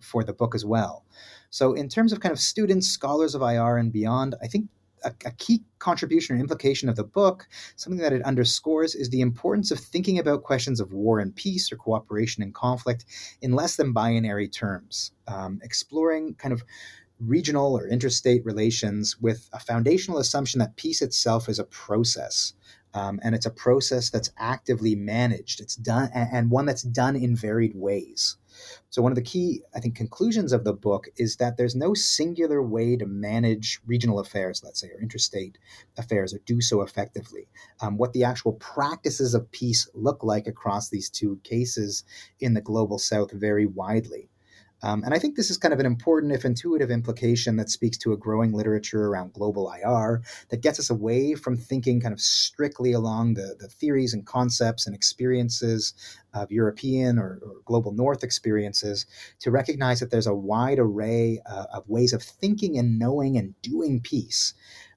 for 0.00 0.24
the 0.24 0.32
book 0.32 0.56
as 0.56 0.64
well. 0.64 1.04
So, 1.50 1.72
in 1.72 1.88
terms 1.88 2.12
of 2.12 2.20
kind 2.20 2.32
of 2.32 2.40
students, 2.40 2.88
scholars 2.88 3.34
of 3.34 3.42
IR, 3.42 3.76
and 3.76 3.92
beyond, 3.92 4.34
I 4.42 4.46
think 4.48 4.68
a, 5.04 5.12
a, 5.24 5.30
key 5.32 5.62
contribution 5.78 6.36
or 6.36 6.40
implication 6.40 6.88
of 6.88 6.96
the 6.96 7.04
book, 7.04 7.46
something 7.76 8.00
that 8.00 8.12
it 8.12 8.22
underscores, 8.22 8.94
is 8.94 9.10
the 9.10 9.20
importance 9.20 9.70
of 9.70 9.78
thinking 9.78 10.18
about 10.18 10.42
questions 10.42 10.80
of 10.80 10.92
war 10.92 11.20
and 11.20 11.34
peace 11.34 11.70
or 11.70 11.76
cooperation 11.76 12.42
and 12.42 12.54
conflict 12.54 13.04
in 13.40 13.52
less 13.52 13.76
than 13.76 13.92
binary 13.92 14.48
terms, 14.48 15.12
um, 15.26 15.60
exploring 15.62 16.34
kind 16.34 16.52
of 16.52 16.62
regional 17.20 17.76
or 17.76 17.88
interstate 17.88 18.44
relations 18.44 19.16
with 19.20 19.48
a 19.52 19.58
foundational 19.58 20.18
assumption 20.18 20.60
that 20.60 20.76
peace 20.76 21.02
itself 21.02 21.48
is 21.48 21.58
a 21.58 21.64
process. 21.64 22.52
Um, 22.94 23.20
and 23.22 23.34
it's 23.34 23.46
a 23.46 23.50
process 23.50 24.10
that's 24.10 24.32
actively 24.38 24.94
managed. 24.94 25.60
It's 25.60 25.76
done, 25.76 26.10
and 26.14 26.50
one 26.50 26.66
that's 26.66 26.82
done 26.82 27.16
in 27.16 27.36
varied 27.36 27.74
ways. 27.74 28.36
So, 28.90 29.02
one 29.02 29.12
of 29.12 29.16
the 29.16 29.22
key, 29.22 29.62
I 29.74 29.80
think, 29.80 29.94
conclusions 29.94 30.52
of 30.52 30.64
the 30.64 30.72
book 30.72 31.08
is 31.16 31.36
that 31.36 31.56
there's 31.56 31.76
no 31.76 31.94
singular 31.94 32.62
way 32.62 32.96
to 32.96 33.06
manage 33.06 33.80
regional 33.86 34.18
affairs, 34.18 34.62
let's 34.64 34.80
say, 34.80 34.88
or 34.88 35.00
interstate 35.00 35.58
affairs, 35.96 36.34
or 36.34 36.38
do 36.46 36.60
so 36.60 36.82
effectively. 36.82 37.48
Um, 37.80 37.98
what 37.98 38.12
the 38.12 38.24
actual 38.24 38.54
practices 38.54 39.34
of 39.34 39.50
peace 39.52 39.88
look 39.94 40.24
like 40.24 40.46
across 40.46 40.88
these 40.88 41.10
two 41.10 41.38
cases 41.44 42.04
in 42.40 42.54
the 42.54 42.60
global 42.60 42.98
south 42.98 43.30
vary 43.30 43.66
widely. 43.66 44.28
Um, 44.82 45.02
and 45.02 45.12
I 45.12 45.18
think 45.18 45.36
this 45.36 45.50
is 45.50 45.56
kind 45.56 45.74
of 45.74 45.80
an 45.80 45.86
important, 45.86 46.32
if 46.32 46.44
intuitive, 46.44 46.90
implication 46.90 47.56
that 47.56 47.70
speaks 47.70 47.98
to 47.98 48.12
a 48.12 48.16
growing 48.16 48.52
literature 48.52 49.06
around 49.06 49.32
global 49.32 49.72
IR 49.72 50.22
that 50.50 50.62
gets 50.62 50.78
us 50.78 50.90
away 50.90 51.34
from 51.34 51.56
thinking 51.56 52.00
kind 52.00 52.12
of 52.12 52.20
strictly 52.20 52.92
along 52.92 53.34
the, 53.34 53.56
the 53.58 53.68
theories 53.68 54.14
and 54.14 54.26
concepts 54.26 54.86
and 54.86 54.94
experiences 54.94 55.94
of 56.32 56.52
European 56.52 57.18
or, 57.18 57.40
or 57.42 57.56
global 57.64 57.92
North 57.92 58.22
experiences 58.22 59.06
to 59.40 59.50
recognize 59.50 60.00
that 60.00 60.10
there's 60.10 60.26
a 60.26 60.34
wide 60.34 60.78
array 60.78 61.40
uh, 61.46 61.64
of 61.72 61.88
ways 61.88 62.12
of 62.12 62.22
thinking 62.22 62.78
and 62.78 62.98
knowing 62.98 63.36
and 63.36 63.60
doing 63.62 64.00
peace. 64.00 64.54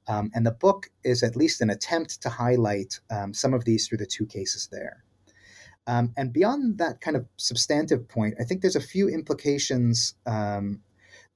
Um, 0.07 0.31
and 0.33 0.45
the 0.45 0.51
book 0.51 0.89
is 1.03 1.23
at 1.23 1.35
least 1.35 1.61
an 1.61 1.69
attempt 1.69 2.21
to 2.21 2.29
highlight 2.29 2.99
um, 3.09 3.33
some 3.33 3.53
of 3.53 3.65
these 3.65 3.87
through 3.87 3.99
the 3.99 4.05
two 4.05 4.25
cases 4.25 4.67
there. 4.71 5.03
Um, 5.87 6.13
and 6.15 6.31
beyond 6.31 6.77
that 6.77 7.01
kind 7.01 7.17
of 7.17 7.25
substantive 7.37 8.07
point, 8.07 8.35
I 8.39 8.43
think 8.43 8.61
there's 8.61 8.75
a 8.75 8.81
few 8.81 9.09
implications 9.09 10.15
um, 10.25 10.81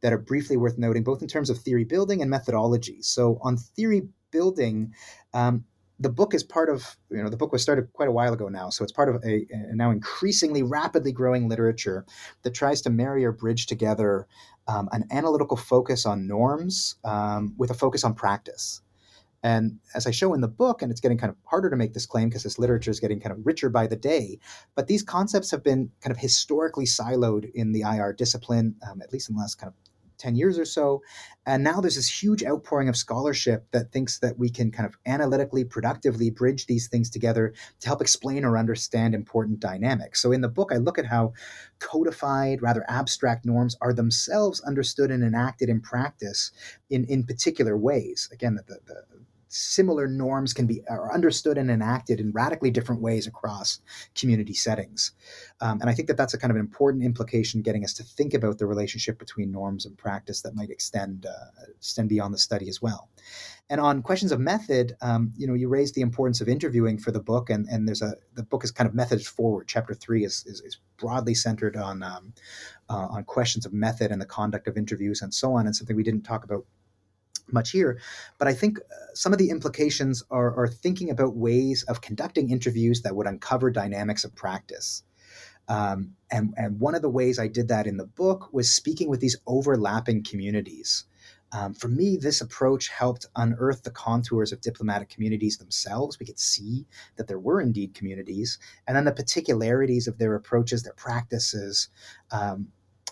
that 0.02 0.14
are 0.14 0.18
briefly 0.18 0.56
worth 0.58 0.78
noting, 0.78 1.04
both 1.04 1.22
in 1.22 1.28
terms 1.28 1.50
of 1.50 1.58
theory 1.58 1.84
building 1.84 2.22
and 2.22 2.30
methodology. 2.30 3.02
So, 3.02 3.40
on 3.42 3.58
theory 3.58 4.08
building, 4.32 4.94
um, 5.34 5.66
the 6.00 6.10
book 6.10 6.34
is 6.34 6.44
part 6.44 6.70
of 6.70 6.98
you 7.10 7.24
know 7.24 7.30
the 7.30 7.38
book 7.38 7.52
was 7.52 7.62
started 7.62 7.92
quite 7.94 8.10
a 8.10 8.12
while 8.12 8.34
ago 8.34 8.50
now 8.50 8.70
so 8.70 8.84
it's 8.84 8.92
part 8.92 9.08
of 9.08 9.24
a, 9.24 9.46
a, 9.50 9.76
now 9.76 9.92
increasingly 9.92 10.62
rapidly 10.62 11.12
growing 11.12 11.48
literature 11.48 12.06
that 12.44 12.54
tries 12.54 12.82
to 12.82 12.90
marry 12.90 13.24
or 13.24 13.32
bridge 13.32 13.66
together 13.66 14.28
um, 14.68 14.90
an 14.92 15.06
analytical 15.12 15.56
focus 15.56 16.06
on 16.06 16.28
norms 16.28 16.96
um, 17.06 17.54
with 17.58 17.70
a 17.72 17.74
focus 17.74 18.04
on 18.04 18.14
practice 18.14 18.82
and 19.46 19.78
as 19.94 20.08
I 20.08 20.12
show 20.12 20.34
in 20.34 20.42
the 20.42 20.48
book, 20.48 20.82
and 20.82 20.92
it's 20.92 21.00
getting 21.00 21.20
kind 21.20 21.30
of 21.30 21.38
harder 21.44 21.70
to 21.70 21.76
make 21.76 21.94
this 21.94 22.08
claim 22.08 22.30
because 22.30 22.42
this 22.42 22.58
literature 22.58 22.90
is 22.90 23.00
getting 23.00 23.20
kind 23.20 23.32
of 23.32 23.46
richer 23.46 23.70
by 23.70 23.86
the 23.86 23.96
day, 23.96 24.40
but 24.74 24.88
these 24.88 25.04
concepts 25.04 25.52
have 25.52 25.64
been 25.64 25.92
kind 26.02 26.10
of 26.10 26.18
historically 26.18 26.86
siloed 26.86 27.52
in 27.54 27.72
the 27.72 27.82
IR 27.82 28.12
discipline, 28.12 28.76
um, 28.90 29.04
at 29.04 29.14
least 29.14 29.30
in 29.30 29.36
the 29.36 29.42
last 29.42 29.60
kind 29.60 29.68
of 29.68 29.76
10 30.18 30.36
years 30.36 30.58
or 30.58 30.66
so. 30.66 31.04
And 31.46 31.64
now 31.64 31.80
there's 31.80 31.96
this 31.96 32.24
huge 32.24 32.44
outpouring 32.44 32.90
of 32.90 32.98
scholarship 32.98 33.68
that 33.72 33.92
thinks 33.92 34.18
that 34.20 34.40
we 34.40 34.50
can 34.50 34.72
kind 34.72 34.88
of 34.88 34.98
analytically, 35.06 35.64
productively 35.64 36.32
bridge 36.32 36.66
these 36.66 36.88
things 36.88 37.12
together 37.12 37.54
to 37.82 37.88
help 37.88 38.02
explain 38.02 38.46
or 38.46 38.58
understand 38.58 39.14
important 39.14 39.60
dynamics. 39.60 40.24
So 40.24 40.32
in 40.32 40.42
the 40.42 40.50
book, 40.50 40.72
I 40.74 40.78
look 40.78 40.98
at 40.98 41.06
how 41.06 41.34
codified, 41.78 42.64
rather 42.64 42.84
abstract 42.88 43.46
norms 43.46 43.78
are 43.80 43.94
themselves 43.94 44.60
understood 44.62 45.12
and 45.12 45.24
enacted 45.24 45.70
in 45.70 45.82
practice 45.82 46.52
in, 46.90 47.06
in 47.06 47.26
particular 47.26 47.78
ways. 47.78 48.28
Again, 48.32 48.56
the, 48.56 48.80
the, 48.88 49.04
similar 49.56 50.08
norms 50.08 50.54
can 50.54 50.68
be 50.68 50.82
are 50.90 51.14
understood 51.14 51.58
and 51.58 51.72
enacted 51.72 52.20
in 52.20 52.32
radically 52.32 52.70
different 52.70 53.02
ways 53.02 53.26
across 53.26 53.80
community 54.14 54.54
settings. 54.54 55.14
Um, 55.62 55.80
and 55.82 55.90
I 55.90 55.94
think 55.94 56.08
that 56.10 56.18
that's 56.18 56.34
a 56.34 56.38
kind 56.38 56.52
of 56.52 56.58
an 56.58 56.62
important 56.62 57.04
implication, 57.04 57.62
getting 57.62 57.84
us 57.84 57.94
to 57.94 58.04
think 58.04 58.34
about 58.34 58.58
the 58.58 58.66
relationship 58.66 59.18
between 59.18 59.52
norms 59.52 59.86
and 59.86 59.98
practice 59.98 60.42
that 60.42 60.56
might 60.56 60.70
extend 60.70 61.26
uh, 61.26 61.72
extend 61.78 62.10
beyond 62.10 62.34
the 62.34 62.38
study 62.38 62.68
as 62.68 62.82
well. 62.82 63.10
And 63.70 63.82
on 63.82 64.04
questions 64.04 64.32
of 64.32 64.40
method, 64.40 64.96
um, 65.02 65.34
you 65.38 65.48
know, 65.48 65.56
you 65.56 65.70
raised 65.70 65.96
the 65.96 66.02
importance 66.02 66.42
of 66.42 66.48
interviewing 66.48 67.00
for 67.00 67.12
the 67.12 67.20
book, 67.20 67.50
and, 67.50 67.66
and 67.68 67.88
there's 67.88 68.02
a 68.02 68.16
the 68.36 68.44
book 68.44 68.64
is 68.64 68.72
kind 68.72 68.88
of 68.88 68.94
methods 68.94 69.26
forward. 69.26 69.68
Chapter 69.68 69.94
three 69.94 70.26
is 70.26 70.44
is, 70.46 70.62
is 70.62 70.80
broadly 70.98 71.34
centered 71.34 71.78
on 71.78 72.04
um, 72.04 72.34
uh, 72.90 73.08
on 73.10 73.24
questions 73.24 73.66
of 73.66 73.74
method 73.74 74.12
and 74.12 74.22
the 74.22 74.26
conduct 74.26 74.68
of 74.68 74.78
interviews 74.78 75.22
and 75.22 75.34
so 75.34 75.54
on, 75.54 75.66
and 75.66 75.76
something 75.76 75.96
we 75.96 76.04
didn't 76.04 76.24
talk 76.24 76.44
about 76.44 76.66
much 77.52 77.72
here. 77.72 78.00
But 78.38 78.48
I 78.48 78.54
think 78.54 78.80
uh, 78.80 78.84
some 79.14 79.34
of 79.34 79.40
the 79.40 79.50
implications 79.50 80.24
are, 80.30 80.56
are, 80.56 80.68
thinking 80.68 81.10
about 81.10 81.36
ways 81.36 81.84
of 81.84 82.02
conducting 82.02 82.50
interviews 82.50 83.02
that 83.02 83.16
would 83.16 83.28
uncover 83.28 83.70
dynamics 83.70 84.24
of 84.24 84.36
practice. 84.36 85.04
Um, 85.68 86.16
and, 86.32 86.54
and 86.58 86.80
one 86.80 86.96
of 86.96 87.02
the 87.02 87.10
ways 87.10 87.40
I 87.40 87.48
did 87.48 87.68
that 87.70 87.88
in 87.88 87.98
the 87.98 88.06
book 88.06 88.50
was 88.52 88.74
speaking 88.74 89.10
with 89.10 89.20
these 89.20 89.38
overlapping 89.48 90.24
communities. 90.24 91.06
Um, 91.52 91.74
for 91.74 91.88
me, 91.88 92.18
this 92.18 92.42
approach 92.42 92.90
helped 92.90 93.28
unearth 93.36 93.84
the 93.84 93.92
contours 93.92 94.52
of 94.52 94.62
diplomatic 94.62 95.10
communities 95.10 95.58
themselves. 95.58 96.20
We 96.20 96.26
could 96.26 96.40
see 96.40 96.86
that 97.16 97.28
there 97.28 97.40
were 97.40 97.62
indeed 97.62 97.94
communities, 97.94 98.60
and 98.88 98.98
then 98.98 99.06
the 99.06 99.12
particularities 99.12 100.08
of 100.08 100.18
their 100.18 100.36
approaches, 100.36 100.84
their 100.84 100.94
practices, 100.94 101.90
um, 102.32 102.68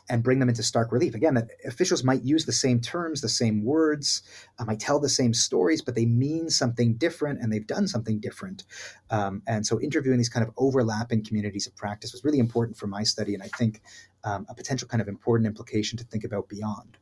and 0.10 0.24
bring 0.24 0.40
them 0.40 0.50
into 0.50 0.64
stark 0.64 0.92
relief. 0.92 1.16
Again, 1.16 1.34
that 1.36 1.50
officials 1.66 2.04
might 2.04 2.24
use 2.24 2.46
the 2.46 2.52
same 2.52 2.82
terms, 2.82 3.22
the 3.22 3.30
same 3.30 3.64
words, 3.64 4.22
uh, 4.60 4.66
might 4.66 4.80
tell 4.80 5.00
the 5.00 5.10
same 5.10 5.34
stories, 5.34 5.82
but 5.82 5.96
they 5.96 6.06
mean 6.06 6.50
something 6.50 6.96
different 6.96 7.40
and 7.42 7.52
they've 7.52 7.66
done 7.66 7.88
something 7.88 8.20
different. 8.20 8.64
Um, 9.10 9.42
and 9.48 9.66
so 9.66 9.80
interviewing 9.80 10.18
these 10.18 10.30
kind 10.30 10.46
of 10.46 10.54
overlapping 10.58 11.24
communities 11.24 11.68
of 11.68 11.76
practice 11.76 12.12
was 12.12 12.24
really 12.24 12.40
important 12.40 12.78
for 12.78 12.88
my 12.88 13.04
study, 13.04 13.34
and 13.34 13.44
I 13.44 13.48
think 13.48 13.82
um, 14.24 14.46
a 14.50 14.54
potential 14.54 14.88
kind 14.88 15.02
of 15.02 15.08
important 15.08 15.48
implication 15.48 15.98
to 15.98 16.04
think 16.04 16.24
about 16.24 16.50
beyond. 16.50 16.98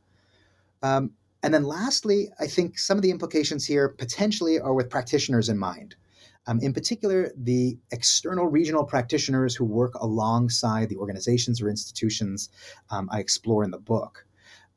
Um, 0.84 1.12
and 1.44 1.54
then 1.54 1.64
lastly, 1.64 2.30
I 2.40 2.48
think 2.48 2.78
some 2.78 2.98
of 2.98 3.02
the 3.02 3.12
implications 3.12 3.66
here 3.66 3.90
potentially 3.90 4.60
are 4.60 4.74
with 4.74 4.90
practitioners 4.90 5.50
in 5.50 5.58
mind. 5.58 5.96
Um, 6.48 6.60
in 6.62 6.74
particular, 6.74 7.32
the 7.38 7.78
external 7.92 8.48
regional 8.48 8.84
practitioners 8.84 9.56
who 9.56 9.66
work 9.66 9.94
alongside 9.96 10.90
the 10.90 10.98
organizations 10.98 11.62
or 11.62 11.70
institutions 11.70 12.50
um, 12.90 13.10
I 13.12 13.20
explore 13.20 13.64
in 13.64 13.72
the 13.72 13.80
book. 13.80 14.26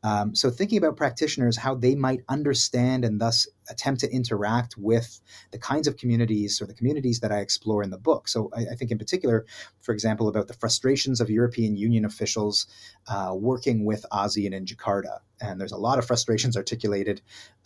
Um, 0.03 0.35
so, 0.35 0.51
thinking 0.51 0.77
about 0.77 0.99
practitioners, 0.99 1.57
how 1.57 1.75
they 1.75 1.95
might 1.95 2.21
understand 2.29 3.07
and 3.07 3.19
thus 3.19 3.49
attempt 3.69 4.01
to 4.01 4.11
interact 4.11 4.77
with 4.77 5.21
the 5.51 5.59
kinds 5.59 5.87
of 5.87 5.97
communities 5.97 6.61
or 6.61 6.67
the 6.67 6.75
communities 6.75 7.21
that 7.21 7.33
I 7.33 7.39
explore 7.39 7.83
in 7.83 7.91
the 7.91 7.99
book. 7.99 8.29
So, 8.29 8.51
I, 8.57 8.63
I 8.73 8.75
think 8.75 8.91
in 8.91 8.99
particular, 8.99 9.47
for 9.81 9.93
example, 9.93 10.29
about 10.29 10.49
the 10.49 10.55
frustrations 10.55 11.21
of 11.21 11.31
European 11.31 11.77
Union 11.77 12.05
officials 12.05 12.67
uh, 13.09 13.33
working 13.35 13.85
with 13.85 14.05
ASEAN 14.13 14.53
in 14.53 14.65
Jakarta. 14.65 15.19
And 15.41 15.61
there's 15.61 15.73
a 15.73 15.77
lot 15.77 15.99
of 15.99 16.07
frustrations 16.07 16.57
articulated, 16.57 17.21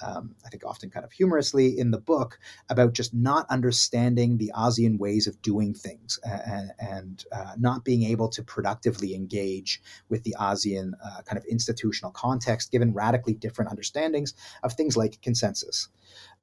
um, 0.04 0.34
I 0.44 0.48
think 0.48 0.64
often 0.64 0.90
kind 0.90 1.04
of 1.04 1.12
humorously 1.12 1.78
in 1.78 1.90
the 1.90 1.98
book, 1.98 2.38
about 2.68 2.92
just 2.92 3.14
not 3.14 3.46
understanding 3.50 4.38
the 4.38 4.50
ASEAN 4.56 4.98
ways 4.98 5.26
of 5.26 5.40
doing 5.42 5.74
things 5.74 6.18
and, 6.24 6.72
and 6.78 7.24
uh, 7.30 7.54
not 7.58 7.84
being 7.84 8.02
able 8.04 8.28
to 8.30 8.42
productively 8.42 9.14
engage 9.14 9.80
with 10.08 10.24
the 10.24 10.34
ASEAN 10.40 10.92
uh, 11.04 11.22
kind 11.22 11.38
of 11.38 11.44
institutional 11.44 12.10
context, 12.10 12.72
given 12.72 12.92
radically 12.92 13.34
different 13.34 13.70
understandings 13.70 14.34
of 14.62 14.72
things 14.72 14.96
like 14.96 15.20
consensus. 15.22 15.87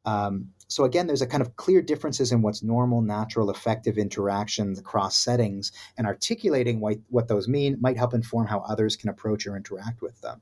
Um, 0.06 0.50
so 0.68 0.84
again, 0.84 1.08
there's 1.08 1.22
a 1.22 1.28
kind 1.28 1.42
of 1.42 1.56
clear 1.56 1.82
differences 1.82 2.32
in 2.32 2.42
what's 2.42 2.64
normal, 2.64 3.02
natural, 3.02 3.50
effective 3.50 3.98
interactions 3.98 4.80
across 4.80 5.18
settings, 5.18 5.72
and 5.98 6.08
articulating 6.08 6.80
what, 6.80 6.98
what 7.10 7.28
those 7.28 7.48
mean 7.48 7.78
might 7.80 7.98
help 7.98 8.14
inform 8.14 8.48
how 8.48 8.60
others 8.60 8.96
can 8.96 9.10
approach 9.10 9.46
or 9.46 9.56
interact 9.56 10.02
with 10.02 10.20
them. 10.22 10.42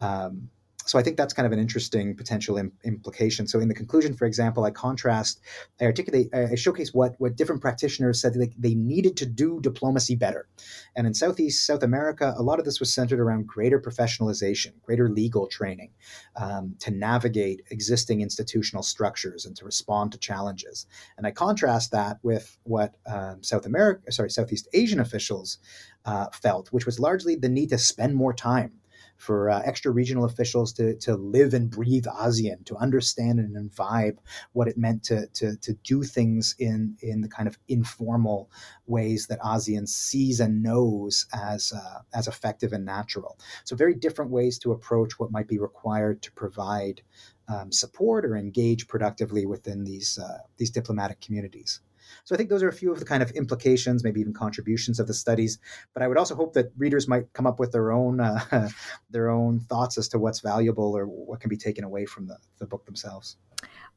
Um, 0.00 0.50
so 0.90 0.98
I 0.98 1.04
think 1.04 1.16
that's 1.16 1.32
kind 1.32 1.46
of 1.46 1.52
an 1.52 1.60
interesting 1.60 2.16
potential 2.16 2.56
Im- 2.56 2.72
implication. 2.82 3.46
So 3.46 3.60
in 3.60 3.68
the 3.68 3.76
conclusion, 3.76 4.12
for 4.12 4.24
example, 4.24 4.64
I 4.64 4.72
contrast, 4.72 5.40
I 5.80 5.84
articulate, 5.84 6.34
I 6.34 6.56
showcase 6.56 6.92
what 6.92 7.14
what 7.18 7.36
different 7.36 7.60
practitioners 7.60 8.20
said 8.20 8.34
they, 8.34 8.50
they 8.58 8.74
needed 8.74 9.16
to 9.18 9.26
do 9.26 9.60
diplomacy 9.60 10.16
better. 10.16 10.48
And 10.96 11.06
in 11.06 11.14
Southeast 11.14 11.64
South 11.64 11.84
America, 11.84 12.34
a 12.36 12.42
lot 12.42 12.58
of 12.58 12.64
this 12.64 12.80
was 12.80 12.92
centered 12.92 13.20
around 13.20 13.46
greater 13.46 13.78
professionalization, 13.78 14.72
greater 14.82 15.08
legal 15.08 15.46
training, 15.46 15.92
um, 16.34 16.74
to 16.80 16.90
navigate 16.90 17.62
existing 17.70 18.20
institutional 18.20 18.82
structures 18.82 19.46
and 19.46 19.54
to 19.58 19.64
respond 19.64 20.10
to 20.10 20.18
challenges. 20.18 20.86
And 21.16 21.24
I 21.24 21.30
contrast 21.30 21.92
that 21.92 22.18
with 22.24 22.58
what 22.64 22.96
um, 23.06 23.44
South 23.44 23.64
America, 23.64 24.10
sorry, 24.10 24.30
Southeast 24.30 24.66
Asian 24.72 24.98
officials 24.98 25.58
uh, 26.04 26.26
felt, 26.32 26.72
which 26.72 26.84
was 26.86 26.98
largely 26.98 27.36
the 27.36 27.48
need 27.48 27.68
to 27.68 27.78
spend 27.78 28.16
more 28.16 28.32
time 28.32 28.79
for 29.20 29.50
uh, 29.50 29.60
extra 29.64 29.92
regional 29.92 30.24
officials 30.24 30.72
to, 30.72 30.96
to 30.96 31.14
live 31.14 31.52
and 31.52 31.70
breathe 31.70 32.06
ASEAN, 32.06 32.64
to 32.64 32.76
understand 32.76 33.38
and 33.38 33.54
imbibe 33.54 34.18
what 34.52 34.66
it 34.66 34.78
meant 34.78 35.04
to, 35.04 35.26
to, 35.34 35.56
to 35.58 35.74
do 35.84 36.02
things 36.02 36.54
in, 36.58 36.96
in 37.02 37.20
the 37.20 37.28
kind 37.28 37.46
of 37.46 37.58
informal 37.68 38.50
ways 38.86 39.26
that 39.26 39.38
ASEAN 39.40 39.86
sees 39.86 40.40
and 40.40 40.62
knows 40.62 41.26
as, 41.34 41.72
uh, 41.72 42.00
as 42.14 42.28
effective 42.28 42.72
and 42.72 42.86
natural. 42.86 43.38
So, 43.64 43.76
very 43.76 43.94
different 43.94 44.30
ways 44.30 44.58
to 44.60 44.72
approach 44.72 45.18
what 45.18 45.30
might 45.30 45.48
be 45.48 45.58
required 45.58 46.22
to 46.22 46.32
provide 46.32 47.02
um, 47.48 47.70
support 47.70 48.24
or 48.24 48.36
engage 48.36 48.88
productively 48.88 49.44
within 49.44 49.84
these, 49.84 50.18
uh, 50.18 50.38
these 50.56 50.70
diplomatic 50.70 51.20
communities. 51.20 51.80
So 52.24 52.34
I 52.34 52.38
think 52.38 52.50
those 52.50 52.62
are 52.62 52.68
a 52.68 52.72
few 52.72 52.92
of 52.92 52.98
the 52.98 53.04
kind 53.04 53.22
of 53.22 53.30
implications, 53.32 54.04
maybe 54.04 54.20
even 54.20 54.32
contributions 54.32 55.00
of 55.00 55.06
the 55.06 55.14
studies. 55.14 55.58
But 55.94 56.02
I 56.02 56.08
would 56.08 56.18
also 56.18 56.34
hope 56.34 56.54
that 56.54 56.72
readers 56.76 57.08
might 57.08 57.32
come 57.32 57.46
up 57.46 57.58
with 57.58 57.72
their 57.72 57.92
own 57.92 58.20
uh, 58.20 58.68
their 59.10 59.30
own 59.30 59.60
thoughts 59.60 59.98
as 59.98 60.08
to 60.08 60.18
what's 60.18 60.40
valuable 60.40 60.96
or 60.96 61.04
what 61.04 61.40
can 61.40 61.48
be 61.48 61.56
taken 61.56 61.84
away 61.84 62.06
from 62.06 62.26
the, 62.26 62.36
the 62.58 62.66
book 62.66 62.84
themselves. 62.86 63.36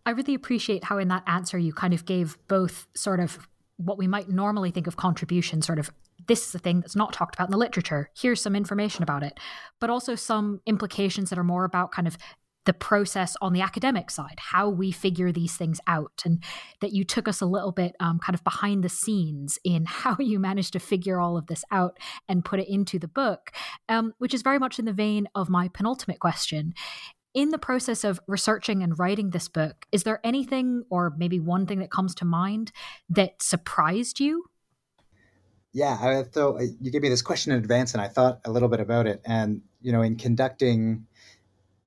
I 0.05 0.11
really 0.11 0.33
appreciate 0.33 0.83
how 0.83 0.97
in 0.97 1.07
that 1.09 1.23
answer 1.27 1.57
you 1.57 1.73
kind 1.73 1.93
of 1.93 2.05
gave 2.05 2.37
both 2.47 2.87
sort 2.95 3.19
of 3.19 3.47
what 3.77 3.97
we 3.97 4.07
might 4.07 4.29
normally 4.29 4.71
think 4.71 4.87
of 4.87 4.97
contribution, 4.97 5.61
sort 5.61 5.79
of 5.79 5.91
this 6.27 6.47
is 6.47 6.55
a 6.55 6.59
thing 6.59 6.79
that's 6.79 6.95
not 6.95 7.11
talked 7.11 7.35
about 7.35 7.47
in 7.47 7.51
the 7.51 7.57
literature. 7.57 8.09
Here's 8.15 8.41
some 8.41 8.55
information 8.55 9.03
about 9.03 9.23
it, 9.23 9.39
but 9.79 9.89
also 9.89 10.15
some 10.15 10.61
implications 10.65 11.29
that 11.29 11.39
are 11.39 11.43
more 11.43 11.65
about 11.65 11.91
kind 11.91 12.07
of 12.07 12.17
the 12.65 12.73
process 12.73 13.35
on 13.41 13.53
the 13.53 13.61
academic 13.61 14.09
side, 14.09 14.35
how 14.37 14.69
we 14.69 14.91
figure 14.91 15.31
these 15.31 15.55
things 15.55 15.79
out, 15.87 16.21
and 16.25 16.43
that 16.81 16.93
you 16.93 17.03
took 17.03 17.27
us 17.27 17.41
a 17.41 17.45
little 17.45 17.71
bit 17.71 17.95
um, 17.99 18.19
kind 18.19 18.35
of 18.35 18.43
behind 18.43 18.83
the 18.83 18.89
scenes 18.89 19.59
in 19.63 19.85
how 19.87 20.15
you 20.19 20.39
managed 20.39 20.73
to 20.73 20.79
figure 20.79 21.19
all 21.19 21.37
of 21.37 21.47
this 21.47 21.63
out 21.71 21.97
and 22.27 22.45
put 22.45 22.59
it 22.59 22.67
into 22.67 22.99
the 22.99 23.07
book, 23.07 23.51
um, 23.89 24.13
which 24.17 24.33
is 24.33 24.41
very 24.41 24.59
much 24.59 24.79
in 24.79 24.85
the 24.85 24.93
vein 24.93 25.27
of 25.35 25.49
my 25.49 25.67
penultimate 25.67 26.19
question. 26.19 26.73
In 27.33 27.49
the 27.49 27.57
process 27.57 28.03
of 28.03 28.19
researching 28.27 28.83
and 28.83 28.97
writing 28.99 29.31
this 29.31 29.47
book, 29.47 29.87
is 29.91 30.03
there 30.03 30.19
anything 30.23 30.83
or 30.91 31.13
maybe 31.17 31.39
one 31.39 31.65
thing 31.65 31.79
that 31.79 31.89
comes 31.89 32.13
to 32.15 32.25
mind 32.25 32.71
that 33.09 33.41
surprised 33.41 34.19
you? 34.19 34.45
Yeah, 35.71 35.97
I 35.99 36.21
thought 36.21 36.61
you 36.79 36.91
gave 36.91 37.01
me 37.01 37.09
this 37.09 37.23
question 37.23 37.51
in 37.51 37.57
advance, 37.57 37.93
and 37.93 38.01
I 38.01 38.07
thought 38.07 38.41
a 38.45 38.51
little 38.51 38.69
bit 38.69 38.79
about 38.79 39.07
it. 39.07 39.21
And 39.25 39.63
you 39.81 39.91
know, 39.91 40.03
in 40.03 40.15
conducting 40.17 41.07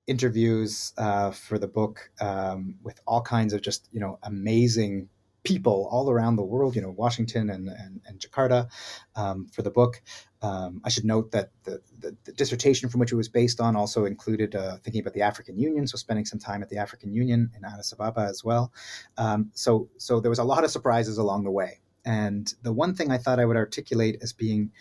interviews 0.06 0.92
uh, 0.98 1.30
for 1.30 1.58
the 1.58 1.66
book 1.68 2.10
um, 2.20 2.76
with 2.82 3.00
all 3.06 3.22
kinds 3.22 3.52
of 3.52 3.60
just 3.60 3.88
you 3.92 4.00
know 4.00 4.18
amazing 4.22 5.08
people 5.46 5.88
all 5.92 6.10
around 6.10 6.36
the 6.36 6.42
world, 6.42 6.74
you 6.74 6.82
know, 6.82 6.90
Washington 6.90 7.50
and, 7.50 7.68
and, 7.68 8.00
and 8.06 8.18
Jakarta 8.18 8.68
um, 9.14 9.46
for 9.52 9.62
the 9.62 9.70
book. 9.70 10.02
Um, 10.42 10.80
I 10.84 10.88
should 10.88 11.04
note 11.04 11.30
that 11.30 11.50
the, 11.64 11.80
the, 12.00 12.16
the, 12.24 12.32
dissertation 12.32 12.88
from 12.88 13.00
which 13.00 13.12
it 13.12 13.16
was 13.16 13.28
based 13.28 13.60
on 13.60 13.76
also 13.76 14.04
included 14.04 14.54
uh, 14.54 14.76
thinking 14.78 15.00
about 15.00 15.14
the 15.14 15.22
African 15.22 15.56
Union, 15.56 15.86
so 15.86 15.96
spending 15.96 16.24
some 16.24 16.38
time 16.38 16.62
at 16.62 16.68
the 16.68 16.78
African 16.78 17.12
Union 17.12 17.50
in 17.56 17.64
Addis 17.64 17.92
Ababa 17.92 18.26
as 18.28 18.44
well. 18.44 18.72
Um, 19.16 19.50
so, 19.54 19.88
so 19.96 20.20
there 20.20 20.30
was 20.30 20.40
a 20.40 20.44
lot 20.44 20.64
of 20.64 20.70
surprises 20.70 21.16
along 21.16 21.44
the 21.44 21.50
way. 21.50 21.80
And 22.04 22.52
the 22.62 22.72
one 22.72 22.94
thing 22.94 23.10
I 23.10 23.18
thought 23.18 23.40
I 23.40 23.44
would 23.44 23.56
articulate 23.56 24.18
as 24.22 24.32
being 24.32 24.72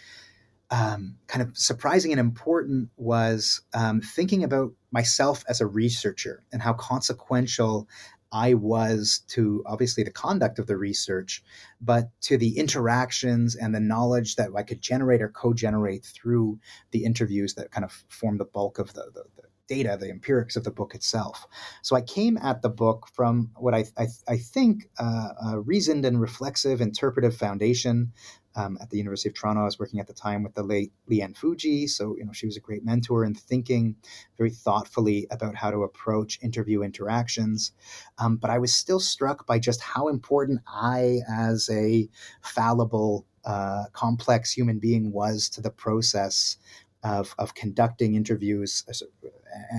um, 0.76 1.16
kind 1.28 1.42
of 1.42 1.58
surprising 1.58 2.12
and 2.12 2.20
important 2.20 2.90
was 2.98 3.62
um, 3.74 4.02
thinking 4.02 4.44
about 4.44 4.74
myself 4.92 5.46
as 5.48 5.62
a 5.62 5.66
researcher 5.66 6.44
and 6.52 6.62
how 6.62 6.74
consequential 6.74 7.88
I 8.30 8.56
was 8.56 9.22
to 9.30 9.64
obviously 9.66 10.04
the 10.04 10.12
conduct 10.12 10.60
of 10.60 10.68
the 10.68 10.76
research, 10.76 11.42
but 11.80 12.10
to 12.24 12.38
the 12.38 12.58
interactions 12.58 13.56
and 13.56 13.74
the 13.74 13.80
knowledge 13.80 14.36
that 14.36 14.50
I 14.54 14.64
could 14.64 14.82
generate 14.82 15.22
or 15.22 15.30
co 15.30 15.54
generate 15.54 16.04
through 16.04 16.60
the 16.92 17.06
interviews 17.06 17.54
that 17.54 17.72
kind 17.72 17.86
of 17.86 17.94
form 18.10 18.38
the 18.38 18.44
bulk 18.44 18.78
of 18.78 18.94
the, 18.94 19.06
the, 19.14 19.24
the, 19.38 19.44
data, 19.68 19.98
the 20.00 20.12
empirics 20.12 20.56
of 20.56 20.64
the 20.64 20.70
book 20.70 20.94
itself. 20.94 21.48
So 21.82 21.96
I 21.96 22.02
came 22.02 22.38
at 22.38 22.62
the 22.62 22.70
book 22.70 23.08
from 23.14 23.50
what 23.56 23.74
I, 23.74 23.86
I, 23.98 24.08
I 24.28 24.38
think 24.38 24.90
uh, 25.00 25.30
a 25.44 25.60
reasoned 25.60 26.06
and 26.06 26.22
reflexive 26.22 26.82
interpretive 26.82 27.36
foundation 27.36 28.14
um, 28.56 28.78
at 28.82 28.90
the 28.90 28.98
University 28.98 29.30
of 29.30 29.36
Toronto. 29.36 29.62
I 29.62 29.66
was 29.66 29.80
working 29.80 30.00
at 30.00 30.08
the 30.08 30.14
time 30.14 30.44
with 30.44 30.54
the 30.56 30.64
late 30.64 30.92
Lee 31.08 31.22
Ann 31.22 31.34
Fujii, 31.34 31.90
so 31.90 32.16
you 32.18 32.26
know 32.26 32.32
she 32.32 32.46
was 32.46 32.58
a 32.58 32.62
great 32.62 32.86
mentor 32.86 33.24
in 33.26 33.34
thinking 33.34 33.96
very 34.38 34.52
thoughtfully 34.52 35.28
about 35.32 35.56
how 35.56 35.72
to 35.72 35.84
approach 35.84 36.40
interview 36.42 36.82
interactions. 36.82 37.72
Um, 38.18 38.38
but 38.38 38.50
I 38.50 38.60
was 38.60 38.74
still 38.74 39.00
struck 39.00 39.46
by 39.46 39.60
just 39.60 39.82
how 39.82 40.08
important 40.08 40.62
I, 40.68 41.20
as 41.30 41.70
a 41.70 42.10
fallible, 42.42 43.26
uh, 43.46 43.86
complex 43.94 44.52
human 44.52 44.80
being, 44.80 45.12
was 45.12 45.50
to 45.50 45.62
the 45.62 45.70
process 45.70 46.58
of, 47.04 47.36
of 47.38 47.54
conducting 47.54 48.16
interviews 48.16 48.84
uh, 48.90 49.06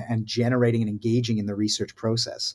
and 0.09 0.27
generating 0.27 0.81
and 0.81 0.89
engaging 0.89 1.39
in 1.39 1.47
the 1.47 1.57
research 1.57 1.97
process. 1.97 2.55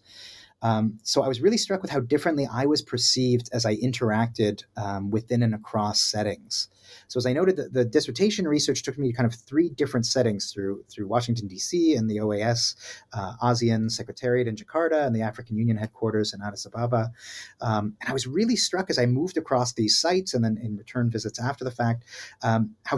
Um, 0.61 0.99
so 1.03 1.23
I 1.23 1.27
was 1.27 1.41
really 1.41 1.57
struck 1.57 1.81
with 1.81 1.91
how 1.91 1.99
differently 1.99 2.47
I 2.51 2.65
was 2.65 2.81
perceived 2.81 3.49
as 3.51 3.65
I 3.65 3.75
interacted 3.77 4.63
um, 4.77 5.09
within 5.09 5.43
and 5.43 5.55
across 5.55 6.01
settings. 6.01 6.67
So 7.07 7.17
as 7.17 7.25
I 7.25 7.33
noted, 7.33 7.55
the, 7.55 7.69
the, 7.69 7.85
dissertation 7.85 8.47
research 8.47 8.83
took 8.83 8.97
me 8.97 9.11
to 9.11 9.13
kind 9.15 9.27
of 9.27 9.37
three 9.37 9.69
different 9.69 10.05
settings 10.05 10.51
through 10.51 10.83
through 10.89 11.07
Washington 11.07 11.47
D.C. 11.47 11.95
and 11.95 12.09
the 12.09 12.17
OAS, 12.17 12.75
uh, 13.13 13.33
ASEAN 13.43 13.89
Secretariat 13.91 14.47
in 14.47 14.55
Jakarta, 14.55 15.05
and 15.05 15.15
the 15.15 15.21
African 15.21 15.57
Union 15.57 15.77
headquarters 15.77 16.33
in 16.33 16.41
Addis 16.41 16.65
Ababa. 16.65 17.11
Um, 17.59 17.95
and 18.01 18.09
I 18.09 18.13
was 18.13 18.27
really 18.27 18.55
struck 18.55 18.89
as 18.89 18.97
I 18.97 19.05
moved 19.05 19.37
across 19.37 19.73
these 19.73 19.97
sites 19.97 20.33
and 20.33 20.43
then 20.43 20.57
in 20.61 20.77
return 20.77 21.09
visits 21.09 21.39
after 21.39 21.63
the 21.63 21.71
fact, 21.71 22.03
um, 22.43 22.75
how 22.85 22.97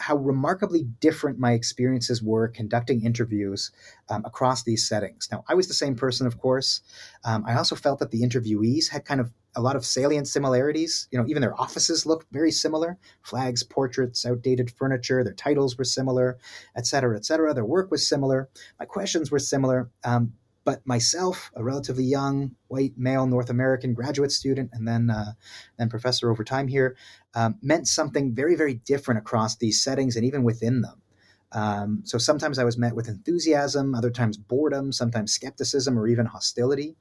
how 0.00 0.16
remarkably 0.16 0.82
different 1.00 1.38
my 1.38 1.52
experiences 1.52 2.22
were 2.22 2.48
conducting 2.48 3.04
interviews 3.04 3.70
um, 4.08 4.24
across 4.24 4.64
these 4.64 4.88
settings. 4.88 5.28
Now, 5.30 5.44
I 5.48 5.54
was 5.54 5.68
the 5.68 5.74
same 5.74 5.94
person, 5.94 6.26
of 6.26 6.38
course. 6.38 6.80
Um, 7.24 7.44
I 7.46 7.54
also 7.54 7.76
felt 7.76 8.00
that 8.00 8.10
the 8.10 8.22
interviewees 8.22 8.90
had 8.90 9.04
kind 9.04 9.20
of 9.20 9.32
a 9.56 9.60
lot 9.60 9.76
of 9.76 9.84
salient 9.84 10.26
similarities. 10.26 11.06
You 11.12 11.18
know, 11.18 11.26
even 11.28 11.40
their 11.40 11.58
offices 11.60 12.06
looked 12.06 12.26
very 12.32 12.50
similar 12.50 12.98
flags, 13.22 13.62
portraits, 13.62 14.26
outdated 14.26 14.70
furniture, 14.70 15.22
their 15.22 15.32
titles 15.32 15.78
were 15.78 15.84
similar, 15.84 16.38
et 16.76 16.86
cetera, 16.86 17.16
et 17.16 17.24
cetera. 17.24 17.54
Their 17.54 17.64
work 17.64 17.90
was 17.90 18.06
similar. 18.06 18.48
My 18.80 18.86
questions 18.86 19.30
were 19.30 19.38
similar. 19.38 19.90
Um, 20.02 20.32
but 20.64 20.86
myself, 20.86 21.50
a 21.54 21.62
relatively 21.62 22.04
young 22.04 22.52
white 22.68 22.94
male 22.96 23.26
North 23.26 23.50
American 23.50 23.94
graduate 23.94 24.32
student, 24.32 24.70
and 24.72 24.88
then 24.88 25.10
uh, 25.10 25.32
then 25.78 25.88
professor 25.88 26.30
over 26.30 26.44
time 26.44 26.68
here, 26.68 26.96
um, 27.34 27.56
meant 27.62 27.86
something 27.86 28.34
very 28.34 28.56
very 28.56 28.74
different 28.74 29.18
across 29.18 29.56
these 29.56 29.82
settings 29.82 30.16
and 30.16 30.24
even 30.24 30.42
within 30.42 30.80
them. 30.82 31.02
Um, 31.52 32.00
so 32.04 32.18
sometimes 32.18 32.58
I 32.58 32.64
was 32.64 32.76
met 32.76 32.96
with 32.96 33.08
enthusiasm, 33.08 33.94
other 33.94 34.10
times 34.10 34.36
boredom, 34.36 34.90
sometimes 34.90 35.32
skepticism, 35.32 35.96
or 35.96 36.08
even 36.08 36.26
hostility, 36.26 36.96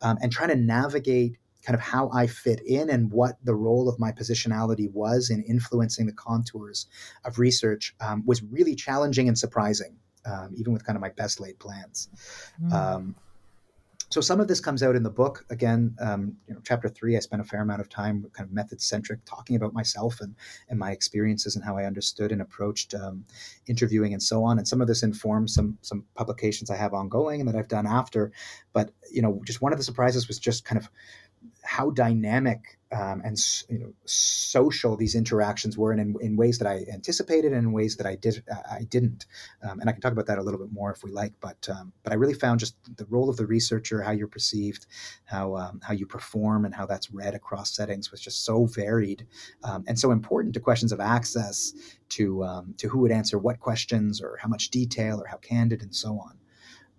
um, 0.00 0.16
and 0.22 0.30
trying 0.30 0.50
to 0.50 0.56
navigate 0.56 1.38
kind 1.66 1.74
of 1.74 1.80
how 1.80 2.08
I 2.14 2.28
fit 2.28 2.60
in 2.64 2.88
and 2.88 3.10
what 3.10 3.36
the 3.42 3.54
role 3.54 3.88
of 3.88 3.98
my 3.98 4.12
positionality 4.12 4.88
was 4.92 5.30
in 5.30 5.42
influencing 5.42 6.06
the 6.06 6.12
contours 6.12 6.86
of 7.24 7.40
research 7.40 7.94
um, 8.00 8.22
was 8.24 8.40
really 8.44 8.76
challenging 8.76 9.26
and 9.26 9.36
surprising, 9.36 9.96
um, 10.26 10.54
even 10.56 10.72
with 10.72 10.84
kind 10.84 10.96
of 10.96 11.00
my 11.00 11.10
best 11.10 11.40
laid 11.40 11.58
plans. 11.58 12.08
Mm 12.62 13.14
so 14.08 14.20
some 14.20 14.38
of 14.40 14.46
this 14.46 14.60
comes 14.60 14.82
out 14.82 14.94
in 14.94 15.02
the 15.02 15.10
book. 15.10 15.44
Again, 15.50 15.96
um, 16.00 16.36
you 16.46 16.54
know, 16.54 16.60
chapter 16.64 16.88
three, 16.88 17.16
I 17.16 17.20
spent 17.20 17.42
a 17.42 17.44
fair 17.44 17.60
amount 17.60 17.80
of 17.80 17.88
time 17.88 18.24
kind 18.32 18.48
of 18.48 18.54
method 18.54 18.80
centric, 18.80 19.20
talking 19.24 19.56
about 19.56 19.72
myself 19.72 20.20
and 20.20 20.34
and 20.68 20.78
my 20.78 20.92
experiences 20.92 21.56
and 21.56 21.64
how 21.64 21.76
I 21.76 21.84
understood 21.84 22.30
and 22.30 22.40
approached 22.40 22.94
um, 22.94 23.24
interviewing 23.66 24.12
and 24.12 24.22
so 24.22 24.44
on. 24.44 24.58
And 24.58 24.68
some 24.68 24.80
of 24.80 24.86
this 24.86 25.02
informs 25.02 25.54
some 25.54 25.76
some 25.82 26.04
publications 26.14 26.70
I 26.70 26.76
have 26.76 26.94
ongoing 26.94 27.40
and 27.40 27.48
that 27.48 27.56
I've 27.56 27.68
done 27.68 27.86
after. 27.86 28.30
But 28.72 28.90
you 29.10 29.22
know, 29.22 29.40
just 29.44 29.60
one 29.60 29.72
of 29.72 29.78
the 29.78 29.84
surprises 29.84 30.28
was 30.28 30.38
just 30.38 30.64
kind 30.64 30.80
of 30.80 30.88
how 31.66 31.90
dynamic 31.90 32.78
um, 32.92 33.20
and 33.24 33.36
you 33.68 33.78
know 33.78 33.92
social 34.04 34.96
these 34.96 35.16
interactions 35.16 35.76
were, 35.76 35.90
and 35.90 36.00
in, 36.00 36.14
in, 36.20 36.36
ways 36.36 36.58
that 36.58 36.68
I 36.68 36.84
anticipated, 36.92 37.52
and 37.52 37.64
in 37.64 37.72
ways 37.72 37.96
that 37.96 38.06
I 38.06 38.14
did 38.14 38.44
I 38.70 38.84
didn't. 38.84 39.26
Um, 39.62 39.80
and 39.80 39.90
I 39.90 39.92
can 39.92 40.00
talk 40.00 40.12
about 40.12 40.26
that 40.26 40.38
a 40.38 40.42
little 40.42 40.60
bit 40.60 40.72
more 40.72 40.92
if 40.92 41.02
we 41.02 41.10
like. 41.10 41.32
But 41.40 41.68
um, 41.68 41.92
but 42.04 42.12
I 42.12 42.16
really 42.16 42.34
found 42.34 42.60
just 42.60 42.76
the 42.96 43.06
role 43.06 43.28
of 43.28 43.36
the 43.36 43.46
researcher, 43.46 44.02
how 44.02 44.12
you're 44.12 44.28
perceived, 44.28 44.86
how 45.24 45.56
um, 45.56 45.80
how 45.82 45.94
you 45.94 46.06
perform, 46.06 46.64
and 46.64 46.74
how 46.74 46.86
that's 46.86 47.10
read 47.10 47.34
across 47.34 47.74
settings 47.74 48.12
was 48.12 48.20
just 48.20 48.44
so 48.44 48.66
varied 48.66 49.26
um, 49.64 49.84
and 49.88 49.98
so 49.98 50.12
important 50.12 50.54
to 50.54 50.60
questions 50.60 50.92
of 50.92 51.00
access 51.00 51.72
to 52.10 52.44
um, 52.44 52.74
to 52.78 52.88
who 52.88 53.00
would 53.00 53.12
answer 53.12 53.36
what 53.38 53.58
questions, 53.58 54.20
or 54.22 54.38
how 54.40 54.48
much 54.48 54.70
detail, 54.70 55.20
or 55.20 55.26
how 55.26 55.38
candid, 55.38 55.82
and 55.82 55.94
so 55.94 56.10
on 56.20 56.38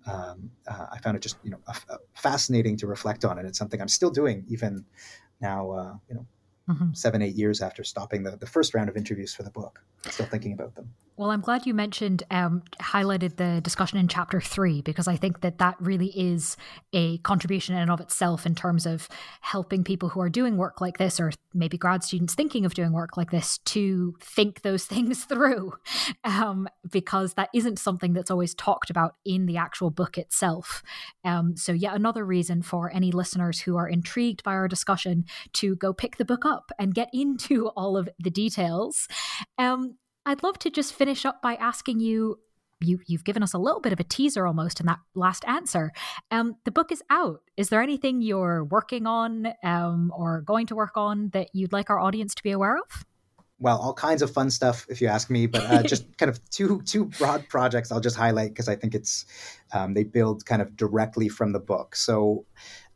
um, 0.07 0.51
uh, 0.67 0.87
I 0.91 0.99
found 0.99 1.17
it 1.17 1.21
just 1.21 1.37
you 1.43 1.51
know 1.51 1.59
fascinating 2.13 2.77
to 2.77 2.87
reflect 2.87 3.25
on, 3.25 3.37
and 3.37 3.47
it's 3.47 3.57
something 3.57 3.81
I'm 3.81 3.87
still 3.87 4.09
doing 4.09 4.45
even 4.47 4.85
now. 5.41 5.71
Uh, 5.71 5.93
you 6.09 6.15
know, 6.15 6.25
mm-hmm. 6.69 6.93
seven 6.93 7.21
eight 7.21 7.35
years 7.35 7.61
after 7.61 7.83
stopping 7.83 8.23
the 8.23 8.37
the 8.37 8.47
first 8.47 8.73
round 8.73 8.89
of 8.89 8.97
interviews 8.97 9.33
for 9.33 9.43
the 9.43 9.51
book, 9.51 9.81
still 10.09 10.25
thinking 10.25 10.53
about 10.53 10.75
them. 10.75 10.93
Well, 11.17 11.31
I'm 11.31 11.41
glad 11.41 11.65
you 11.65 11.73
mentioned, 11.73 12.21
um, 12.29 12.61
highlighted 12.79 13.37
the 13.37 13.59
discussion 13.61 13.97
in 13.97 14.07
chapter 14.07 14.39
three, 14.39 14.83
because 14.83 15.07
I 15.07 15.15
think 15.15 15.41
that 15.41 15.57
that 15.57 15.75
really 15.79 16.09
is 16.15 16.57
a 16.93 17.17
contribution 17.19 17.73
in 17.73 17.81
and 17.81 17.89
of 17.89 17.99
itself 17.99 18.45
in 18.45 18.53
terms 18.53 18.85
of 18.85 19.09
helping 19.41 19.83
people 19.83 20.09
who 20.09 20.21
are 20.21 20.29
doing 20.29 20.57
work 20.57 20.79
like 20.79 20.99
this, 20.99 21.19
or 21.19 21.31
maybe 21.55 21.75
grad 21.75 22.03
students 22.03 22.35
thinking 22.35 22.65
of 22.65 22.75
doing 22.75 22.91
work 22.91 23.17
like 23.17 23.31
this, 23.31 23.57
to 23.59 24.15
think 24.21 24.61
those 24.61 24.85
things 24.85 25.23
through, 25.25 25.73
um, 26.23 26.69
because 26.91 27.33
that 27.33 27.49
isn't 27.51 27.79
something 27.79 28.13
that's 28.13 28.29
always 28.29 28.53
talked 28.53 28.91
about 28.91 29.15
in 29.25 29.47
the 29.47 29.57
actual 29.57 29.89
book 29.89 30.19
itself. 30.19 30.83
Um, 31.25 31.57
so, 31.57 31.71
yet 31.71 31.95
another 31.95 32.23
reason 32.23 32.61
for 32.61 32.93
any 32.93 33.11
listeners 33.11 33.61
who 33.61 33.75
are 33.75 33.87
intrigued 33.87 34.43
by 34.43 34.51
our 34.51 34.67
discussion 34.67 35.25
to 35.53 35.75
go 35.77 35.93
pick 35.93 36.17
the 36.17 36.25
book 36.25 36.45
up 36.45 36.56
and 36.79 36.93
get 36.93 37.09
into 37.13 37.67
all 37.77 37.97
of 37.97 38.09
the 38.19 38.29
details. 38.29 39.07
Um, 39.57 39.97
I'd 40.25 40.43
love 40.43 40.59
to 40.59 40.69
just 40.69 40.93
finish 40.93 41.25
up 41.25 41.41
by 41.41 41.55
asking 41.55 41.99
you. 41.99 42.39
You, 42.79 42.99
you've 43.07 43.23
given 43.23 43.41
us 43.41 43.55
a 43.55 43.57
little 43.57 43.81
bit 43.81 43.91
of 43.91 43.99
a 43.99 44.03
teaser 44.03 44.45
almost 44.45 44.79
in 44.79 44.85
that 44.85 44.99
last 45.15 45.43
answer. 45.47 45.91
Um, 46.29 46.57
the 46.63 46.69
book 46.69 46.91
is 46.91 47.01
out. 47.09 47.39
Is 47.55 47.69
there 47.69 47.81
anything 47.81 48.21
you're 48.21 48.63
working 48.65 49.07
on 49.07 49.47
um, 49.63 50.13
or 50.15 50.41
going 50.41 50.67
to 50.67 50.75
work 50.75 50.95
on 50.95 51.29
that 51.29 51.49
you'd 51.53 51.73
like 51.73 51.89
our 51.89 51.99
audience 51.99 52.35
to 52.35 52.43
be 52.43 52.51
aware 52.51 52.77
of? 52.77 53.03
well, 53.59 53.77
all 53.79 53.93
kinds 53.93 54.21
of 54.21 54.31
fun 54.31 54.49
stuff 54.49 54.85
if 54.89 55.01
you 55.01 55.07
ask 55.07 55.29
me, 55.29 55.47
but 55.47 55.63
uh, 55.63 55.83
just 55.83 56.17
kind 56.17 56.29
of 56.29 56.49
two 56.49 56.81
two 56.83 57.05
broad 57.05 57.47
projects 57.49 57.91
I'll 57.91 57.99
just 57.99 58.15
highlight 58.15 58.49
because 58.49 58.69
I 58.69 58.75
think 58.75 58.93
it's 58.93 59.25
um, 59.73 59.93
they 59.93 60.03
build 60.03 60.45
kind 60.45 60.61
of 60.61 60.75
directly 60.75 61.29
from 61.29 61.51
the 61.51 61.59
book. 61.59 61.95
So, 61.95 62.45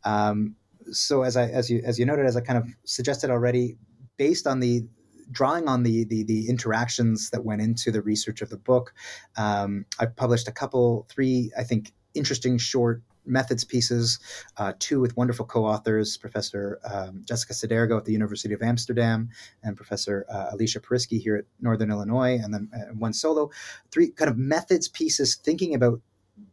um, 0.03 0.55
so 0.91 1.23
as 1.23 1.37
I 1.37 1.47
as 1.47 1.69
you 1.69 1.81
as 1.85 1.99
you 1.99 2.05
noted, 2.05 2.25
as 2.25 2.35
I 2.35 2.41
kind 2.41 2.57
of 2.57 2.67
suggested 2.85 3.29
already, 3.29 3.77
based 4.17 4.47
on 4.47 4.59
the 4.59 4.83
drawing 5.31 5.67
on 5.67 5.83
the, 5.83 6.03
the, 6.03 6.23
the 6.23 6.49
interactions 6.49 7.29
that 7.29 7.45
went 7.45 7.61
into 7.61 7.89
the 7.89 8.01
research 8.01 8.41
of 8.41 8.49
the 8.49 8.57
book, 8.57 8.93
um, 9.37 9.85
I 9.97 10.05
published 10.05 10.47
a 10.49 10.51
couple, 10.51 11.07
three, 11.09 11.51
I 11.57 11.63
think, 11.63 11.93
interesting 12.13 12.57
short 12.57 13.01
methods 13.25 13.63
pieces, 13.63 14.19
uh, 14.57 14.73
two 14.79 14.99
with 14.99 15.15
wonderful 15.15 15.45
co-authors, 15.45 16.17
Professor 16.17 16.79
um, 16.83 17.23
Jessica 17.25 17.53
Soedirgo 17.53 17.97
at 17.97 18.05
the 18.05 18.11
University 18.11 18.53
of 18.53 18.61
Amsterdam 18.61 19.29
and 19.63 19.77
Professor 19.77 20.25
uh, 20.29 20.51
Alesha 20.53 20.81
Porisky 20.81 21.21
here 21.21 21.35
at 21.37 21.45
Northern 21.61 21.91
Illinois, 21.91 22.39
and 22.41 22.53
then 22.53 22.69
uh, 22.75 22.93
one 22.93 23.13
solo, 23.13 23.49
three 23.91 24.09
kind 24.09 24.29
of 24.29 24.37
methods 24.37 24.87
pieces 24.87 25.35
thinking 25.35 25.75
about 25.75 26.01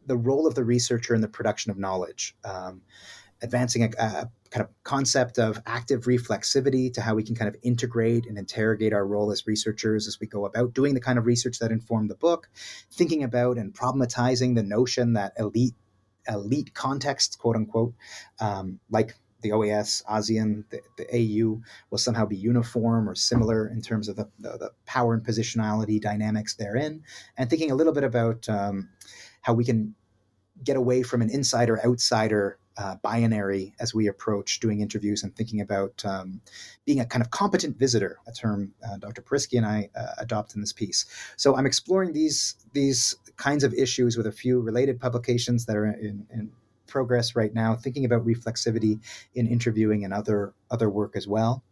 the 0.06 0.16
role 0.16 0.46
of 0.46 0.54
the 0.54 0.64
researcher 0.64 1.14
in 1.14 1.20
the 1.20 1.28
production 1.28 1.70
of 1.70 1.78
knowledge. 1.78 2.36
Um, 2.44 2.82
advancing 3.43 3.84
a, 3.84 3.91
a, 3.99 4.30
kind 4.51 4.64
of 4.64 4.68
concept 4.82 5.39
of 5.39 5.61
active 5.66 6.05
reflexivity 6.05 6.93
to 6.93 7.03
how 7.03 7.14
we 7.14 7.22
can 7.22 7.34
kind 7.34 7.49
of 7.49 7.57
integrate 7.62 8.26
and 8.26 8.39
interrogate 8.39 8.95
our 8.95 9.07
role 9.07 9.30
as 9.30 9.47
researchers 9.47 10.09
as 10.09 10.18
we 10.20 10.26
go 10.26 10.47
about 10.47 10.72
doing 10.72 10.95
the 10.95 11.01
kind 11.01 11.18
of 11.18 11.26
research 11.26 11.59
that 11.59 11.70
informed 11.70 12.09
the 12.09 12.14
book, 12.14 12.49
thinking 12.91 13.22
about 13.22 13.59
and 13.59 13.74
problematizing 13.74 14.55
the 14.55 14.62
notion 14.62 15.12
that 15.12 15.32
elite 15.39 15.74
elite 16.28 16.74
contexts, 16.74 17.36
quote 17.36 17.57
unquote, 17.57 17.95
um, 18.41 18.80
like 18.91 19.14
the 19.41 19.51
OAS, 19.51 20.03
ASEAN, 20.07 20.64
the, 20.70 20.80
the, 20.97 21.07
AU 21.14 21.61
will 21.91 21.99
somehow 21.99 22.26
be 22.26 22.36
uniform 22.36 23.09
or 23.09 23.14
similar 23.14 23.68
in 23.68 23.80
terms 23.80 24.09
of 24.09 24.16
the, 24.16 24.28
the, 24.39 24.51
the 24.59 24.70
power 24.84 25.14
and 25.14 25.24
positionality 25.24 26.01
dynamics 26.01 26.55
therein, 26.55 27.03
and 27.36 27.49
thinking 27.49 27.70
a 27.70 27.74
little 27.74 27.93
bit 27.93 28.05
about 28.05 28.49
um, 28.49 28.89
how 29.43 29.53
we 29.53 29.64
can 29.64 29.95
get 30.64 30.76
away 30.76 31.03
from 31.03 31.22
an 31.22 31.30
insider 31.30 31.80
outsider 31.86 32.59
uh, 32.78 32.94
binary 33.02 33.74
as 33.80 33.92
we 33.92 34.06
approach 34.06 34.60
doing 34.60 34.80
interviews 34.80 35.22
and 35.22 35.34
thinking 35.34 35.60
about 35.60 36.02
um, 36.04 36.40
being 36.86 37.00
a 37.00 37.04
kind 37.04 37.22
of 37.22 37.30
competent 37.30 37.76
visitor, 37.76 38.18
a 38.26 38.32
term 38.32 38.72
uh, 38.88 38.96
Dr. 38.98 39.22
Porisky 39.22 39.58
and 39.58 39.66
I 39.66 39.90
uh, 39.96 40.14
adopt 40.18 40.54
in 40.54 40.60
this 40.60 40.72
piece. 40.72 41.04
So 41.36 41.56
I'm 41.56 41.66
exploring 41.66 42.12
these 42.12 42.54
these 42.72 43.16
kinds 43.36 43.64
of 43.64 43.74
issues 43.74 44.16
with 44.16 44.26
a 44.26 44.32
few 44.32 44.60
related 44.60 45.00
publications 45.00 45.66
that 45.66 45.76
are 45.76 45.86
in, 45.86 46.26
in 46.32 46.50
progress 46.89 47.36
right 47.36 47.55
now, 47.55 47.76
thinking 47.76 48.05
about 48.05 48.26
reflexivity 48.26 48.99
in 49.34 49.47
interviewing 49.47 50.05
and 50.05 50.12
other 50.12 50.55
other 50.70 50.91
work 50.91 51.16
as 51.16 51.26
well. 51.26 51.62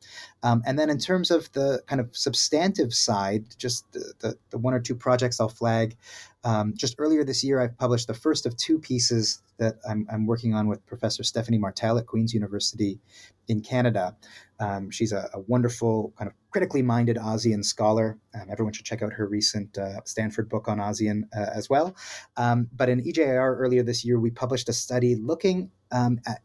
Um, 0.42 0.62
and 0.66 0.78
then 0.78 0.88
in 0.90 0.98
terms 0.98 1.30
of 1.30 1.50
the 1.52 1.82
kind 1.86 2.00
of 2.00 2.16
substantive 2.16 2.94
side, 2.94 3.44
just 3.58 3.90
the, 3.92 4.12
the, 4.20 4.38
the 4.50 4.58
one 4.58 4.74
or 4.74 4.80
two 4.80 4.94
projects 4.94 5.40
I'll 5.40 5.48
flag. 5.48 5.96
Um, 6.44 6.74
just 6.76 6.94
earlier 6.98 7.24
this 7.24 7.42
year, 7.42 7.60
I've 7.60 7.76
published 7.76 8.06
the 8.06 8.14
first 8.14 8.46
of 8.46 8.56
two 8.56 8.78
pieces 8.78 9.42
that 9.58 9.76
I'm, 9.88 10.06
I'm 10.10 10.26
working 10.26 10.54
on 10.54 10.68
with 10.68 10.86
Professor 10.86 11.24
Stephanie 11.24 11.58
Martel 11.58 11.98
at 11.98 12.06
Queen's 12.06 12.32
University 12.32 13.00
in 13.48 13.60
Canada. 13.60 14.16
Um, 14.60 14.90
she's 14.90 15.12
a, 15.12 15.28
a, 15.34 15.40
wonderful, 15.40 16.12
kind 16.16 16.30
of 16.30 16.34
critically 16.56 16.80
minded 16.80 17.18
ASEAN 17.18 17.62
scholar. 17.62 18.18
Um, 18.34 18.46
everyone 18.50 18.72
should 18.72 18.86
check 18.86 19.02
out 19.02 19.12
her 19.12 19.28
recent 19.28 19.76
uh, 19.76 20.00
Stanford 20.06 20.48
book 20.48 20.68
on 20.68 20.78
ASEAN 20.78 21.24
uh, 21.36 21.50
as 21.54 21.68
well. 21.68 21.94
Um, 22.38 22.70
but 22.74 22.88
in 22.88 23.02
EJIR 23.02 23.58
earlier 23.58 23.82
this 23.82 24.06
year, 24.06 24.18
we 24.18 24.30
published 24.30 24.66
a 24.70 24.72
study 24.72 25.16
looking 25.16 25.70
um, 25.92 26.18
at 26.26 26.40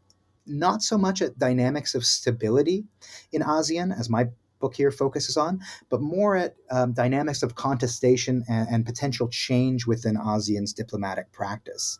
not 0.46 0.82
so 0.82 0.98
much 0.98 1.22
at 1.22 1.38
dynamics 1.38 1.94
of 1.94 2.04
stability 2.04 2.84
in 3.32 3.40
ASEAN, 3.40 3.98
as 3.98 4.10
my 4.10 4.28
book 4.60 4.74
here 4.74 4.90
focuses 4.90 5.38
on, 5.38 5.60
but 5.88 6.02
more 6.02 6.36
at 6.36 6.56
um, 6.70 6.92
dynamics 6.92 7.42
of 7.42 7.54
contestation 7.54 8.44
and, 8.50 8.68
and, 8.68 8.84
potential 8.84 9.28
change 9.28 9.86
within 9.86 10.16
ASEAN's 10.16 10.74
diplomatic 10.74 11.32
practice. 11.32 11.98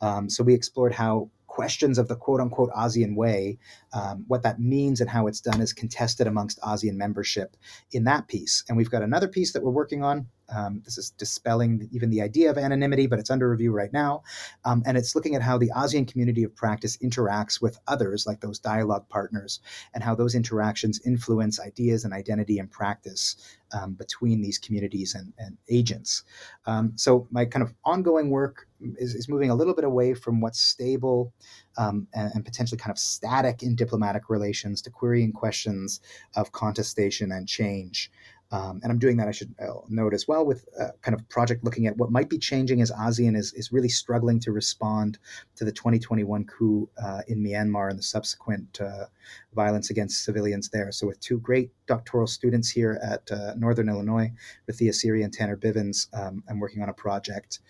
Um, 0.00 0.30
so 0.30 0.42
we 0.42 0.54
explored 0.54 0.94
how 0.94 1.28
questions 1.50 1.98
of 1.98 2.08
the 2.08 2.16
quote 2.16 2.40
unquote 2.40 2.70
ASEAN 2.70 3.16
way, 3.16 3.58
um, 3.92 4.24
what 4.28 4.42
that 4.44 4.60
means 4.60 5.00
and 5.00 5.10
how 5.10 5.26
it's 5.26 5.40
done 5.40 5.60
is 5.60 5.72
contested 5.72 6.26
amongst 6.26 6.60
ASEAN 6.60 6.94
membership 6.94 7.56
in 7.90 8.04
that 8.04 8.28
piece. 8.28 8.64
And 8.68 8.78
we've 8.78 8.90
got 8.90 9.02
another 9.02 9.28
piece 9.28 9.52
that 9.52 9.62
we're 9.62 9.72
working 9.72 10.02
on. 10.04 10.28
Um, 10.54 10.82
this 10.84 10.98
is 10.98 11.10
dispelling 11.10 11.88
even 11.92 12.10
the 12.10 12.22
idea 12.22 12.50
of 12.50 12.58
anonymity, 12.58 13.06
but 13.06 13.18
it's 13.18 13.30
under 13.30 13.50
review 13.50 13.72
right 13.72 13.92
now. 13.92 14.22
Um, 14.64 14.82
and 14.86 14.96
it's 14.96 15.14
looking 15.14 15.34
at 15.34 15.42
how 15.42 15.58
the 15.58 15.70
ASEAN 15.76 16.06
community 16.06 16.44
of 16.44 16.54
practice 16.54 16.96
interacts 16.98 17.60
with 17.60 17.78
others, 17.86 18.26
like 18.26 18.40
those 18.40 18.58
dialogue 18.58 19.08
partners, 19.08 19.60
and 19.94 20.02
how 20.02 20.14
those 20.14 20.34
interactions 20.34 21.00
influence 21.04 21.60
ideas 21.60 22.04
and 22.04 22.12
identity 22.12 22.58
and 22.58 22.70
practice 22.70 23.36
um, 23.72 23.94
between 23.94 24.40
these 24.40 24.58
communities 24.58 25.14
and, 25.14 25.32
and 25.38 25.56
agents. 25.68 26.24
Um, 26.66 26.92
so 26.96 27.26
my 27.30 27.44
kind 27.44 27.62
of 27.62 27.74
ongoing 27.84 28.30
work 28.30 28.66
is, 28.96 29.14
is, 29.14 29.28
moving 29.28 29.50
a 29.50 29.54
little 29.54 29.74
bit 29.74 29.84
away 29.84 30.14
from 30.14 30.40
what's 30.40 30.60
stable 30.60 31.32
um, 31.76 32.06
and, 32.14 32.32
and, 32.34 32.44
potentially 32.44 32.78
kind 32.78 32.90
of 32.90 32.98
static 32.98 33.62
in 33.62 33.76
diplomatic 33.76 34.28
relations 34.28 34.82
to 34.82 34.90
querying 34.90 35.32
questions 35.32 36.00
of 36.34 36.50
contestation 36.52 37.30
and 37.30 37.46
change. 37.46 38.10
Um, 38.52 38.80
and 38.82 38.90
I'm 38.90 38.98
doing 38.98 39.16
that, 39.18 39.28
I 39.28 39.30
should 39.30 39.54
uh, 39.60 39.80
note 39.88 40.12
as 40.12 40.26
well, 40.26 40.44
with 40.44 40.68
a 40.78 40.92
kind 41.02 41.14
of 41.14 41.28
project 41.28 41.62
looking 41.62 41.86
at 41.86 41.96
what 41.96 42.10
might 42.10 42.28
be 42.28 42.38
changing 42.38 42.82
as 42.82 42.90
ASEAN 42.90 43.36
is, 43.36 43.52
is 43.52 43.70
really 43.70 43.88
struggling 43.88 44.40
to 44.40 44.52
respond 44.52 45.18
to 45.56 45.64
the 45.64 45.72
2021 45.72 46.44
coup 46.46 46.88
uh, 47.02 47.22
in 47.28 47.42
Myanmar 47.42 47.90
and 47.90 47.98
the 47.98 48.02
subsequent 48.02 48.80
uh, 48.80 49.06
violence 49.54 49.90
against 49.90 50.24
civilians 50.24 50.68
there. 50.70 50.90
So, 50.90 51.06
with 51.06 51.20
two 51.20 51.38
great 51.38 51.70
doctoral 51.86 52.26
students 52.26 52.68
here 52.70 52.98
at 53.02 53.30
uh, 53.30 53.54
Northern 53.56 53.88
Illinois, 53.88 54.32
Rathia 54.68 54.94
Siri 54.94 55.22
and 55.22 55.32
Tanner 55.32 55.56
Bivens, 55.56 56.08
um, 56.12 56.42
I'm 56.48 56.58
working 56.58 56.82
on 56.82 56.88
a 56.88 56.94
project 56.94 57.60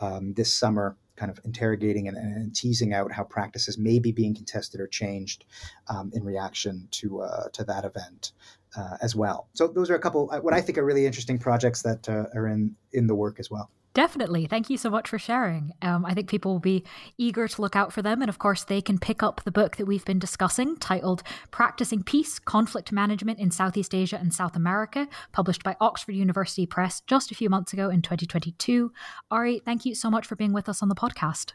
um, 0.00 0.34
this 0.34 0.52
summer 0.52 0.96
kind 1.16 1.32
of 1.32 1.40
interrogating 1.44 2.06
and, 2.06 2.16
and, 2.16 2.54
teasing 2.54 2.94
out 2.94 3.10
how 3.10 3.24
practices 3.24 3.76
may 3.76 3.98
be 3.98 4.12
being 4.12 4.32
contested 4.32 4.80
or 4.80 4.86
changed 4.86 5.44
um, 5.88 6.12
in 6.14 6.22
reaction 6.22 6.86
to 6.92 7.20
uh, 7.22 7.48
to 7.48 7.64
that 7.64 7.84
event 7.84 8.30
uh, 8.76 8.96
as 9.00 9.14
well. 9.14 9.48
So 9.54 9.66
those 9.66 9.90
are 9.90 9.94
a 9.94 10.00
couple 10.00 10.30
uh, 10.32 10.40
what 10.40 10.54
I 10.54 10.60
think 10.60 10.78
are 10.78 10.84
really 10.84 11.06
interesting 11.06 11.38
projects 11.38 11.82
that 11.82 12.08
uh, 12.08 12.26
are 12.34 12.46
in 12.46 12.74
in 12.92 13.06
the 13.06 13.14
work 13.14 13.38
as 13.38 13.50
well. 13.50 13.70
Definitely. 13.94 14.46
Thank 14.46 14.70
you 14.70 14.76
so 14.76 14.90
much 14.90 15.08
for 15.08 15.18
sharing. 15.18 15.72
Um, 15.82 16.04
I 16.04 16.14
think 16.14 16.28
people 16.28 16.52
will 16.52 16.60
be 16.60 16.84
eager 17.16 17.48
to 17.48 17.62
look 17.62 17.74
out 17.74 17.92
for 17.92 18.00
them. 18.00 18.22
And 18.22 18.28
of 18.28 18.38
course, 18.38 18.62
they 18.62 18.80
can 18.80 18.98
pick 18.98 19.24
up 19.24 19.42
the 19.42 19.50
book 19.50 19.76
that 19.76 19.86
we've 19.86 20.04
been 20.04 20.20
discussing 20.20 20.76
titled 20.76 21.24
Practicing 21.50 22.04
Peace, 22.04 22.38
Conflict 22.38 22.92
Management 22.92 23.40
in 23.40 23.50
Southeast 23.50 23.94
Asia 23.94 24.16
and 24.16 24.32
South 24.32 24.54
America, 24.54 25.08
published 25.32 25.64
by 25.64 25.74
Oxford 25.80 26.14
University 26.14 26.64
Press 26.64 27.00
just 27.08 27.32
a 27.32 27.34
few 27.34 27.50
months 27.50 27.72
ago 27.72 27.90
in 27.90 28.02
2022. 28.02 28.92
Aarie, 29.32 29.60
thank 29.64 29.84
you 29.84 29.96
so 29.96 30.10
much 30.10 30.26
for 30.26 30.36
being 30.36 30.52
with 30.52 30.68
us 30.68 30.80
on 30.80 30.88
the 30.88 30.94
podcast. 30.94 31.54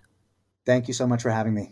Thank 0.65 0.89
you 0.89 0.93
so 0.93 1.07
much 1.07 1.21
for 1.21 1.29
having 1.29 1.53
me. 1.53 1.71